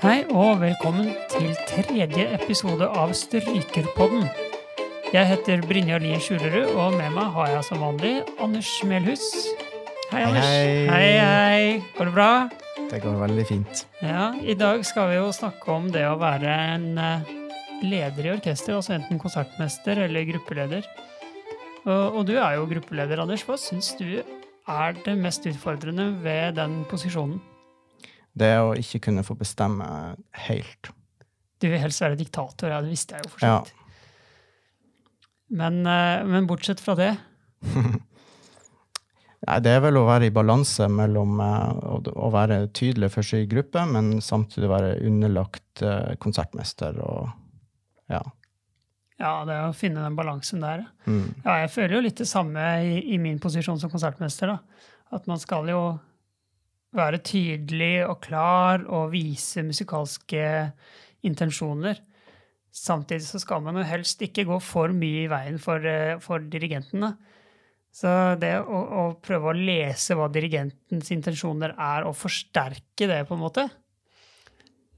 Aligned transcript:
Hei 0.00 0.22
og 0.32 0.62
velkommen 0.62 1.10
til 1.28 1.50
tredje 1.68 2.22
episode 2.32 2.86
av 2.88 3.10
Strykerpodden. 3.12 4.22
Jeg 5.12 5.28
heter 5.28 5.60
Brynja 5.68 5.98
Lien 6.00 6.22
Skjulerud, 6.24 6.70
og 6.72 6.96
med 6.96 7.12
meg 7.12 7.28
har 7.34 7.50
jeg 7.52 7.66
som 7.66 7.82
vanlig 7.84 8.14
Anders 8.40 8.70
Melhus. 8.88 9.26
Hei, 10.08 10.22
Anders. 10.24 10.46
hei. 10.48 10.70
hei, 10.88 11.10
hei. 11.20 11.68
Går 11.98 12.08
det 12.08 12.14
bra? 12.16 12.30
Det 12.94 13.02
går 13.04 13.20
veldig 13.26 13.44
fint. 13.50 13.84
Ja, 14.00 14.30
I 14.40 14.56
dag 14.56 14.86
skal 14.88 15.12
vi 15.12 15.20
jo 15.20 15.28
snakke 15.36 15.68
om 15.76 15.92
det 15.92 16.06
å 16.08 16.16
være 16.24 16.56
en 16.78 16.88
eh, 16.96 17.36
leder 17.84 18.30
i 18.30 18.34
orkester, 18.38 18.80
altså 18.80 18.96
enten 18.96 19.20
konsertmester 19.20 20.00
eller 20.06 20.24
gruppeleder. 20.32 20.88
Og, 21.84 22.16
og 22.22 22.24
du 22.24 22.38
er 22.38 22.56
jo 22.56 22.64
gruppeleder, 22.72 23.20
Anders. 23.20 23.44
Hva 23.44 23.60
syns 23.60 23.92
du 24.00 24.08
er 24.16 25.00
det 25.04 25.20
mest 25.20 25.44
utfordrende 25.44 26.14
ved 26.24 26.56
den 26.56 26.86
posisjonen? 26.88 27.42
Det 28.32 28.52
å 28.62 28.74
ikke 28.78 29.00
kunne 29.08 29.24
få 29.26 29.34
bestemme 29.38 29.86
helt. 30.46 30.90
Du 31.60 31.68
vil 31.68 31.80
helst 31.82 32.00
være 32.00 32.16
diktator, 32.20 32.70
ja, 32.72 32.80
det 32.80 32.92
visste 32.92 33.16
jeg 33.18 33.26
jo 33.26 33.32
for 33.34 33.42
så 33.42 33.46
Ja. 33.46 33.58
vidt. 33.64 33.74
Men, 35.50 35.80
eh, 35.86 36.22
men 36.30 36.46
bortsett 36.46 36.78
fra 36.80 36.94
det 36.94 37.16
Nei, 39.40 39.56
det 39.64 39.72
er 39.72 39.80
vel 39.82 39.96
å 39.96 40.04
være 40.06 40.28
i 40.28 40.32
balanse 40.34 40.86
mellom 40.92 41.38
eh, 41.40 41.70
å, 42.12 42.28
være 42.32 42.66
tydelig 42.76 43.08
for 43.14 43.24
sin 43.26 43.46
gruppe, 43.48 43.82
men 43.88 44.18
samtidig 44.22 44.68
være 44.70 44.98
underlagt 45.08 45.82
eh, 45.82 46.12
konsertmester 46.20 46.98
og 47.02 47.30
ja. 48.12 48.20
Ja, 49.20 49.32
det 49.48 49.54
er 49.56 49.66
å 49.68 49.76
finne 49.76 50.04
den 50.04 50.16
balansen 50.16 50.62
der. 50.64 50.84
Mm. 51.06 51.26
Ja, 51.44 51.58
jeg 51.62 51.70
føler 51.74 51.96
jo 51.98 52.04
litt 52.06 52.20
det 52.20 52.28
samme 52.28 52.62
i, 52.84 52.94
i 53.14 53.18
min 53.20 53.38
posisjon 53.40 53.80
som 53.80 53.90
konsertmester. 53.92 54.54
da. 54.54 54.86
At 55.12 55.26
man 55.28 55.40
skal 55.42 55.68
jo 55.68 55.80
være 56.96 57.20
tydelig 57.22 58.06
og 58.06 58.20
klar 58.24 58.84
og 58.88 59.12
vise 59.14 59.62
musikalske 59.66 60.44
intensjoner. 61.26 62.00
Samtidig 62.70 63.26
så 63.26 63.40
skal 63.42 63.62
man 63.64 63.80
jo 63.80 63.86
helst 63.86 64.22
ikke 64.22 64.46
gå 64.48 64.58
for 64.62 64.94
mye 64.94 65.24
i 65.24 65.30
veien 65.30 65.58
for, 65.62 65.82
eh, 65.86 66.18
for 66.22 66.42
dirigenten. 66.52 67.16
Så 67.90 68.10
det 68.38 68.52
å, 68.62 68.80
å 69.02 69.04
prøve 69.18 69.50
å 69.50 69.56
lese 69.56 70.14
hva 70.14 70.28
dirigentens 70.30 71.10
intensjoner 71.10 71.74
er, 71.74 72.06
og 72.06 72.14
forsterke 72.14 73.08
det, 73.10 73.24
på 73.26 73.34
en 73.34 73.42
måte, 73.42 73.64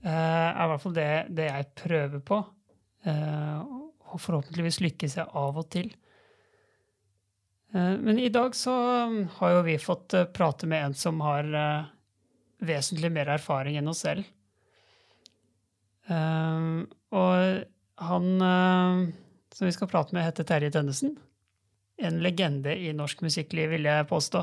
eh, 0.04 0.10
er 0.12 0.66
i 0.66 0.68
hvert 0.68 0.84
fall 0.84 0.96
det, 0.98 1.10
det 1.32 1.48
jeg 1.48 1.70
prøver 1.84 2.20
på. 2.20 2.42
Eh, 3.08 3.78
Og 4.12 4.20
forhåpentligvis 4.20 4.82
lykkes 4.84 5.16
jeg 5.16 5.30
av 5.40 5.56
og 5.56 5.70
til. 5.72 5.86
Eh, 7.74 7.96
Men 7.98 8.18
i 8.18 8.28
dag 8.28 8.54
så 8.56 8.74
um, 9.06 9.18
har 9.38 9.56
jo 9.56 9.64
vi 9.66 9.78
fått 9.80 10.14
eh, 10.14 10.28
prate 10.28 10.68
med 10.68 10.86
en 10.86 10.94
som 10.94 11.20
har 11.24 11.48
eh, 11.56 11.90
vesentlig 12.62 13.12
mer 13.12 13.32
erfaring 13.38 13.78
enn 13.80 13.88
oss 13.88 14.04
selv. 14.06 14.26
Eh, 16.08 16.66
Og 17.12 17.64
han 18.02 18.28
som 19.52 19.68
vi 19.68 19.72
skal 19.74 19.88
prate 19.90 20.14
med, 20.16 20.24
heter 20.24 20.46
Terje 20.48 20.70
Tønnesen. 20.72 21.12
En 22.02 22.22
legende 22.24 22.72
i 22.72 22.88
norsk 22.96 23.20
musikkliv, 23.22 23.68
vil 23.70 23.84
jeg 23.86 24.08
påstå. 24.08 24.40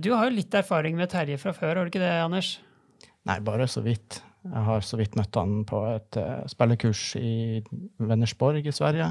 Du 0.00 0.06
har 0.14 0.28
jo 0.28 0.36
litt 0.36 0.54
erfaring 0.54 0.94
med 0.96 1.10
Terje 1.10 1.36
fra 1.42 1.50
før, 1.52 1.74
har 1.74 1.84
du 1.84 1.90
ikke 1.90 2.00
det, 2.00 2.12
Anders? 2.22 2.52
Nei, 3.26 3.40
bare 3.42 3.66
så 3.68 3.82
vidt. 3.84 4.20
Jeg 4.46 4.64
har 4.68 4.86
så 4.86 4.96
vidt 5.00 5.18
møtt 5.18 5.34
han 5.36 5.64
på 5.68 5.82
et 5.90 6.20
spillekurs 6.48 7.02
i 7.18 7.60
Vennersborg 7.98 8.70
i 8.70 8.72
Sverige. 8.72 9.10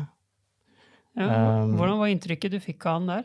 Ja. 1.18 1.28
Um, 1.64 1.76
Hvordan 1.76 2.00
var 2.00 2.12
inntrykket 2.12 2.54
du 2.54 2.60
fikk 2.64 2.86
av 2.88 3.00
han 3.00 3.10
der? 3.10 3.24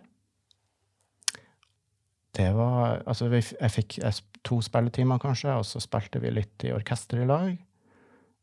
Det 2.36 2.48
var 2.52 3.02
Altså, 3.06 3.28
vi, 3.32 3.40
jeg 3.40 3.72
fikk 3.72 3.98
to 4.44 4.60
spilletimer, 4.62 5.20
kanskje, 5.22 5.54
og 5.56 5.66
så 5.66 5.80
spilte 5.82 6.20
vi 6.22 6.34
litt 6.34 6.66
i 6.66 6.74
orkester 6.74 7.22
i 7.22 7.28
lag. 7.28 7.52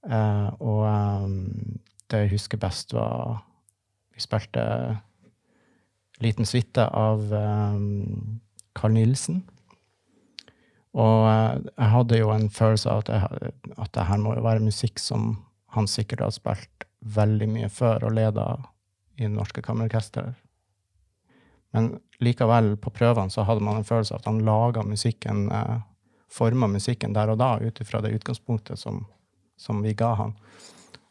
Uh, 0.03 0.49
og 0.59 0.81
um, 0.88 1.80
det 2.11 2.25
jeg 2.25 2.33
husker 2.36 2.59
best, 2.59 2.94
var 2.94 3.44
Vi 4.14 4.21
spilte 4.21 4.64
liten 6.21 6.45
suite 6.45 6.86
av 6.86 7.32
um, 7.33 8.39
Carl 8.77 8.93
Nielsen. 8.93 9.43
Og 10.93 11.26
eh, 11.26 11.55
jeg 11.73 11.89
hadde 11.89 12.20
jo 12.20 12.30
en 12.30 12.49
følelse 12.53 12.92
av 12.92 13.02
at, 13.02 13.09
jeg, 13.09 13.53
at 13.82 13.93
det 13.98 14.05
her 14.05 14.20
må 14.21 14.36
jo 14.37 14.45
være 14.45 14.61
musikk 14.61 15.02
som 15.02 15.32
han 15.73 15.89
sikkert 15.89 16.21
har 16.21 16.36
spilt 16.36 16.86
veldig 17.15 17.48
mye 17.49 17.70
før 17.73 18.05
og 18.08 18.14
leda 18.14 18.45
i 19.18 19.30
norske 19.30 19.62
kammerorkester. 19.62 20.34
Men 21.74 22.00
likevel, 22.22 22.76
på 22.78 22.94
prøvene, 22.94 23.34
så 23.34 23.46
hadde 23.48 23.64
man 23.66 23.80
en 23.80 23.88
følelse 23.88 24.14
av 24.14 24.22
at 24.22 24.30
han 24.30 24.44
laga 24.46 24.84
musikken, 24.86 25.48
eh, 25.52 25.80
forma 26.30 26.68
musikken 26.70 27.14
der 27.14 27.34
og 27.34 27.40
da, 27.42 27.58
ut 27.62 27.82
ifra 27.82 28.02
det 28.02 28.14
utgangspunktet 28.18 28.80
som, 28.80 29.04
som 29.58 29.82
vi 29.82 29.94
ga 29.98 30.14
han. 30.20 30.36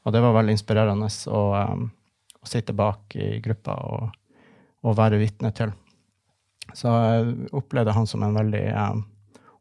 Og 0.03 0.15
det 0.15 0.23
var 0.23 0.35
veldig 0.35 0.55
inspirerende 0.57 1.09
å, 1.31 1.43
eh, 1.59 1.87
å 2.43 2.51
sitte 2.51 2.75
bak 2.75 3.17
i 3.19 3.39
gruppa 3.43 3.79
og, 3.87 4.19
og 4.83 4.99
være 4.99 5.21
vitne 5.23 5.51
til. 5.55 5.75
Så 6.75 6.89
jeg 6.89 7.51
opplevde 7.53 7.95
han 7.95 8.07
som 8.07 8.23
en 8.23 8.39
veldig 8.39 8.67
eh, 8.71 9.03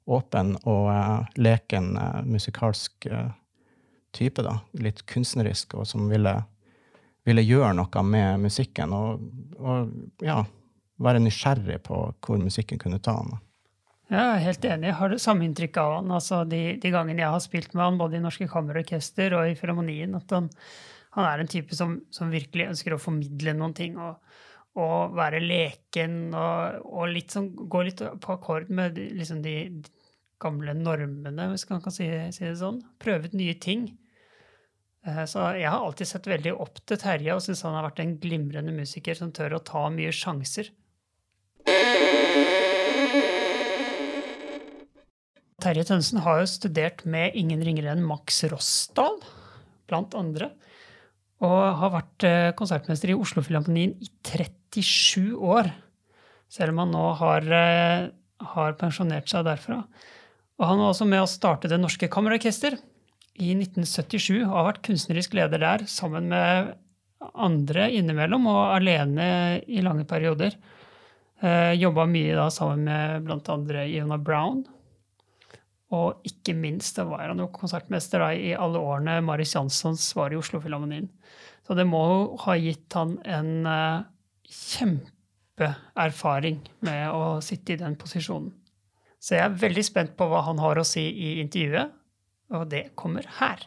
åpen 0.05 0.55
og 0.63 0.89
eh, 0.93 1.19
leken 1.41 1.95
eh, 1.97 2.21
musikalsk 2.25 3.05
eh, 3.05 3.29
type, 4.15 4.43
da. 4.43 4.59
Litt 4.73 5.05
kunstnerisk, 5.09 5.75
og 5.79 5.87
som 5.87 6.09
ville, 6.11 6.35
ville 7.27 7.43
gjøre 7.45 7.75
noe 7.77 8.03
med 8.07 8.41
musikken. 8.47 8.93
Og, 8.97 9.23
og 9.59 10.25
ja, 10.25 10.41
være 11.01 11.23
nysgjerrig 11.23 11.79
på 11.85 12.03
hvor 12.21 12.41
musikken 12.41 12.81
kunne 12.81 13.01
ta 13.03 13.17
han. 13.19 13.39
Ja, 14.11 14.21
jeg 14.25 14.31
er 14.31 14.45
helt 14.49 14.65
enig. 14.67 14.89
Jeg 14.89 14.99
har 14.99 15.13
det 15.13 15.21
samme 15.23 15.45
inntrykk 15.47 15.77
av 15.79 15.93
han. 15.99 16.13
Altså, 16.17 16.41
de, 16.43 16.61
de 16.83 16.93
gangene 16.93 17.23
jeg 17.23 17.31
har 17.31 17.43
spilt 17.43 17.75
med 17.75 17.85
han, 17.85 17.99
både 18.01 18.19
i 18.19 18.23
Norske 18.23 18.49
Kammerorkester 18.51 19.37
og 19.37 19.47
i 19.47 19.55
Filharmonien, 19.59 20.17
at 20.19 20.35
han, 20.35 20.49
han 21.15 21.27
er 21.29 21.43
en 21.43 21.51
type 21.51 21.77
som, 21.77 22.01
som 22.11 22.33
virkelig 22.33 22.73
ønsker 22.73 22.95
å 22.95 23.01
formidle 23.01 23.55
noen 23.57 23.77
ting. 23.77 23.99
og, 24.01 24.19
og 24.79 25.17
være 25.17 25.41
leken 25.43 26.29
og, 26.31 26.85
og 26.87 27.09
litt 27.11 27.33
sånn, 27.33 27.49
gå 27.51 27.81
litt 27.83 28.03
på 28.23 28.35
akkord 28.37 28.69
med 28.71 28.95
liksom 28.95 29.41
de 29.43 29.55
gamle 30.41 30.73
normene, 30.77 31.49
hvis 31.51 31.67
man 31.69 31.81
kan 31.83 31.93
si, 31.93 32.07
si 32.33 32.45
det 32.45 32.55
sånn. 32.61 32.79
Prøve 33.01 33.29
ut 33.29 33.35
nye 33.37 33.57
ting. 33.61 33.89
Eh, 35.07 35.23
Så 35.25 35.41
jeg 35.57 35.69
har 35.69 35.81
alltid 35.81 36.07
sett 36.07 36.29
veldig 36.29 36.53
opp 36.61 36.81
til 36.85 36.99
Terje 37.01 37.33
og 37.33 37.41
syns 37.41 37.63
han 37.65 37.77
har 37.77 37.87
vært 37.89 38.03
en 38.03 38.17
glimrende 38.21 38.73
musiker 38.75 39.17
som 39.17 39.31
tør 39.33 39.57
å 39.57 39.63
ta 39.65 39.87
mye 39.93 40.13
sjanser. 40.13 40.69
Terje 45.61 45.85
Tønsen 45.85 46.21
har 46.25 46.41
jo 46.41 46.49
studert 46.49 47.03
med 47.05 47.35
ingen 47.37 47.61
ringere 47.61 47.93
enn 47.93 48.01
Max 48.05 48.41
Rossdal, 48.49 49.19
blant 49.89 50.15
andre. 50.17 50.49
Og 51.41 51.57
har 51.81 51.93
vært 51.93 52.25
eh, 52.25 52.53
konsertmester 52.57 53.13
i 53.13 53.17
Oslo-Filharmonien 53.17 53.93
i 54.01 54.09
37 54.25 55.37
år. 55.37 55.69
Selv 56.51 56.73
om 56.73 56.81
han 56.83 56.93
nå 56.93 57.03
har, 57.17 57.45
eh, 57.57 58.09
har 58.53 58.77
pensjonert 58.77 59.29
seg 59.29 59.45
derfra. 59.45 59.83
Og 60.61 60.65
han 60.67 60.81
var 60.81 60.93
også 60.93 61.07
med 61.09 61.23
å 61.23 61.29
starte 61.29 61.69
Det 61.69 61.79
Norske 61.81 62.09
Kammerorkester 62.09 62.77
i 63.41 63.49
1977 63.57 64.43
og 64.43 64.53
har 64.53 64.67
vært 64.69 64.83
kunstnerisk 64.85 65.33
leder 65.37 65.59
der 65.63 65.85
sammen 65.89 66.29
med 66.31 66.75
andre 67.31 67.87
innimellom 67.93 68.47
og 68.49 68.75
alene 68.75 69.61
i 69.69 69.81
lange 69.85 70.05
perioder. 70.09 70.55
Eh, 71.41 71.73
Jobba 71.79 72.05
mye 72.09 72.35
da 72.37 72.49
sammen 72.53 72.83
med 72.85 73.49
andre 73.49 73.87
Iona 73.89 74.17
Brown. 74.21 74.63
Og 75.91 76.21
ikke 76.27 76.53
minst 76.55 76.97
da 76.97 77.03
var 77.09 77.29
han 77.29 77.39
jo 77.41 77.49
konsertmester 77.51 78.19
da, 78.23 78.29
i 78.31 78.53
alle 78.55 78.79
årene 78.79 79.25
Maris 79.25 79.55
Janssons 79.57 80.15
var 80.15 80.31
i 80.31 80.37
Oslo-Filharmonien. 80.39 81.09
Så 81.67 81.71
det 81.77 81.85
må 81.87 82.01
jo 82.07 82.37
ha 82.45 82.53
gitt 82.59 82.93
han 82.97 83.17
en 83.27 83.65
eh, 83.67 84.03
kjempeerfaring 84.51 86.59
med 86.87 87.03
å 87.11 87.41
sitte 87.43 87.73
i 87.75 87.81
den 87.81 87.95
posisjonen. 87.99 88.51
Så 89.21 89.35
jeg 89.35 89.43
er 89.45 89.61
veldig 89.61 89.83
spent 89.85 90.15
på 90.17 90.25
hva 90.29 90.41
han 90.47 90.59
har 90.63 90.79
å 90.81 90.87
si 90.87 91.03
i 91.05 91.39
intervjuet, 91.43 91.91
og 92.51 92.67
det 92.71 92.83
kommer 92.99 93.27
her. 93.39 93.63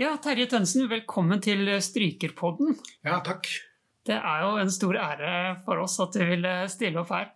Ja, 0.00 0.14
Terje 0.22 0.46
Tønsen, 0.50 0.88
velkommen 0.90 1.40
til 1.44 1.68
Strykerpodden. 1.84 2.74
Ja, 3.06 3.20
takk. 3.24 3.46
Det 4.06 4.16
er 4.18 4.40
jo 4.42 4.54
en 4.58 4.72
stor 4.74 4.96
ære 4.98 5.32
for 5.66 5.78
oss 5.84 5.98
at 6.02 6.16
du 6.16 6.24
ville 6.26 6.52
stille 6.72 6.98
opp 7.02 7.12
her. 7.14 7.28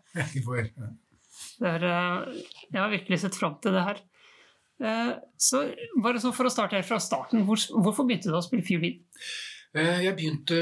Det 1.61 1.69
er, 1.69 1.85
eh, 1.87 2.41
jeg 2.73 2.81
har 2.81 2.91
virkelig 2.91 3.21
sett 3.23 3.37
fram 3.39 3.59
til 3.63 3.77
det 3.77 3.85
her. 3.87 4.01
Eh, 4.81 5.13
Så 5.39 5.63
bare 6.03 6.19
så 6.21 6.33
For 6.35 6.45
å 6.47 6.51
starte 6.51 6.77
her 6.77 6.83
fra 6.83 6.99
starten, 6.99 7.45
hvorfor 7.47 8.05
begynte 8.05 8.29
du 8.33 8.35
å 8.37 8.43
spille 8.45 8.65
fiolin? 8.67 8.99
Eh, 9.77 10.05
Jeg 10.07 10.17
begynte 10.17 10.59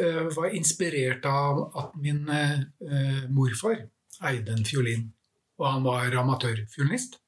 eh, 0.00 0.22
var 0.32 0.54
inspirert 0.56 1.26
av 1.28 1.66
at 1.76 1.96
min 2.00 2.22
eh, 2.32 3.26
morfar 3.28 3.82
eide 4.24 4.54
en 4.54 4.64
fiolin. 4.64 5.10
Og 5.60 5.66
han 5.68 5.84
var 5.84 6.16
amatørfiolinist. 6.22 7.20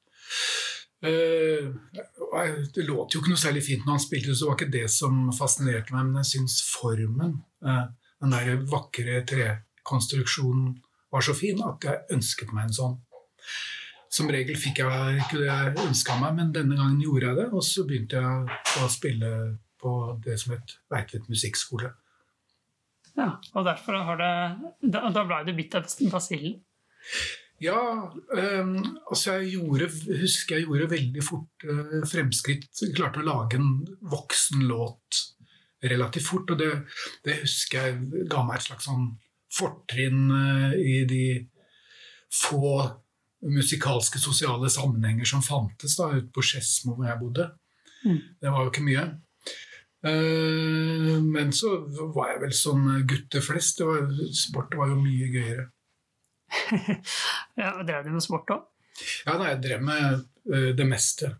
Det 0.99 2.83
låt 2.83 3.13
jo 3.13 3.21
ikke 3.21 3.29
noe 3.31 3.39
særlig 3.39 3.61
fint 3.63 3.85
når 3.85 3.93
han 3.93 4.01
spilte, 4.03 4.33
så 4.33 4.43
det 4.43 4.49
var 4.49 4.57
ikke 4.57 4.73
det 4.73 4.87
som 4.91 5.19
fascinerte 5.37 5.93
meg. 5.93 6.09
Men 6.09 6.23
jeg 6.23 6.31
syns 6.31 6.57
formen, 6.67 7.37
den 7.61 8.33
der 8.33 8.65
vakre 8.67 9.21
trekonstruksjonen 9.29 10.73
var 11.13 11.23
så 11.23 11.37
fin 11.37 11.61
at 11.63 11.87
jeg 11.87 12.17
ønsket 12.17 12.51
meg 12.51 12.67
en 12.67 12.75
sånn. 12.79 12.97
Som 14.11 14.33
regel 14.33 14.57
fikk 14.59 14.81
jeg 14.81 15.21
ikke 15.21 15.39
det 15.43 15.47
jeg 15.47 15.85
ønska 15.85 16.17
meg, 16.19 16.35
men 16.41 16.51
denne 16.55 16.75
gangen 16.81 16.99
gjorde 17.05 17.29
jeg 17.29 17.39
det. 17.43 17.47
Og 17.53 17.63
så 17.63 17.85
begynte 17.87 18.25
jeg 18.25 18.83
å 18.83 18.91
spille 18.91 19.31
på 19.81 19.93
det 20.25 20.37
som 20.41 20.55
het 20.55 20.77
Veitvet 20.91 21.29
musikkskole. 21.31 21.91
Ja, 23.17 23.31
og 23.53 23.65
derfor 23.65 23.97
har 24.05 24.19
det 24.21 24.33
Da, 24.93 25.07
da 25.09 25.25
ble 25.25 25.41
du 25.47 25.53
bitt 25.57 25.75
av 25.77 25.87
basillen? 26.11 26.59
Ja, 27.57 27.79
um, 28.13 28.75
altså 29.09 29.39
jeg 29.39 29.55
gjorde, 29.55 29.87
husker 30.19 30.59
jeg 30.59 30.67
gjorde 30.67 30.91
veldig 30.91 31.23
fort 31.25 31.65
uh, 31.65 32.03
fremskritt. 32.05 32.69
Klarte 32.93 33.23
å 33.23 33.25
lage 33.25 33.57
en 33.57 33.71
voksen 34.05 34.67
låt 34.69 35.23
relativt 35.81 36.27
fort. 36.27 36.53
Og 36.53 36.61
det, 36.61 36.69
det 37.25 37.39
husker 37.41 37.87
jeg 37.87 38.27
ga 38.29 38.43
meg 38.45 38.59
et 38.59 38.67
slags 38.67 38.85
sånn 38.85 39.09
fortrinn 39.57 40.29
uh, 40.29 40.77
i 40.77 41.01
de 41.09 41.25
få 42.29 42.77
musikalske, 43.47 44.21
sosiale 44.21 44.69
sammenhenger 44.69 45.25
som 45.29 45.41
fantes 45.45 45.97
da, 45.97 46.11
ute 46.13 46.29
på 46.33 46.43
Skedsmo, 46.45 46.93
hvor 46.97 47.09
jeg 47.09 47.21
bodde. 47.21 47.47
Mm. 48.05 48.21
Det 48.41 48.53
var 48.53 48.65
jo 48.65 48.73
ikke 48.73 48.85
mye. 48.85 49.07
Uh, 50.05 51.17
men 51.23 51.49
så 51.55 51.73
var 52.13 52.35
jeg 52.35 52.43
vel 52.45 52.53
sånn 52.55 52.85
gutter 53.09 53.43
flest. 53.43 53.81
Det 53.81 53.87
var, 53.89 54.07
sport 54.37 54.77
var 54.77 54.93
jo 54.93 54.99
mye 55.01 55.31
gøyere. 55.33 55.67
ja, 57.61 57.73
Drev 57.83 58.05
du 58.05 58.13
med 58.13 58.23
sport 58.23 58.53
òg? 58.55 58.63
Ja, 59.25 59.35
da, 59.35 59.51
jeg 59.51 59.61
drev 59.65 59.83
med 59.85 60.23
uh, 60.53 60.71
det 60.77 60.87
meste. 60.89 61.33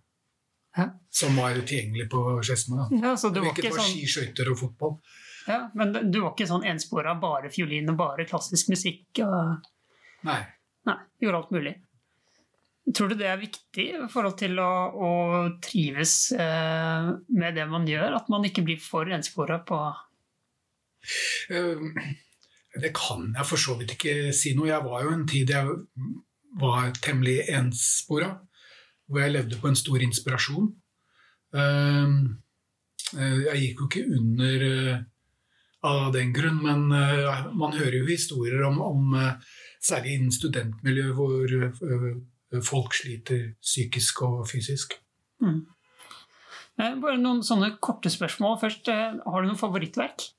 Hæ? 0.77 0.89
Som 1.09 1.39
var 1.39 1.57
tilgjengelig 1.57 2.09
på 2.11 2.23
Skedsmo. 2.45 2.83
Ja, 3.01 3.15
ikke 3.15 3.71
var 3.71 3.79
sånn... 3.79 3.89
ski, 3.89 4.05
skøyter 4.09 4.51
og 4.51 4.59
fotball. 4.59 4.99
Ja, 5.47 5.63
Men 5.73 5.95
du 6.11 6.19
var 6.19 6.33
ikke 6.35 6.49
sånn 6.49 6.65
enspora, 6.67 7.15
bare 7.21 7.49
fiolin 7.53 7.87
og 7.93 7.97
bare 7.97 8.27
klassisk 8.29 8.69
musikk? 8.73 9.05
Og... 9.23 9.69
Nei. 10.27 10.41
Nei, 10.87 10.97
Gjorde 11.23 11.39
alt 11.41 11.53
mulig? 11.55 11.73
Tror 12.95 13.11
du 13.11 13.17
det 13.19 13.27
er 13.27 13.39
viktig 13.41 13.85
i 13.97 14.05
forhold 14.11 14.37
til 14.39 14.59
å, 14.63 14.71
å 14.95 15.11
trives 15.63 16.31
eh, 16.31 17.09
med 17.35 17.57
det 17.57 17.65
man 17.67 17.87
gjør? 17.87 18.15
At 18.21 18.29
man 18.31 18.45
ikke 18.47 18.63
blir 18.63 18.79
for 18.79 19.09
enspora 19.11 19.59
på 19.67 19.79
uh, 21.51 21.89
Det 22.79 22.93
kan 22.95 23.33
jeg 23.35 23.49
for 23.49 23.59
så 23.59 23.75
vidt 23.79 23.97
ikke 23.97 24.31
si 24.35 24.53
noe. 24.55 24.69
Jeg 24.71 24.85
var 24.85 25.03
jo 25.03 25.11
en 25.17 25.25
tid 25.27 25.51
jeg 25.51 25.75
var 26.57 26.95
temmelig 27.03 27.41
enspora, 27.51 28.31
hvor 29.07 29.23
jeg 29.25 29.35
levde 29.35 29.59
på 29.59 29.67
en 29.67 29.79
stor 29.79 30.07
inspirasjon. 30.07 30.71
Uh, 31.51 32.23
jeg 33.17 33.59
gikk 33.65 33.83
jo 33.83 33.89
ikke 33.89 34.07
under 34.15 34.65
av 35.87 36.09
den 36.15 36.33
grunn, 36.35 36.57
men 36.59 36.87
man 36.89 37.75
hører 37.77 38.01
jo 38.01 38.09
historier 38.09 38.65
om, 38.67 38.81
om 38.83 39.13
særlig 39.79 40.17
innen 40.17 40.33
studentmiljøet 40.35 41.15
hvor 41.15 41.53
folk 42.63 42.95
sliter 42.95 43.51
psykisk 43.61 44.21
og 44.27 44.45
fysisk. 44.49 44.95
Mm. 45.43 45.65
Eh, 46.77 46.95
bare 47.01 47.19
noen 47.19 47.43
sånne 47.45 47.73
korte 47.83 48.11
spørsmål 48.13 48.59
først. 48.61 48.89
Eh, 48.93 49.19
har 49.19 49.43
du 49.43 49.49
noe 49.49 49.59
favorittverk? 49.59 50.29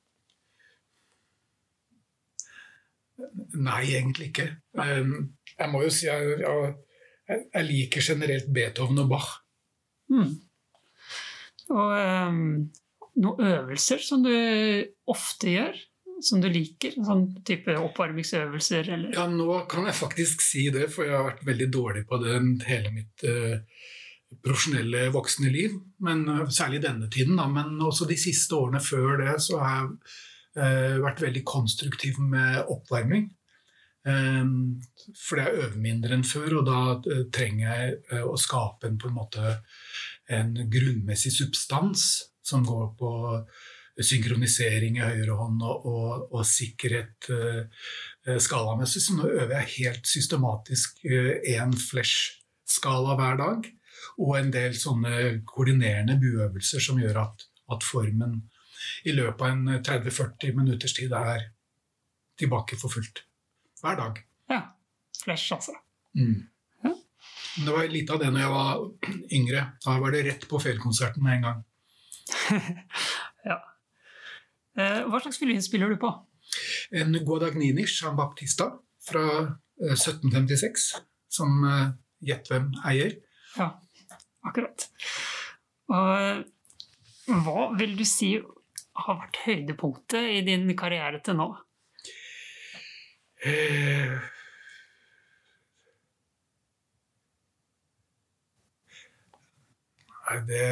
Nei, 3.58 3.82
egentlig 3.98 4.30
ikke. 4.30 4.46
Jeg 4.78 5.70
må 5.72 5.82
jo 5.82 5.90
si 5.90 6.06
at 6.10 6.44
jeg, 7.28 7.64
liker 7.66 8.04
generelt 8.04 8.46
Beethoven 8.54 9.02
og 9.02 9.08
Bach. 9.10 9.32
Mm. 10.08 10.36
Og 11.74 11.90
um, 11.98 12.38
noen 13.18 13.48
øvelser 13.50 14.00
som 14.04 14.22
du 14.24 14.32
ofte 15.10 15.50
gjør? 15.50 15.80
Som 16.24 16.40
du 16.42 16.48
liker? 16.52 16.96
Sånn 17.04 17.26
type 17.46 17.74
oppvarmingsøvelser? 17.78 18.90
Eller? 18.94 19.14
Ja, 19.16 19.26
nå 19.30 19.62
kan 19.70 19.88
jeg 19.88 19.98
faktisk 19.98 20.42
si 20.44 20.68
det, 20.74 20.88
for 20.92 21.06
jeg 21.06 21.16
har 21.16 21.28
vært 21.30 21.46
veldig 21.48 21.68
dårlig 21.74 22.04
på 22.08 22.20
det 22.22 22.36
hele 22.68 22.92
mitt 22.94 23.24
uh, 23.28 23.58
profesjonelle 24.44 25.08
voksne 25.14 25.52
liv. 25.54 25.78
Men 26.04 26.24
uh, 26.28 26.44
Særlig 26.52 26.82
denne 26.84 27.10
tiden, 27.12 27.38
da. 27.40 27.48
Men 27.52 27.76
også 27.84 28.08
de 28.10 28.18
siste 28.20 28.56
årene 28.58 28.82
før 28.84 29.22
det 29.22 29.38
så 29.44 29.60
har 29.62 29.80
jeg 29.80 29.90
uh, 30.60 30.94
vært 31.06 31.24
veldig 31.26 31.44
konstruktiv 31.48 32.20
med 32.22 32.62
oppvarming. 32.66 33.30
Um, 34.08 34.78
fordi 35.20 35.42
jeg 35.44 35.62
øver 35.64 35.80
mindre 35.82 36.14
enn 36.16 36.24
før, 36.24 36.60
og 36.60 36.68
da 36.68 37.24
trenger 37.34 37.66
jeg 37.66 38.22
å 38.24 38.36
skape 38.40 38.88
en, 38.88 39.00
en 39.04 39.16
måte 39.16 39.58
en 40.32 40.54
grunnmessig 40.70 41.32
substans 41.34 42.04
som 42.46 42.64
går 42.64 42.86
på 42.96 43.10
synkronisering 44.04 44.98
i 44.98 45.04
høyre 45.04 45.36
hånd 45.38 45.62
og, 45.66 45.86
og, 45.88 46.28
og 46.32 46.46
sikkerhet 46.46 47.30
uh, 47.32 47.88
skalamessig. 48.38 49.02
Så 49.04 49.16
nå 49.16 49.28
øver 49.28 49.56
jeg 49.60 49.74
helt 49.78 50.10
systematisk 50.10 51.02
én 51.04 51.74
uh, 51.74 51.82
flash-skala 51.88 53.16
hver 53.18 53.40
dag. 53.42 53.68
Og 54.22 54.34
en 54.38 54.52
del 54.54 54.76
sånne 54.78 55.40
koordinerende 55.46 56.18
buøvelser 56.20 56.82
som 56.82 57.00
gjør 57.02 57.22
at, 57.24 57.46
at 57.74 57.86
formen 57.86 58.40
i 59.08 59.14
løpet 59.14 59.42
av 59.42 59.52
en 59.52 59.80
30-40 59.84 60.54
minutters 60.56 60.94
tid 60.96 61.12
er 61.14 61.48
tilbake 62.38 62.78
for 62.78 62.92
fullt. 62.92 63.24
Hver 63.82 63.98
dag. 63.98 64.20
Ja. 64.50 64.60
Flash, 65.22 65.52
altså. 65.54 65.74
Mm. 66.18 66.46
Ja. 66.84 66.94
Det 67.64 67.74
var 67.74 67.90
litt 67.90 68.10
av 68.14 68.22
det 68.22 68.30
når 68.32 68.44
jeg 68.44 68.52
var 68.54 69.24
yngre. 69.40 69.64
Da 69.84 69.96
var 70.02 70.14
det 70.14 70.24
rett 70.28 70.46
på 70.50 70.60
Fjellkonserten 70.62 71.26
med 71.26 71.38
en 71.38 71.48
gang. 71.48 71.64
ja. 73.50 73.58
Eh, 74.78 75.00
hva 75.10 75.18
slags 75.18 75.40
fiolin 75.40 75.62
spiller 75.64 75.90
du 75.90 75.98
på? 75.98 76.10
En 76.94 77.16
Guadagnini 77.26 77.84
Jean 77.86 78.16
Baptista 78.16 78.70
fra 79.08 79.24
1756, 79.82 80.86
eh, 80.94 81.02
som 81.28 81.64
eh, 81.66 81.88
gjett 82.30 82.50
hvem 82.50 82.70
eier. 82.86 83.18
Ja, 83.56 83.72
akkurat. 84.46 84.86
Og 85.88 86.46
hva 87.44 87.66
vil 87.78 87.96
du 87.98 88.04
si 88.06 88.36
har 88.98 89.18
vært 89.20 89.42
høydepunktet 89.44 90.32
i 90.38 90.40
din 90.46 90.70
karriere 90.78 91.20
til 91.24 91.38
nå? 91.38 91.48
Eh, 93.46 94.14
nei, 100.28 100.38
det, 100.48 100.64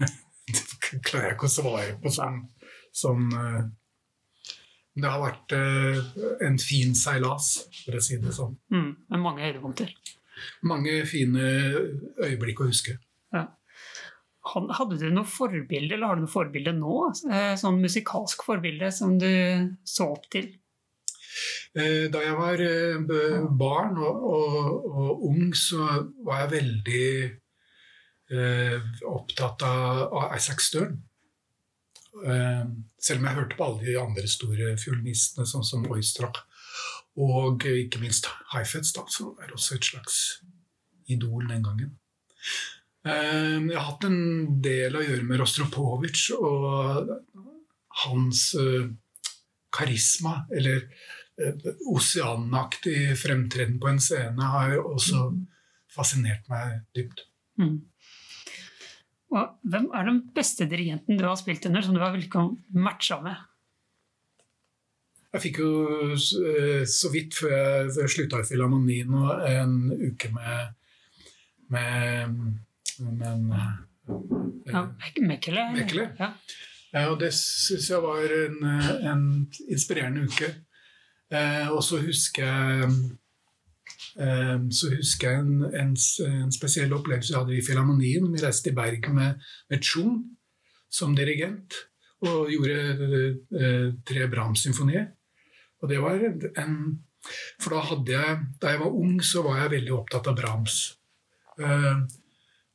det 0.54 1.00
klarer 1.06 1.30
jeg 1.30 1.38
ikke 1.38 1.48
å 1.48 1.54
svare 1.54 1.96
på 2.02 2.12
sånn 2.12 2.42
som 2.94 3.26
eh, 3.34 3.64
Det 4.94 5.10
har 5.10 5.22
vært 5.24 5.54
eh, 5.56 5.96
en 6.46 6.58
fin 6.62 6.94
seilas, 6.94 7.64
for 7.82 7.98
å 7.98 8.02
si 8.04 8.20
det 8.22 8.34
sånn. 8.36 8.54
Mm, 8.70 8.90
med 9.10 9.22
mange 9.22 9.42
høydepunkter. 9.42 9.90
Mange 10.70 11.00
fine 11.10 11.48
øyeblikk 12.22 12.62
å 12.62 12.68
huske. 12.70 12.94
Ja. 13.34 13.48
Hadde 14.44 15.00
du 15.00 15.08
noe 15.10 15.26
forbilde, 15.26 15.96
eller 15.96 16.06
har 16.06 16.20
du 16.20 16.26
noe 16.26 16.30
forbilde 16.30 16.76
nå? 16.76 16.98
Eh, 17.26 17.54
sånn 17.58 17.80
musikalsk 17.82 18.44
forbilde 18.46 18.92
som 18.94 19.16
du 19.18 19.32
så 19.88 20.12
opp 20.14 20.28
til? 20.30 20.52
Da 21.74 22.20
jeg 22.22 22.34
var 22.38 22.60
barn 23.58 23.96
og, 23.98 24.26
og, 24.30 24.84
og 24.86 25.24
ung, 25.26 25.48
så 25.58 25.88
var 26.22 26.44
jeg 26.44 26.52
veldig 26.52 27.08
eh, 28.30 28.78
opptatt 29.10 29.64
av, 29.66 30.04
av 30.14 30.36
Isaac 30.36 30.62
Stern. 30.62 31.00
Eh, 32.22 32.64
selv 32.98 33.20
om 33.20 33.26
jeg 33.26 33.36
hørte 33.38 33.56
på 33.58 33.66
alle 33.66 33.86
de 33.88 33.96
andre 33.98 34.28
store 34.30 34.74
fiolinistene, 34.78 35.46
sånn 35.48 35.66
som 35.66 35.86
Oistrach 35.90 36.44
og 37.20 37.66
ikke 37.66 38.00
minst 38.02 38.28
Heifetz, 38.52 38.92
da, 38.94 39.04
som 39.10 39.34
er 39.42 39.52
også 39.54 39.76
et 39.76 39.88
slags 39.90 40.20
idol 41.10 41.46
den 41.50 41.62
gangen. 41.66 41.96
Eh, 43.04 43.58
jeg 43.58 43.74
har 43.76 43.88
hatt 43.90 44.06
en 44.08 44.60
del 44.64 44.96
å 44.96 45.02
gjøre 45.04 45.26
med 45.26 45.42
Rostropovitsj 45.42 46.38
og 46.38 47.12
hans 48.04 48.46
eh, 48.58 48.88
karisma, 49.74 50.44
eller 50.54 50.86
oseanaktig 51.90 53.16
fremtreden 53.18 53.80
på 53.82 53.88
en 53.90 53.98
scene, 53.98 54.50
har 54.52 54.76
også 54.78 55.32
fascinert 55.90 56.46
meg 56.46 56.84
dypt. 56.94 57.24
Mm. 57.58 57.80
Og 59.32 59.70
hvem 59.70 59.88
er 59.96 60.06
den 60.08 60.20
beste 60.34 60.66
dirigenten 60.70 61.18
du 61.18 61.24
har 61.26 61.38
spilt 61.40 61.64
under, 61.66 61.82
som 61.82 61.96
du 61.96 62.02
har 62.02 62.16
matcha 62.74 63.20
med? 63.24 63.40
Jeg 65.34 65.42
fikk 65.48 65.58
jo 65.64 65.70
eh, 66.14 66.84
så 66.86 67.10
vidt 67.10 67.34
før 67.34 67.88
jeg 67.90 68.12
slutta 68.12 68.38
i 68.38 68.46
Filharmonien 68.46 69.16
en 69.48 69.72
uke 69.90 70.30
med, 70.30 70.76
med, 71.74 72.36
med 73.00 73.26
en, 73.32 73.48
ja, 74.68 74.84
Mekkele. 75.24 75.64
Ja. 76.20 76.30
ja. 76.92 77.08
og 77.08 77.18
det 77.24 77.32
syns 77.34 77.90
jeg 77.90 78.04
var 78.04 78.36
en, 78.38 78.62
en, 79.10 79.26
inspirerende 79.66 80.28
uke. 80.28 80.52
Eh, 81.34 81.66
og 81.72 81.82
så 81.82 81.98
husker 82.04 82.46
jeg 82.46 82.94
så 84.14 84.92
husker 84.92 85.32
jeg 85.32 85.42
en, 85.42 85.64
en, 85.74 85.88
en, 86.28 86.52
spesiell 86.54 86.92
opplevelse 86.94 87.32
jeg 87.32 87.40
hadde 87.40 87.56
i 87.56 87.64
Filharmonien. 87.66 88.28
Vi 88.30 88.42
reiste 88.42 88.70
i 88.70 88.76
Bergen 88.76 89.16
med, 89.18 89.40
med 89.72 89.82
Chung 89.82 90.20
som 90.94 91.16
dirigent 91.18 91.74
og 92.24 92.50
gjorde 92.52 92.76
uh, 92.94 93.88
tre 94.06 94.28
Brahms-symfonier. 94.30 95.08
Og 95.82 95.90
det 95.90 96.00
var 96.00 96.22
en 96.62 96.76
For 97.60 97.72
da 97.72 97.80
hadde 97.88 98.12
jeg 98.12 98.36
Da 98.60 98.70
jeg 98.72 98.80
var 98.80 98.94
ung, 99.00 99.18
så 99.20 99.42
var 99.44 99.62
jeg 99.62 99.74
veldig 99.78 99.92
opptatt 99.96 100.28
av 100.28 100.36
Brahms. 100.36 100.76
Eh, 101.60 101.98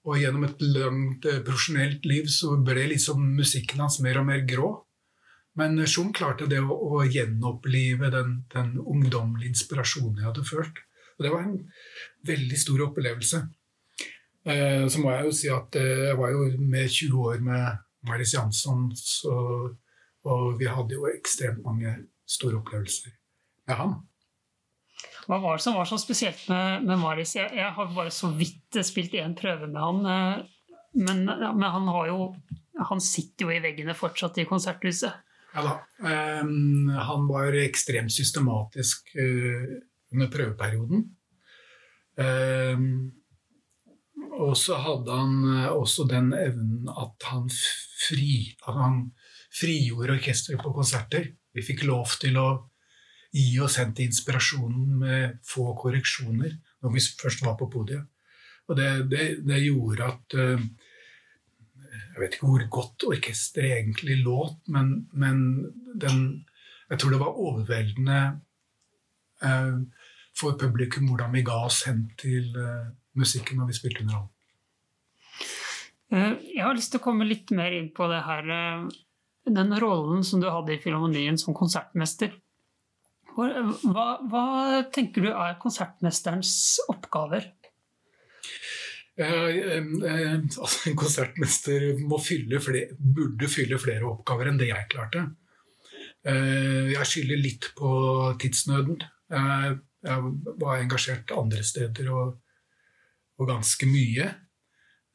og 0.08 0.17
gjennom 0.17 0.46
et 0.48 0.62
langt 0.63 1.25
eh, 1.27 1.41
profesjonelt 1.46 2.05
liv 2.08 2.29
så 2.31 2.55
ble 2.65 2.86
liksom 2.93 3.22
musikken 3.38 3.81
hans 3.84 4.00
mer 4.05 4.22
og 4.22 4.25
mer 4.29 4.46
grå. 4.50 4.69
Men 5.60 5.77
Chung 5.86 6.13
klarte 6.15 6.48
det 6.50 6.62
å, 6.63 6.72
å 6.72 7.03
gjenopplive 7.03 8.10
den, 8.13 8.39
den 8.53 8.77
ungdommelige 8.79 9.51
inspirasjonen 9.53 10.22
jeg 10.22 10.29
hadde 10.29 10.48
følt. 10.48 10.81
Og 11.19 11.25
det 11.25 11.31
var 11.33 11.43
en 11.43 11.57
veldig 12.27 12.59
stor 12.59 12.85
opplevelse. 12.88 13.43
Eh, 14.47 14.85
så 14.88 15.01
må 15.03 15.11
jeg 15.11 15.27
jo 15.27 15.35
si 15.35 15.49
at 15.51 15.75
eh, 15.75 16.05
jeg 16.09 16.17
var 16.19 16.31
jo 16.31 16.45
med 16.63 16.88
20 16.88 17.25
år 17.27 17.41
med 17.43 17.81
Maris 18.07 18.33
Jansson, 18.33 18.88
så, 18.95 19.33
og 20.23 20.45
vi 20.59 20.69
hadde 20.71 20.95
jo 20.95 21.09
ekstremt 21.11 21.65
mange 21.65 21.91
store 22.29 22.61
opplevelser 22.61 23.11
med 23.67 23.75
ham. 23.81 23.97
Hva 25.27 25.38
var 25.43 25.59
det 25.59 25.65
som 25.65 25.75
var 25.77 25.85
så 25.85 25.99
spesielt 26.01 26.47
med, 26.49 26.88
med 26.88 27.01
Maris? 27.03 27.35
Jeg, 27.35 27.51
jeg, 27.53 27.73
har 27.75 27.91
bare 27.93 28.13
så 28.13 28.31
vidt 28.33 28.79
spilt 28.88 29.13
én 29.19 29.35
prøve 29.38 29.67
med 29.67 29.81
han. 29.83 29.99
Eh, 30.07 30.71
men, 31.03 31.25
men, 31.27 31.67
han 31.69 31.85
har 31.85 32.07
jo 32.09 32.31
Han 32.89 33.01
sitter 33.03 33.45
jo 33.45 33.51
i 33.53 33.59
veggene 33.61 33.93
fortsatt 33.93 34.39
i 34.39 34.47
konserthuset. 34.47 35.11
Ja 35.51 35.63
da. 35.65 35.73
Um, 35.99 36.88
han 36.88 37.25
var 37.27 37.57
ekstremt 37.59 38.13
systematisk 38.15 39.11
uh, 39.19 39.73
under 40.13 40.29
prøveperioden. 40.33 41.07
Um, 42.19 42.85
og 44.39 44.55
så 44.59 44.75
hadde 44.79 45.15
han 45.15 45.35
også 45.71 46.05
den 46.09 46.33
evnen 46.35 46.89
at 46.91 47.27
han, 47.27 47.47
fri, 47.51 48.55
at 48.67 48.75
han 48.75 49.01
frigjorde 49.55 50.15
orkesteret 50.17 50.61
på 50.63 50.73
konserter. 50.75 51.31
Vi 51.55 51.63
fikk 51.65 51.85
lov 51.89 52.11
til 52.21 52.37
å 52.39 52.49
gi 53.35 53.59
oss 53.61 53.77
hen 53.79 53.91
til 53.95 54.09
inspirasjonen 54.09 54.99
med 55.01 55.39
få 55.45 55.73
korreksjoner 55.77 56.55
når 56.81 56.93
vi 56.95 57.03
først 57.21 57.43
var 57.45 57.57
på 57.59 57.69
podiet. 57.71 58.05
Og 58.69 58.77
det, 58.77 58.89
det, 59.11 59.25
det 59.49 59.63
gjorde 59.65 60.11
at 60.13 60.37
uh, 60.37 60.61
Jeg 61.89 62.21
vet 62.21 62.35
ikke 62.35 62.49
hvor 62.51 62.65
godt 62.73 63.05
orkesteret 63.07 63.79
egentlig 63.79 64.19
låt, 64.25 64.57
men, 64.67 65.07
men 65.13 65.37
den, 65.95 66.45
jeg 66.89 66.99
tror 66.99 67.13
det 67.13 67.21
var 67.21 67.39
overveldende 67.39 68.19
uh, 69.45 69.79
for 70.39 70.58
publikum 70.60 71.10
hvordan 71.10 71.34
vi 71.36 71.46
ga 71.48 71.60
oss 71.67 71.84
hen 71.89 72.08
til 72.19 72.50
uh, 72.55 72.89
musikken 73.19 73.60
når 73.60 73.72
vi 73.72 73.77
spilte 73.79 74.05
under 74.05 74.22
ham. 74.22 74.27
Jeg 76.10 76.63
har 76.63 76.74
lyst 76.74 76.89
til 76.96 76.98
å 76.98 77.05
komme 77.05 77.27
litt 77.27 77.51
mer 77.53 77.75
inn 77.77 77.91
på 77.93 78.08
det 78.10 78.24
her, 78.25 78.48
den 79.46 79.75
rollen 79.77 80.24
som 80.25 80.41
du 80.41 80.48
hadde 80.50 80.74
i 80.74 80.79
Filharmonien 80.81 81.38
som 81.38 81.53
konsertmester. 81.53 82.31
Hva, 83.38 84.08
hva, 84.25 84.46
tenker 84.89 85.24
du 85.24 85.29
er 85.29 85.60
konsertmesterens 85.62 86.79
oppgaver? 86.89 87.46
Altså, 89.19 90.89
en 90.89 90.98
konsertmester 91.00 91.89
fylle 92.24 92.62
flere, 92.63 92.96
burde 92.96 93.50
fylle 93.51 93.79
flere 93.81 94.08
oppgaver 94.08 94.51
enn 94.51 94.60
det 94.60 94.72
jeg 94.72 94.89
klarte. 94.91 95.25
Eh, 96.27 96.91
jeg 96.93 97.08
skylder 97.08 97.41
litt 97.43 97.69
på 97.79 97.91
tidsnøden. 98.39 99.03
Jeg 99.29 99.77
var 100.01 100.79
engasjert 100.79 101.32
andre 101.36 101.63
steder 101.65 102.12
og, 102.13 102.38
og 103.39 103.50
ganske 103.50 103.89
mye. 103.89 104.29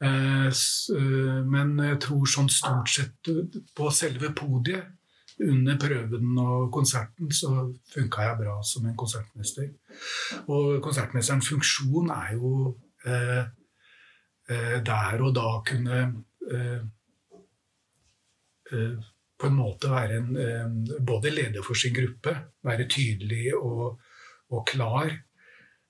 Eh, 0.04 0.48
eh, 0.50 1.40
men 1.48 1.78
jeg 1.80 2.00
tror 2.04 2.28
sånn 2.28 2.50
stort 2.52 2.90
sett 2.92 3.32
på 3.76 3.90
selve 3.94 4.32
podiet 4.36 4.92
under 5.42 5.78
prøven 5.80 6.38
og 6.38 6.68
konserten 6.74 7.30
så 7.34 7.50
funka 7.90 8.28
jeg 8.28 8.38
bra 8.38 8.58
som 8.66 8.86
en 8.86 8.96
konsertmester. 8.98 9.70
Og 10.46 10.80
konsertmesterens 10.84 11.48
funksjon 11.50 12.12
er 12.14 12.34
jo 12.36 12.50
eh, 13.06 13.42
eh, 14.50 14.76
der 14.84 15.24
og 15.24 15.34
da 15.34 15.48
kunne 15.66 16.02
eh, 16.50 16.82
på 19.34 19.50
en 19.50 19.56
måte 19.58 19.90
være 19.90 20.20
en, 20.20 20.84
både 21.04 21.30
leder 21.34 21.62
for 21.62 21.78
sin 21.78 21.94
gruppe, 21.94 22.32
være 22.64 22.88
tydelig 22.90 23.54
og, 23.58 23.98
og 24.54 24.66
klar. 24.70 25.12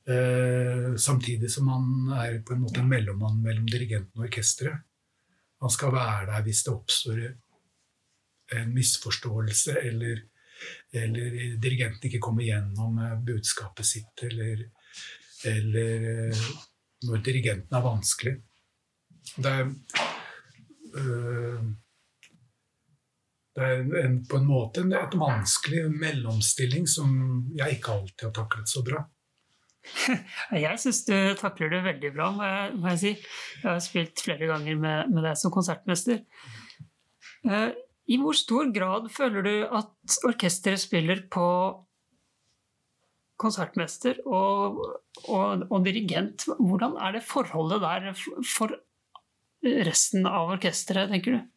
Eh, 0.04 0.96
samtidig 1.00 1.50
som 1.52 1.70
han 1.72 2.12
er 2.18 2.42
på 2.44 2.54
en 2.54 2.64
måte 2.64 2.82
en 2.82 2.90
mellommann 2.90 3.40
mellom 3.44 3.66
dirigenten 3.70 4.20
og 4.20 4.28
orkesteret. 4.28 4.84
Han 5.64 5.72
skal 5.72 5.94
være 5.94 6.28
der 6.28 6.44
hvis 6.44 6.62
det 6.66 6.74
oppstår 6.74 7.20
en 8.58 8.74
misforståelse, 8.74 9.78
eller, 9.80 10.20
eller 10.92 11.38
dirigenten 11.62 12.08
ikke 12.08 12.20
kommer 12.22 12.44
gjennom 12.44 12.98
budskapet 13.24 13.88
sitt, 13.88 14.26
eller, 14.28 14.66
eller 15.48 16.04
eh, 16.10 16.42
når 17.08 17.24
dirigenten 17.24 17.78
er 17.78 17.86
vanskelig. 17.86 18.34
Det 19.36 19.50
er, 19.50 19.72
øh, 21.00 21.64
det 23.54 23.66
er 23.70 23.82
en, 24.02 24.16
på 24.26 24.40
en 24.40 24.48
måte 24.48 24.82
et 24.82 25.14
vanskelig 25.18 25.84
mellomstilling 25.94 26.88
som 26.90 27.12
jeg 27.54 27.76
ikke 27.76 27.92
alltid 27.94 28.26
har 28.26 28.34
taklet 28.40 28.70
så 28.70 28.82
bra. 28.86 29.04
Jeg 30.64 30.80
syns 30.80 31.02
du 31.04 31.14
takler 31.36 31.74
det 31.74 31.82
veldig 31.84 32.10
bra, 32.14 32.30
må 32.72 32.92
jeg 32.94 33.00
si. 33.02 33.10
Jeg 33.60 33.66
har 33.68 33.82
spilt 33.84 34.22
flere 34.24 34.48
ganger 34.48 34.78
med, 34.80 35.10
med 35.12 35.26
deg 35.28 35.36
som 35.36 35.52
konsertmester. 35.52 36.22
Uh, 37.44 37.68
i 38.08 38.16
hvor 38.20 38.36
stor 38.36 38.72
grad 38.72 39.10
føler 39.12 39.44
du 39.44 39.52
at 39.68 40.16
orkesteret 40.24 40.80
spiller 40.80 41.20
på 41.32 41.46
konsertmester 43.40 44.20
og, 44.24 44.80
og, 45.28 45.66
og, 45.68 45.78
dirigent? 45.84 46.46
Hvordan 46.58 46.96
er 47.00 47.18
det 47.18 47.26
forholdet 47.28 47.84
der 47.84 48.10
for 48.48 48.72
resten 49.64 50.28
av 50.28 50.56
orkesteret, 50.56 51.12
tenker 51.12 51.36
du? 51.36 51.53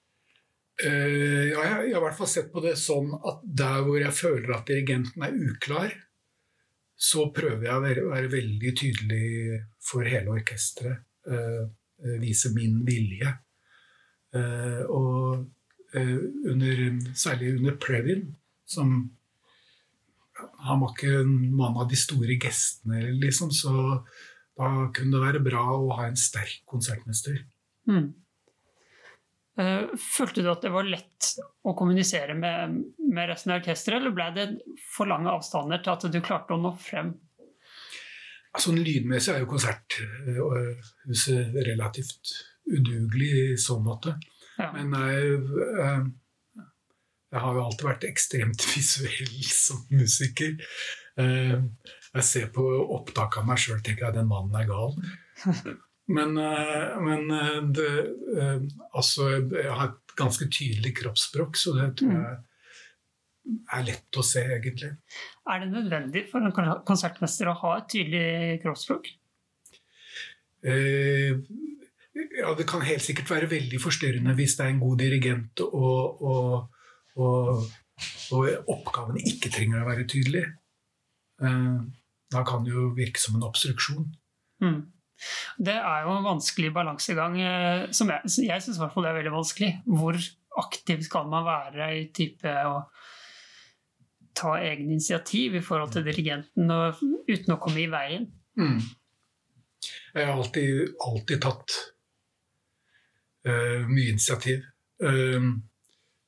Ja, 0.78 1.62
jeg, 1.64 1.72
har 1.74 1.86
i 1.88 2.02
hvert 2.04 2.18
fall 2.18 2.30
sett 2.30 2.52
på 2.54 2.62
det 2.62 2.76
sånn 2.78 3.10
at 3.18 3.40
der 3.42 3.80
hvor 3.82 3.98
jeg 3.98 4.14
føler 4.14 4.52
at 4.60 4.68
dirigenten 4.70 5.24
er 5.26 5.34
uklar, 5.34 5.96
så 6.94 7.28
prøver 7.34 7.66
jeg 7.66 7.74
å 7.74 7.82
være, 7.82 8.04
være 8.12 8.30
veldig 8.30 8.74
tydelig 8.78 9.58
for 9.82 10.06
hele 10.06 10.36
orkesteret. 10.38 11.02
Uh, 11.28 11.66
vise 12.22 12.54
min 12.54 12.84
vilje. 12.88 13.34
Uh, 14.38 14.84
og 14.86 15.48
Eh, 15.94 16.18
under, 16.52 17.14
særlig 17.16 17.56
under 17.58 17.76
Previn, 17.76 18.36
som 18.66 19.14
Han 20.60 20.80
var 20.84 20.92
ikke 20.94 21.22
en 21.24 21.56
mann 21.58 21.78
av 21.82 21.88
de 21.90 21.98
store 21.98 22.36
gestene, 22.38 23.00
liksom, 23.18 23.50
så 23.50 23.72
da 24.54 24.68
kunne 24.94 25.16
det 25.16 25.22
være 25.24 25.40
bra 25.42 25.64
å 25.74 25.96
ha 25.98 26.04
en 26.06 26.20
sterk 26.20 26.60
konsertmester. 26.70 27.40
Mm. 27.90 28.12
Uh, 29.58 29.90
følte 29.98 30.44
du 30.46 30.52
at 30.52 30.62
det 30.62 30.70
var 30.74 30.86
lett 30.86 31.32
å 31.66 31.74
kommunisere 31.78 32.36
med, 32.38 32.76
med 33.02 33.30
resten 33.32 33.52
av 33.54 33.60
orkesteret, 33.62 34.02
eller 34.02 34.14
ble 34.14 34.28
det 34.36 34.46
for 34.94 35.06
lange 35.10 35.32
avstander 35.34 35.78
til 35.82 35.92
at 35.96 36.12
du 36.14 36.20
klarte 36.22 36.54
å 36.54 36.62
nå 36.62 36.72
frem? 36.82 37.10
Sånn 38.58 38.80
lydmessig 38.82 39.34
er 39.34 39.40
jo 39.44 39.52
konserthuset 39.52 41.58
relativt 41.68 42.32
udugelig 42.68 43.54
i 43.54 43.58
så 43.62 43.80
måte. 43.82 44.16
Ja. 44.58 44.72
Men 44.74 44.94
jeg, 44.98 45.18
eh, 45.84 46.04
jeg, 47.32 47.42
har 47.44 47.54
jo 47.54 47.66
alltid 47.66 47.90
vært 47.90 48.10
ekstremt 48.10 48.62
visuell 48.74 49.38
som 49.52 49.80
musiker. 49.94 50.52
Eh, 51.22 51.58
jeg 52.18 52.24
ser 52.26 52.48
på 52.54 52.64
opptak 52.98 53.32
av 53.42 53.48
meg 53.48 53.58
sjøl 53.62 53.80
og 53.80 53.86
tenker 53.86 54.06
at 54.10 54.18
den 54.18 54.32
mannen 54.32 54.56
er 54.58 54.66
gal. 54.70 54.92
Men, 56.08 56.38
eh, 56.40 56.98
men 57.04 57.26
det, 57.76 57.88
altså, 58.96 59.30
jeg 59.44 59.72
har 59.72 59.90
et 59.90 60.18
ganske 60.18 60.48
tydelig 60.50 60.94
kroppsspråk, 61.02 61.58
så 61.60 61.76
det 61.76 61.90
tror 62.00 62.14
mm. 62.14 62.22
jeg 62.24 62.38
er 63.78 63.88
lett 63.88 64.20
å 64.20 64.26
se, 64.26 64.44
egentlig. 64.58 64.94
Er 65.48 65.64
det 65.64 65.70
nødvendig 65.72 66.26
for 66.32 66.44
en 66.44 66.56
konsertmester 66.88 67.52
å 67.52 67.58
ha 67.62 67.78
et 67.80 67.90
tydelig 67.94 68.62
kroppsspråk? 68.64 69.12
Eh, 70.68 71.38
ja, 72.40 72.54
det 72.58 72.66
kan 72.70 72.82
helt 72.86 73.06
sikkert 73.06 73.30
være 73.32 73.52
veldig 73.52 73.80
forstyrrende 73.82 74.34
hvis 74.38 74.58
det 74.58 74.66
er 74.66 74.74
en 74.74 74.82
god 74.82 74.98
dirigent 75.00 75.62
og, 75.68 76.24
og, 76.26 76.82
og, 77.22 77.68
og 78.34 78.72
oppgavene 78.74 79.22
ikke 79.32 79.54
trenger 79.54 79.84
å 79.84 79.90
være 79.90 80.08
tydelige. 80.10 80.52
Eh, 81.44 81.80
da 82.34 82.44
kan 82.48 82.66
det 82.66 82.74
jo 82.74 82.90
virke 82.98 83.22
som 83.22 83.38
en 83.38 83.48
obstruksjon. 83.48 84.10
Mm. 84.64 84.82
Det 85.58 85.76
er 85.76 86.06
jo 86.06 86.14
en 86.14 86.28
vanskelig 86.28 86.72
balansegang, 86.76 87.40
eh, 87.42 87.86
som 87.96 88.12
jeg, 88.14 88.34
jeg 88.46 88.64
syns 88.64 88.80
det 88.80 89.10
er 89.10 89.18
veldig 89.20 89.34
vanskelig. 89.34 89.72
Hvor 89.86 90.20
aktiv 90.62 91.04
skal 91.06 91.30
man 91.32 91.46
være 91.48 91.90
i 91.98 92.06
type 92.16 92.54
å 92.68 92.80
ta 94.38 94.54
egne 94.62 94.94
initiativ 94.94 95.58
i 95.58 95.64
forhold 95.66 95.96
til 95.96 96.06
dirigenten 96.06 96.72
og, 96.74 97.02
uten 97.30 97.56
å 97.56 97.60
komme 97.62 97.84
i 97.84 97.92
veien? 97.92 98.30
Mm. 98.60 98.80
Jeg 100.14 100.26
har 100.26 100.34
alltid, 100.34 100.94
alltid 101.06 101.42
tatt 101.46 101.78
uh, 103.48 103.86
mye 103.90 104.14
initiativ. 104.14 104.66
Uh, 105.02 105.50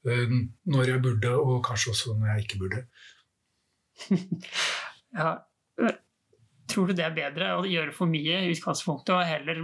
uh, 0.10 0.36
når 0.69 0.93
jeg 0.93 1.03
burde, 1.05 1.34
og 1.38 1.62
kanskje 1.65 1.93
også 1.93 2.17
når 2.17 2.34
jeg 2.34 2.46
ikke 2.48 2.62
burde. 2.63 2.84
ja. 5.19 5.34
Tror 6.69 6.89
du 6.89 6.93
det 6.97 7.05
er 7.05 7.15
bedre 7.15 7.53
å 7.59 7.65
gjøre 7.67 7.93
for 7.95 8.09
mye 8.11 8.43
i 8.45 8.51
utgangspunktet 8.53 9.15
og 9.15 9.25
heller 9.25 9.63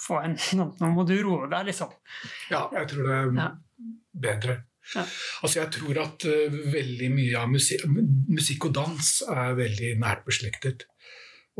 få 0.00 0.20
en 0.24 0.36
Nå 0.80 0.90
må 0.94 1.04
du 1.08 1.14
roe 1.22 1.48
deg, 1.52 1.68
liksom. 1.70 1.92
Ja, 2.50 2.64
jeg 2.74 2.88
tror 2.92 3.06
det 3.06 3.16
er 3.18 3.32
Ja. 3.38 3.48
bedre. 4.26 4.56
Ja. 4.94 5.04
Altså, 5.42 5.60
jeg 5.60 5.70
tror 5.76 5.98
at 6.02 6.24
uh, 6.26 6.60
veldig 6.72 7.10
mye 7.14 7.38
av 7.38 7.50
musikk, 7.52 7.84
musikk 8.28 8.64
og 8.70 8.74
dans 8.74 9.10
er 9.30 9.54
veldig 9.58 9.92
nært 10.02 10.24
beslektet. 10.26 10.86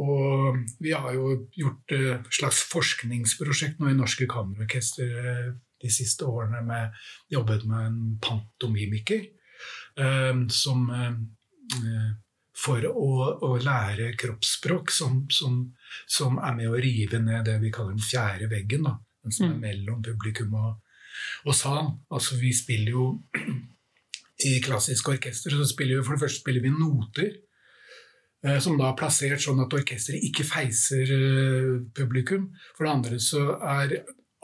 Og 0.01 0.57
vi 0.81 0.95
har 0.97 1.13
jo 1.15 1.47
gjort 1.55 1.93
et 1.93 2.07
et 2.17 2.33
slags 2.33 2.63
forskningsprosjekt 2.73 3.79
nå 3.79 3.91
i 3.91 3.99
Norske 3.99 4.27
Kammerorkester 4.31 5.13
uh, 5.21 5.53
de 5.81 5.91
siste 5.93 6.25
årene 6.27 6.63
med 6.67 6.97
jobbet 7.33 7.65
med 7.69 7.87
en 7.87 8.01
pantomimiker 8.21 9.23
eh, 9.97 10.41
som 10.53 10.91
for 12.61 12.85
å, 12.91 13.11
å 13.47 13.51
lære 13.63 14.11
kroppsspråk 14.21 14.91
som, 14.93 15.23
som, 15.33 15.61
som 16.11 16.39
er 16.45 16.55
med 16.59 16.69
å 16.71 16.81
rive 16.81 17.21
ned 17.23 17.47
det 17.49 17.59
vi 17.63 17.71
kaller 17.73 17.97
den 17.97 18.05
fjerde 18.05 18.51
veggen. 18.53 18.85
Da, 18.89 18.97
den 19.25 19.33
som 19.37 19.47
er 19.49 19.55
Mm. 19.57 19.61
mellom 19.65 20.03
publikum 20.05 20.55
og, 20.61 20.75
og 21.47 21.55
sal. 21.57 21.91
Altså, 22.13 22.37
vi 22.41 22.53
spiller 22.57 22.93
jo 22.95 23.07
i 24.51 24.59
klassisk 24.65 25.09
orkester 25.13 25.53
så 25.53 25.67
spiller 25.69 25.99
vi 26.01 26.05
for 26.07 26.17
det 26.17 26.23
første 26.27 26.41
spiller 26.43 26.63
vi 26.65 26.71
noter. 26.73 27.33
eh, 28.45 28.59
Som 28.61 28.79
da 28.81 28.91
er 28.91 28.97
plassert 29.01 29.43
sånn 29.45 29.61
at 29.65 29.75
orkesteret 29.77 30.23
ikke 30.31 30.47
feiser 30.49 31.11
eh, 31.17 31.75
publikum. 31.97 32.51
For 32.77 32.87
det 32.87 32.93
andre 32.95 33.19
så 33.21 33.43
er 33.61 33.99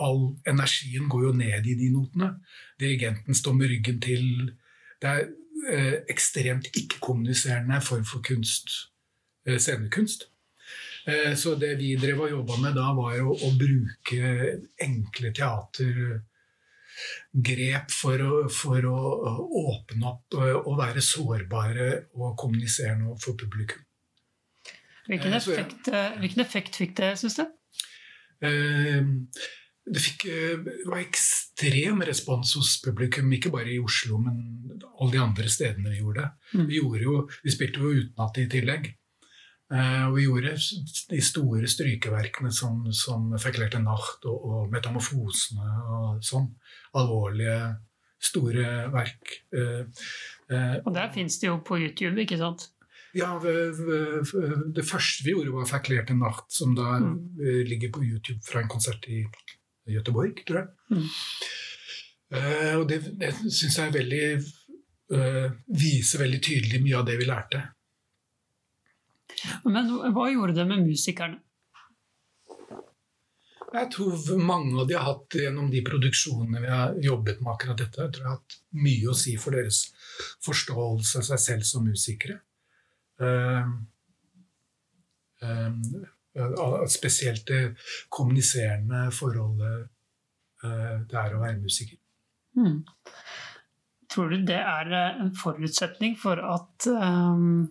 all 0.04 0.35
energien 0.44 1.08
går 1.08 1.23
jo 1.30 1.32
ned 1.38 1.66
i 1.66 1.75
de 1.78 1.87
notene. 1.94 2.35
Dirigenten 2.80 3.35
står 3.35 3.54
med 3.56 3.70
ryggen 3.73 4.00
til. 4.04 4.26
Det 5.00 5.08
er 5.08 5.30
ekstremt 6.12 6.70
ikke-kommuniserende 6.75 7.80
form 7.85 8.04
for 8.06 8.23
kunst. 8.25 8.70
Eh, 9.46 9.58
scenekunst. 9.58 10.28
Eh, 11.06 11.37
så 11.37 11.54
det 11.54 11.78
vi 11.78 11.96
drev 11.96 12.20
og 12.20 12.30
jobba 12.30 12.56
med 12.64 12.75
da, 12.75 12.92
var 12.96 13.20
å, 13.23 13.30
å 13.30 13.50
bruke 13.58 14.20
enkle 14.82 15.30
teatergrep 15.37 16.25
for 17.94 18.25
å, 18.26 18.49
for 18.50 18.88
å 18.90 18.96
åpne 19.62 20.06
opp 20.11 20.35
og, 20.40 20.73
være 20.80 21.00
sårbare 21.04 21.90
og 22.18 22.35
kommuniserende 22.40 23.14
for 23.23 23.38
publikum. 23.38 23.82
Hvilken 25.06 25.32
Eh, 25.32 25.38
effekt, 25.38 25.85
hvilken 26.18 26.42
effekt 26.42 26.75
fikk 26.80 26.96
det, 26.99 27.18
syns 27.20 27.38
du? 27.38 27.44
Det 29.87 30.00
fikk, 30.02 30.25
eh, 30.26 30.59
var 30.90 30.99
ekstrem 30.99 32.00
respons 32.02 32.57
hos 32.59 32.81
publikum, 32.83 33.31
ikke 33.33 33.52
bare 33.55 33.71
i 33.71 33.78
Oslo, 33.78 34.19
men 34.19 34.40
alle 35.00 35.12
de 35.12 35.19
andre 35.23 35.49
stedene 35.49 35.93
vi 35.93 36.00
gjorde 36.00 36.25
det. 36.25 36.31
Mm. 36.59 36.66
Vi, 36.66 36.81
gjorde 36.81 37.02
jo, 37.05 37.28
vi 37.45 37.50
spilte 37.55 37.78
jo 37.85 37.93
utenat 38.00 38.38
i 38.43 38.49
tillegg. 38.50 38.88
Uh, 39.66 40.05
og 40.07 40.12
vi 40.14 40.23
gjorde 40.28 40.52
de 41.11 41.21
store 41.26 41.66
strykeverkene 41.66 42.52
som, 42.55 42.85
som 42.95 43.33
Feklerte 43.43 43.81
nacht' 43.83 44.23
og, 44.31 44.45
og 44.47 44.69
'Metamorfosene' 44.71 45.73
og 45.90 46.21
sånn. 46.23 46.47
Alvorlige, 46.95 47.57
store 48.23 48.69
verk. 48.95 49.35
Uh, 49.55 49.83
uh, 50.50 50.76
Og 50.87 50.95
der 50.95 51.11
fins 51.12 51.38
det 51.43 51.49
jo 51.50 51.59
på 51.66 51.78
YouTube, 51.83 52.14
ikke 52.23 52.38
sant? 52.38 52.69
ja, 53.16 53.38
Det 53.43 54.85
første 54.87 55.25
vi 55.25 55.33
gjorde, 55.35 55.52
var 55.57 55.66
«Feklerte 55.66 56.14
nacht', 56.14 56.50
som 56.52 56.75
da 56.76 56.99
Mm. 57.00 57.35
ligger 57.66 57.90
på 57.90 58.02
YouTube 58.05 58.43
fra 58.45 58.61
en 58.61 58.69
konsert 58.69 59.02
i 59.09 59.25
Göteborg, 59.87 60.43
tror 60.47 60.62
jeg. 60.62 60.69
Mm. 60.90 61.09
Uh, 62.35 62.75
og 62.81 62.85
det, 62.90 63.00
det 63.21 63.33
syns 63.45 63.78
jeg 63.78 63.95
veldig 63.95 64.23
uh, 65.14 65.49
viser 65.78 66.25
veldig 66.25 66.40
tydelig 66.43 66.83
mye 66.83 67.00
av 67.00 67.07
det 67.07 67.19
vi 67.21 67.28
lærte. 67.28 67.62
Men 69.66 69.93
hva 70.14 70.31
gjorde 70.33 70.57
det 70.57 70.66
med 70.66 70.87
musikerne? 70.88 71.43
Jeg 73.77 73.90
tror 73.92 74.38
mange 74.40 74.79
av 74.81 74.87
de 74.88 74.94
har 74.96 75.05
hatt 75.05 75.37
gjennom 75.37 75.66
de 75.70 75.83
produksjonene 75.85 76.61
vi 76.62 76.70
har 76.70 76.94
jobbet 77.03 77.42
med 77.42 77.53
akkurat 77.53 77.81
dette, 77.83 78.05
jeg 78.05 78.14
tror 78.14 78.22
jeg 78.22 78.31
har 78.31 78.38
hatt 78.38 78.57
mye 78.87 79.11
å 79.11 79.16
si 79.18 79.35
for 79.42 79.57
deres 79.57 79.81
forståelse 80.46 81.20
av 81.20 81.27
seg 81.29 81.42
selv 81.42 81.66
som 81.68 81.85
musikere. 81.85 82.38
Eh, 83.20 83.72
spesielt 86.92 87.46
det 87.49 87.62
kommuniserende 88.12 89.07
forholdet 89.14 89.87
eh, 90.64 90.99
det 91.09 91.20
er 91.20 91.37
å 91.37 91.42
være 91.42 91.62
musiker. 91.62 91.99
Mm. 92.57 92.83
Tror 94.12 94.33
du 94.33 94.44
det 94.49 94.61
er 94.61 94.92
eh, 94.92 95.22
en 95.25 95.33
forutsetning 95.37 96.16
for 96.20 96.40
at 96.40 96.88
um, 96.92 97.66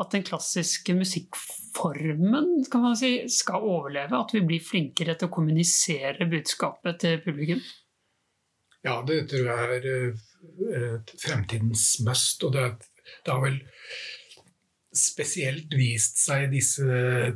at 0.00 0.14
den 0.14 0.24
klassiske 0.24 0.94
musikkformen 0.96 2.64
kan 2.72 2.84
man 2.84 2.96
si, 2.96 3.28
skal 3.28 3.66
overleve? 3.68 4.16
At 4.16 4.32
vi 4.32 4.40
blir 4.46 4.64
flinkere 4.64 5.18
til 5.18 5.28
å 5.28 5.34
kommunisere 5.34 6.28
budskapet 6.30 7.02
til 7.02 7.20
publikum? 7.24 7.60
Ja, 8.82 8.96
det 9.06 9.26
tror 9.30 9.50
jeg 9.50 9.76
er 9.76 10.14
uh, 10.16 11.12
fremtidens 11.20 11.84
must. 12.06 12.42
Og 12.48 12.56
det, 12.56 12.64
det 13.22 13.34
har 13.34 13.44
vel 13.44 13.60
spesielt 14.92 15.72
vist 15.76 16.20
seg 16.20 16.46
i 16.46 16.52
disse 16.58 16.84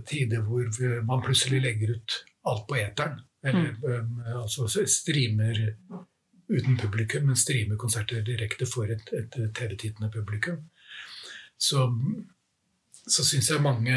tider 0.09 0.45
hvor 0.45 0.69
man 1.09 1.23
plutselig 1.25 1.62
legger 1.64 1.97
ut 1.97 2.19
alt 2.47 2.66
på 2.69 2.79
eteren. 2.81 3.23
Eller 3.47 3.77
mm. 3.79 4.21
altså 4.42 4.66
streamer 4.90 5.59
uten 6.49 6.77
publikum, 6.79 7.27
men 7.27 7.38
streamer 7.38 7.79
konserter 7.81 8.23
direkte 8.27 8.66
for 8.71 8.90
et, 8.90 9.09
et 9.14 9.38
TV-tittende 9.55 10.11
publikum. 10.14 10.61
Så, 11.59 11.87
så 13.07 13.25
syns 13.25 13.51
jeg 13.51 13.64
mange 13.64 13.97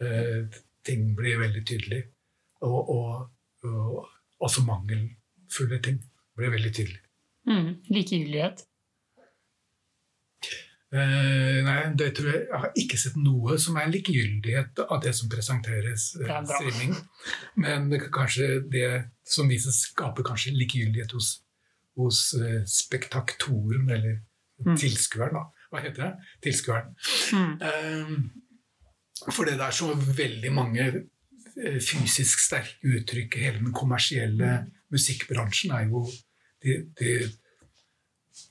eh, 0.00 0.60
ting 0.86 1.12
blir 1.16 1.40
veldig 1.42 1.64
tydelig. 1.66 2.02
Og, 2.64 2.90
og, 2.94 3.28
og 3.68 4.08
også 4.44 4.64
mangelfulle 4.66 5.80
ting 5.84 6.00
blir 6.38 6.54
veldig 6.54 6.72
tydelig. 6.74 7.02
Mm. 7.48 7.70
Likegyldighet. 7.90 8.64
Eh, 10.92 11.58
nei, 11.66 11.80
det 12.00 12.14
tror 12.16 12.30
jeg, 12.32 12.44
jeg 12.48 12.60
har 12.62 12.70
ikke 12.80 12.96
sett 13.00 13.16
noe 13.20 13.58
som 13.60 13.76
er 13.76 13.90
likegyldighet 13.92 14.80
av 14.88 15.02
det 15.04 15.12
som 15.18 15.28
presenteres. 15.28 16.14
uh, 16.16 16.24
Det 16.24 16.36
er 16.36 16.46
streaming. 16.48 16.94
Men 17.60 17.90
kanskje 18.14 18.48
det 18.72 18.86
som 19.28 19.48
vises, 19.52 19.82
skaper 19.90 20.24
kanskje 20.24 20.54
likegyldighet 20.56 21.12
hos, 21.12 21.34
hos 22.00 22.22
uh, 22.40 22.62
spektaktoren, 22.64 23.90
eller 23.90 24.18
Mm. 24.58 24.74
tilskueren, 24.74 25.36
da. 25.36 25.44
Hva 25.70 25.80
heter 25.84 26.02
det? 26.02 26.14
Tilskueren. 26.42 26.88
Mm. 27.30 27.52
Eh, 27.62 29.30
for 29.30 29.44
det 29.46 29.52
er 29.60 29.70
så 29.70 29.92
veldig 29.94 30.50
mange 30.50 30.86
eh, 30.88 31.76
fysisk 31.78 32.40
sterke 32.42 32.82
uttrykk. 32.82 33.36
Hele 33.38 33.60
den 33.60 33.70
kommersielle 33.72 34.64
musikkbransjen 34.90 35.70
er 35.76 35.86
jo 35.92 36.02
de, 36.64 36.74
de, 36.98 37.12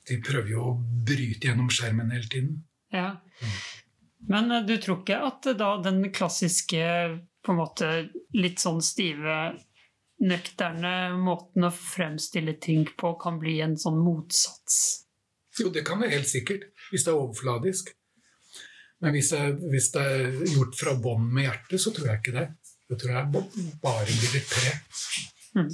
de 0.08 0.18
prøver 0.24 0.52
jo 0.54 0.64
å 0.70 0.76
bryte 1.08 1.48
gjennom 1.48 1.70
skjermen 1.72 2.12
hele 2.14 2.30
tiden. 2.30 2.54
Ja. 2.94 3.18
Men 4.28 4.50
eh, 4.50 4.64
du 4.66 4.76
tror 4.82 5.02
ikke 5.02 5.20
at 5.28 5.46
eh, 5.46 5.58
da 5.58 5.74
den 5.84 6.02
klassiske, 6.14 6.84
på 7.44 7.54
en 7.54 7.60
måte 7.60 7.90
litt 8.36 8.62
sånn 8.62 8.80
stive, 8.84 9.38
nøkterne 10.18 11.14
måten 11.14 11.68
å 11.68 11.70
fremstille 11.74 12.56
ting 12.58 12.88
på 12.98 13.14
kan 13.22 13.38
bli 13.38 13.60
en 13.62 13.76
sånn 13.78 14.00
motsats? 14.02 15.04
Jo, 15.58 15.70
det 15.74 15.84
kan 15.86 16.02
det 16.02 16.10
helt 16.12 16.30
sikkert, 16.30 16.68
hvis 16.90 17.06
det 17.06 17.12
er 17.12 17.20
overfladisk. 17.20 17.92
Men 19.02 19.14
hvis 19.14 19.30
det, 19.30 19.42
hvis 19.70 19.92
det 19.94 20.02
er 20.02 20.38
gjort 20.56 20.74
fra 20.78 20.94
bånn 20.98 21.28
med 21.30 21.46
hjertet, 21.46 21.78
så 21.82 21.92
tror 21.94 22.10
jeg 22.10 22.22
ikke 22.22 22.34
det. 22.34 22.46
Jeg 22.88 23.00
tror 23.00 23.12
jeg 23.12 23.20
er 23.20 23.74
bare 23.82 24.06
blir 24.08 24.38
et 24.38 24.48
pre. 24.50 24.72
Mm. 25.58 25.70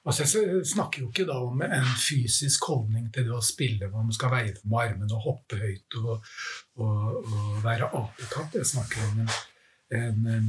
Altså, 0.00 0.24
jeg 0.24 0.64
snakker 0.64 1.02
jo 1.02 1.10
ikke 1.10 1.26
da 1.28 1.36
om 1.44 1.60
en 1.60 1.90
fysisk 2.00 2.64
holdning 2.70 3.10
til 3.12 3.26
det 3.28 3.34
å 3.36 3.42
spille, 3.44 3.90
hvor 3.90 4.06
man 4.06 4.16
skal 4.16 4.32
veive 4.32 4.62
med 4.64 4.78
armene 4.80 5.16
og 5.18 5.26
hoppe 5.26 5.58
høyt 5.60 5.98
og, 6.00 6.24
og, 6.80 7.18
og 7.20 7.60
være 7.66 7.90
apekatt. 7.98 8.56
Jeg 8.56 8.70
snakker 8.70 9.04
om 9.10 9.20
en, 9.20 9.34
en, 10.00 10.48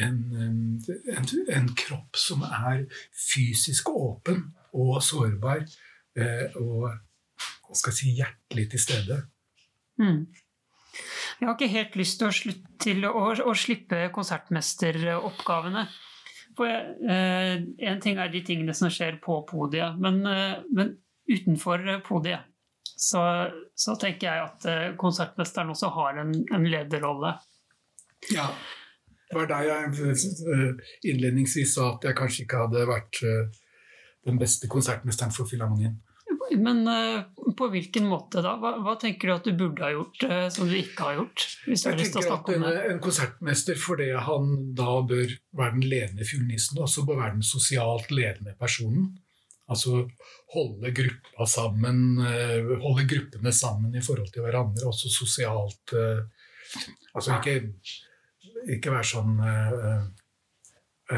en, 0.00 1.28
en, 1.58 1.70
kropp 1.76 2.16
som 2.16 2.46
er 2.48 2.86
fysisk 3.12 3.92
åpen 3.92 4.46
og 4.72 5.02
sårbar, 5.04 5.66
eh, 6.16 6.56
og 6.56 6.88
hva 6.88 7.76
skal 7.76 7.92
jeg 7.92 8.00
si, 8.00 8.16
hjertelig 8.16 8.70
til 8.72 8.86
stede. 8.88 9.22
Mm. 10.00 10.22
Jeg 11.40 11.48
har 11.48 11.56
ikke 11.56 11.74
helt 11.76 12.00
lyst 12.00 12.20
til 12.20 12.30
å, 12.30 12.34
slutte, 12.34 12.78
til 12.80 13.04
å, 13.08 13.12
å 13.44 13.52
slippe 13.56 14.06
konsertmesteroppgavene. 14.14 15.84
Jeg, 16.66 16.94
eh, 17.08 17.62
En 17.90 18.00
ting 18.00 18.18
er 18.18 18.28
de 18.32 18.42
tingene 18.44 18.74
som 18.76 18.90
skjer 18.92 19.20
på 19.22 19.40
podiet, 19.48 19.98
men, 20.00 20.20
eh, 20.26 20.58
men 20.74 20.96
utenfor 21.30 21.86
podiet 22.06 22.50
så, 23.00 23.22
så 23.74 23.94
tenker 23.96 24.28
jeg 24.28 24.44
at 24.44 24.66
eh, 24.68 24.90
konsertmesteren 25.00 25.72
også 25.72 25.88
har 25.94 26.20
en, 26.20 26.34
en 26.52 26.66
lederrolle. 26.68 27.32
Ja. 28.34 28.50
Det 29.30 29.38
var 29.38 29.46
der 29.48 29.68
jeg 29.68 30.10
eh, 30.10 30.92
innledningsvis 31.08 31.76
sa 31.78 31.94
at 31.94 32.04
jeg 32.04 32.18
kanskje 32.18 32.44
ikke 32.44 32.64
hadde 32.64 32.86
vært 32.90 33.22
eh, 33.24 33.60
den 34.28 34.40
beste 34.42 34.68
konsertmesteren 34.68 35.32
for 35.32 35.48
Filharmonien. 35.48 35.96
Men 36.56 36.88
eh, 36.88 37.22
på 37.56 37.68
hvilken 37.70 38.06
måte 38.10 38.42
da? 38.42 38.56
Hva, 38.60 38.74
hva 38.82 38.96
tenker 39.00 39.30
du 39.30 39.34
at 39.34 39.46
du 39.46 39.54
burde 39.56 39.84
ha 39.84 39.90
gjort 39.94 40.24
eh, 40.26 40.46
som 40.52 40.68
du 40.68 40.76
ikke 40.78 41.06
har 41.06 41.18
gjort? 41.20 41.46
Hvis 41.66 41.84
du 41.84 41.88
har 41.88 41.96
Jeg 41.96 42.02
lyst 42.02 42.14
til 42.16 42.22
å 42.22 42.26
snakke 42.26 42.54
om 42.56 42.64
en, 42.66 42.76
det. 42.76 42.84
en 42.90 43.02
konsertmester, 43.04 43.78
fordi 43.78 44.10
han 44.28 44.52
da 44.78 44.98
bør 45.06 45.34
være 45.60 45.76
den 45.78 45.88
ledende 45.92 46.28
fiolinisten, 46.28 46.82
også 46.82 47.06
bør 47.08 47.20
være 47.22 47.36
den 47.38 47.46
sosialt 47.46 48.10
ledende 48.14 48.56
personen. 48.58 49.12
Altså 49.70 50.04
holde 50.54 50.90
gruppa 50.94 51.46
sammen, 51.46 52.04
eh, 52.26 52.72
holde 52.82 53.06
gruppene 53.10 53.52
sammen 53.54 53.94
i 53.94 54.02
forhold 54.02 54.32
til 54.34 54.46
hverandre, 54.46 54.88
også 54.90 55.12
sosialt 55.20 55.98
Altså 57.10 57.40
ikke, 57.40 57.72
ikke 58.76 58.92
være 58.94 59.06
sånn 59.08 59.32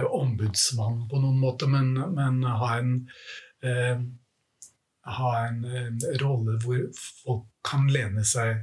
ombudsmann 0.01 1.03
på 1.11 1.19
noen 1.21 1.37
måte, 1.43 1.69
men, 1.69 1.93
men 2.17 2.39
ha 2.49 2.71
en 2.79 2.95
eh, 3.61 4.01
ha 5.03 5.33
en 5.47 5.65
eh, 5.65 6.13
rolle 6.23 6.59
hvor 6.63 6.85
folk 6.97 7.49
kan 7.67 7.89
lene 7.91 8.25
seg 8.27 8.63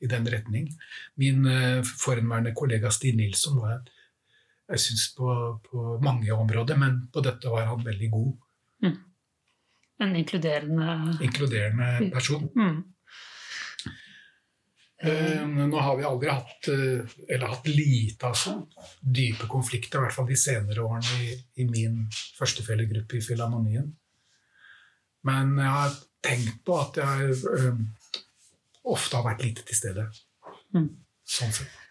i 0.00 0.08
den 0.10 0.28
retning. 0.28 0.70
Min 1.20 1.46
eh, 1.50 1.82
forhenværende 1.84 2.54
kollega 2.56 2.90
Stig 2.92 3.16
Nilsson 3.16 3.60
var 3.60 3.84
jeg 4.66 4.82
synes 4.82 5.12
på, 5.14 5.30
på 5.62 5.98
mange 6.02 6.32
områder, 6.34 6.78
men 6.80 7.04
på 7.14 7.22
dette 7.22 7.50
var 7.52 7.68
han 7.70 7.84
veldig 7.86 8.08
god. 8.10 8.32
En 10.02 10.16
inkluderende 10.16 11.16
Inkluderende 11.24 12.10
person. 12.12 12.50
mm. 12.54 12.84
Eh, 14.98 15.46
nå 15.46 15.76
har 15.76 15.96
vi 15.96 16.04
aldri 16.08 16.30
hatt, 16.32 16.68
eh, 16.72 17.16
eller 17.28 17.50
hatt 17.52 17.66
lite 17.68 18.30
altså, 18.30 18.54
dype 19.00 19.44
konflikter, 19.48 19.98
i 19.98 20.06
hvert 20.06 20.16
fall 20.16 20.28
de 20.28 20.38
senere 20.40 20.84
årene 20.86 21.18
i, 21.20 21.34
i 21.60 21.66
min 21.68 22.06
førstefellegruppe 22.38 23.18
i 23.18 23.24
Filharmonien. 23.24 23.90
Men 25.26 25.56
jeg 25.58 25.72
har 25.72 25.96
tenkt 26.26 26.62
på 26.66 26.76
at 26.80 27.00
jeg 27.00 27.34
eh, 27.56 27.80
ofte 28.86 29.18
har 29.18 29.26
vært 29.26 29.44
lite 29.46 29.66
til 29.66 29.78
stede. 29.78 30.06
Mm. 30.74 30.90
Sånn 31.26 31.54
sett. 31.54 31.82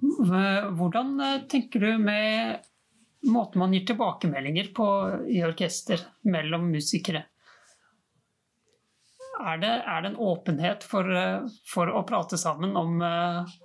Hvordan 0.00 1.20
eh, 1.20 1.44
tenker 1.50 1.80
du 1.80 1.92
med 2.02 2.66
måten 3.26 3.62
man 3.62 3.74
gir 3.74 3.86
tilbakemeldinger 3.88 4.72
på 4.76 4.88
i 5.32 5.42
orkester 5.46 6.02
mellom 6.28 6.68
musikere? 6.72 7.24
Er 9.36 9.60
det, 9.60 9.72
er 9.84 10.02
det 10.02 10.10
en 10.12 10.20
åpenhet 10.32 10.84
for, 10.88 11.08
eh, 11.12 11.46
for 11.68 11.92
å 11.92 12.04
prate 12.08 12.38
sammen 12.40 12.76
om, 12.76 13.00
eh, 13.04 13.56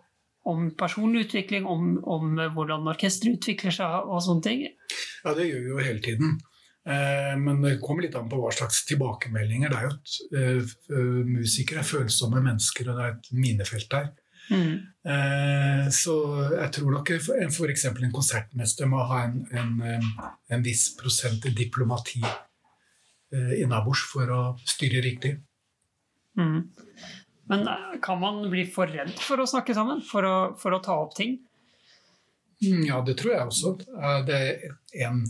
om 0.52 0.70
personlig 0.78 1.28
utvikling, 1.28 1.66
om, 1.66 1.98
om 2.04 2.38
hvordan 2.56 2.90
orkesteret 2.92 3.40
utvikler 3.40 3.76
seg 3.76 4.08
og 4.08 4.24
sånne 4.26 4.48
ting? 4.48 4.64
Ja, 5.26 5.36
det 5.38 5.48
gjør 5.50 5.66
vi 5.66 5.76
jo 5.76 5.84
hele 5.90 6.04
tiden. 6.04 6.40
Eh, 6.82 7.38
men 7.38 7.62
det 7.62 7.78
kommer 7.82 8.02
litt 8.08 8.15
an 8.17 8.30
på 8.30 8.39
hva 8.41 8.50
slags 8.56 8.82
tilbakemeldinger. 8.89 9.70
Det 9.70 9.78
er 9.78 9.86
jo 9.86 10.63
et, 10.63 10.76
eh, 10.89 11.22
musikere 11.30 11.84
er 11.84 11.88
følsomme 11.88 12.41
mennesker, 12.41 12.89
og 12.89 12.98
det 12.98 13.06
er 13.06 13.13
et 13.17 13.32
minefelt 13.38 13.89
der. 13.91 14.10
Mm. 14.50 14.74
Eh, 15.06 15.89
så 15.94 16.15
jeg 16.58 16.72
tror 16.74 16.91
nok 16.98 17.12
f.eks. 17.12 17.86
en 17.86 18.12
konsertmester 18.12 18.89
må 18.89 19.04
ha 19.12 19.24
en, 19.28 19.46
en, 19.54 20.02
en 20.50 20.63
viss 20.65 20.89
prosent 20.98 21.46
diplomati 21.56 22.24
innabords 23.32 24.02
for 24.12 24.28
å 24.28 24.39
styre 24.67 25.00
riktig. 25.06 25.38
Mm. 26.36 26.65
Men 27.48 27.70
kan 28.04 28.20
man 28.20 28.41
bli 28.52 28.65
for 28.67 28.91
redd 28.91 29.13
for 29.24 29.39
å 29.39 29.46
snakke 29.48 29.72
sammen? 29.76 30.02
For 30.04 30.28
å, 30.28 30.36
for 30.60 30.76
å 30.76 30.82
ta 30.84 30.98
opp 31.00 31.15
ting? 31.15 31.38
Mm, 32.60 32.84
Ja, 32.89 33.00
det 33.08 33.15
tror 33.22 33.32
jeg 33.32 33.46
også. 33.48 33.72
Det 34.28 34.36
er 34.36 35.08
en, 35.08 35.24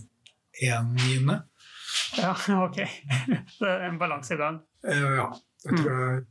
en 0.61 0.93
mine. 0.93 1.41
Ja, 2.17 2.35
ok. 2.67 2.77
Det 3.59 3.67
er 3.67 3.87
en 3.87 3.99
balansegang. 3.99 4.61
Eh, 4.87 5.15
Ja, 5.17 5.27
det 5.63 5.77
tror 5.77 5.91
jeg 5.91 6.21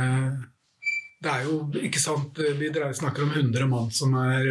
eh, 0.00 0.30
Det 1.22 1.32
er 1.32 1.42
jo 1.44 1.58
ikke 1.76 2.00
sant 2.00 2.38
Vi 2.38 2.70
snakker 2.72 3.26
om 3.26 3.34
100 3.34 3.66
mann 3.68 3.90
som 3.92 4.14
er 4.16 4.48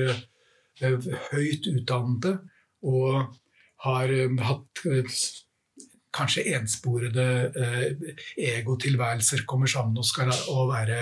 eh, 0.81 1.07
høyt 1.31 1.65
utdannede 1.71 2.37
og 2.85 3.33
har 3.81 4.11
hatt 4.45 4.81
kanskje 6.13 6.43
ensporede 6.53 7.25
egotilværelser, 8.37 9.41
kommer 9.49 9.69
sammen 9.69 9.97
og 9.97 10.05
skal 10.05 10.29
og 10.53 10.69
være 10.69 10.99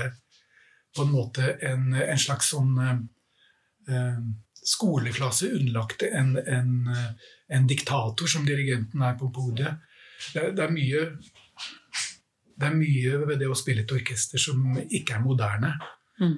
på 0.96 1.04
en 1.04 1.12
måte 1.12 1.52
en, 1.68 1.92
en 1.92 2.20
slags 2.20 2.54
sånn 2.56 2.80
skoleklasse 4.66 5.52
underlagt 5.60 6.08
en, 6.08 6.36
en, 6.40 6.72
en 7.52 7.68
diktator 7.70 8.30
som 8.30 8.46
dirigenten 8.48 9.04
er 9.06 9.18
på 9.20 9.30
podiet. 9.34 9.84
Det, 10.34 10.52
det 10.58 10.64
er 10.66 10.74
mye 10.74 11.02
det 12.56 12.70
er 12.70 12.76
mye 12.78 13.18
ved 13.28 13.42
det 13.42 13.50
å 13.52 13.58
spille 13.58 13.84
et 13.84 13.92
orkester 13.92 14.40
som 14.40 14.78
ikke 14.86 15.18
er 15.18 15.24
moderne. 15.24 15.74
Mm. 16.22 16.38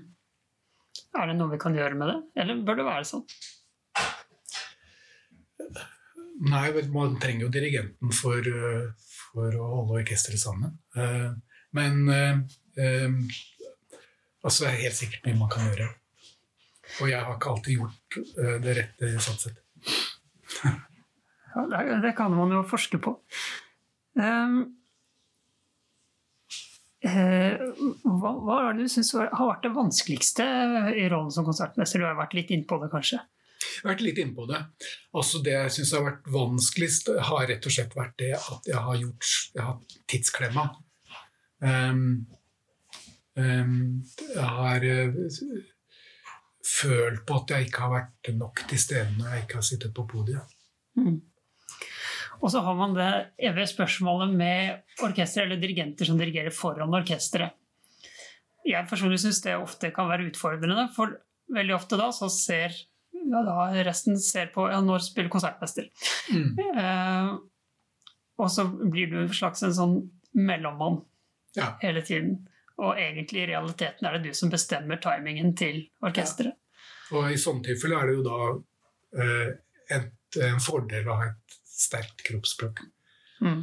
Er 1.17 1.29
det 1.29 1.35
noe 1.37 1.53
vi 1.53 1.59
kan 1.61 1.77
gjøre 1.77 1.97
med 1.97 2.09
det, 2.09 2.17
eller 2.41 2.63
bør 2.65 2.79
det 2.79 2.87
være 2.87 3.05
sånn? 3.09 3.23
Nei, 6.47 6.69
man 6.93 7.15
trenger 7.21 7.47
jo 7.47 7.53
dirigenten 7.53 8.13
for, 8.13 8.49
for 9.09 9.57
å 9.57 9.69
holde 9.71 10.01
orkesteret 10.01 10.41
sammen. 10.41 10.75
Eh, 10.97 11.31
Men 11.77 12.09
eh, 12.09 12.37
eh, 12.81 13.15
altså, 14.41 14.63
det 14.63 14.69
er 14.69 14.83
helt 14.85 14.97
sikkert 14.97 15.25
mye 15.27 15.39
man 15.39 15.51
kan 15.53 15.65
gjøre. 15.67 15.89
Og 17.01 17.09
jeg 17.11 17.19
har 17.19 17.33
ikke 17.35 17.53
alltid 17.53 17.81
gjort 17.81 18.19
det 18.63 18.77
rette 18.77 19.09
sånn 19.21 19.41
sett. 19.41 19.57
Ja, 21.57 22.01
det, 22.03 22.13
kan 22.17 22.35
man 22.37 22.51
jo 22.53 22.63
forske 22.67 22.99
på. 23.01 23.15
Um, 24.17 24.59
hva, 27.07 28.31
hva 28.33 28.57
er 28.63 28.77
det 28.77 28.87
du 28.87 28.91
syns 28.91 29.13
har 29.15 29.31
vært 29.31 29.65
det 29.65 29.73
vanskeligste 29.75 30.45
i 30.97 31.07
rollen 31.11 31.33
som 31.33 31.45
konsertmester? 31.47 32.01
Du 32.01 32.07
har 32.07 32.17
vært 32.19 32.35
litt 32.37 32.53
innpå 32.53 32.79
det, 32.81 32.91
kanskje? 32.93 33.21
Jeg 33.57 33.83
har 33.83 33.91
vært 33.91 34.03
litt 34.05 34.19
innpå 34.21 34.45
det. 34.49 34.59
Altså 35.17 35.41
Det 35.45 35.53
jeg 35.53 35.75
syns 35.77 35.93
har 35.97 36.05
vært 36.05 36.27
vanskeligst, 36.33 37.11
har 37.29 37.47
rett 37.49 37.69
og 37.69 37.73
slett 37.73 37.95
vært 37.97 38.17
det 38.21 38.33
at 38.37 38.69
jeg 38.69 38.83
har 38.87 38.99
gjort 39.01 39.31
Jeg 39.53 39.63
har 39.63 39.71
hatt 39.71 39.95
tidsklemma. 40.13 40.65
Um, 41.57 42.03
um, 43.33 43.79
jeg 44.33 44.51
har 44.57 44.85
uh, 44.85 45.15
følt 46.67 47.23
på 47.25 47.39
at 47.41 47.55
jeg 47.55 47.69
ikke 47.69 47.85
har 47.85 47.95
vært 47.95 48.31
nok 48.37 48.61
til 48.69 48.81
stede 48.81 49.15
når 49.17 49.31
jeg 49.31 49.45
ikke 49.45 49.59
har 49.61 49.67
sittet 49.71 49.95
på 49.97 50.05
podiet. 50.09 50.55
Mm. 50.97 51.17
Og 52.41 52.51
så 52.53 52.61
har 52.61 52.75
man 52.77 52.93
det 52.95 53.09
evige 53.49 53.69
spørsmålet 53.71 54.33
med 54.37 55.01
orkester 55.05 55.45
eller 55.45 55.59
dirigenter 55.61 56.05
som 56.05 56.19
dirigerer 56.19 56.53
foran 56.53 56.93
orkesteret. 56.93 57.55
Jeg 58.67 58.87
personlig 58.89 59.21
syns 59.23 59.39
det 59.45 59.55
ofte 59.55 59.93
kan 59.95 60.09
være 60.09 60.27
utfordrende, 60.27 60.89
for 60.95 61.15
veldig 61.55 61.75
ofte 61.77 61.99
da 61.99 62.09
så 62.11 62.27
ser 62.31 62.75
ja, 63.27 63.41
da 63.43 63.67
resten 63.87 64.19
ser 64.19 64.51
på 64.53 64.67
ja, 64.71 64.79
når 64.83 65.05
spiller 65.07 65.31
konsertmester. 65.31 65.87
Mm. 66.31 66.59
Eh, 66.77 67.31
og 68.37 68.51
så 68.53 68.67
blir 68.67 69.09
du 69.11 69.17
en 69.23 69.33
slags 69.33 69.63
en 69.65 69.75
sånn 69.75 69.97
mellommann 70.37 71.01
Ja. 71.57 71.71
hele 71.81 72.03
tiden. 72.05 72.47
Og 72.77 72.99
egentlig 73.01 73.41
i 73.41 73.49
realiteten 73.49 74.05
er 74.05 74.17
det 74.17 74.29
du 74.29 74.37
som 74.37 74.51
bestemmer 74.53 74.99
timingen 75.01 75.55
til 75.57 75.87
orkesteret. 76.05 76.53
Og 77.15 77.31
i 77.31 77.39
sånne 77.39 77.63
tilfeller 77.65 78.03
er 78.03 78.11
det 78.11 78.17
jo 78.19 78.25
da 78.27 79.23
eh, 79.23 79.47
et, 79.95 80.37
en 80.43 80.59
fordel 80.61 81.07
å 81.07 81.15
ha 81.17 81.31
et 81.31 81.57
sterkt 81.77 82.23
kroppsspråk. 82.27 82.81
Mm. 83.41 83.61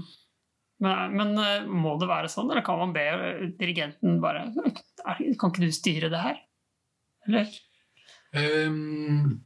Men, 0.84 1.16
men 1.16 1.38
eh, 1.38 1.66
må 1.70 1.94
det 2.00 2.10
være 2.10 2.30
sånn, 2.30 2.50
eller 2.50 2.64
kan 2.66 2.80
man 2.80 2.92
be 2.94 3.04
dirigenten 3.58 4.18
bare 4.22 4.48
Kan 5.38 5.52
ikke 5.52 5.62
du 5.62 5.70
styre 5.74 6.10
det 6.12 6.20
her? 6.20 6.40
Eller? 7.28 7.50
Um, 8.34 9.44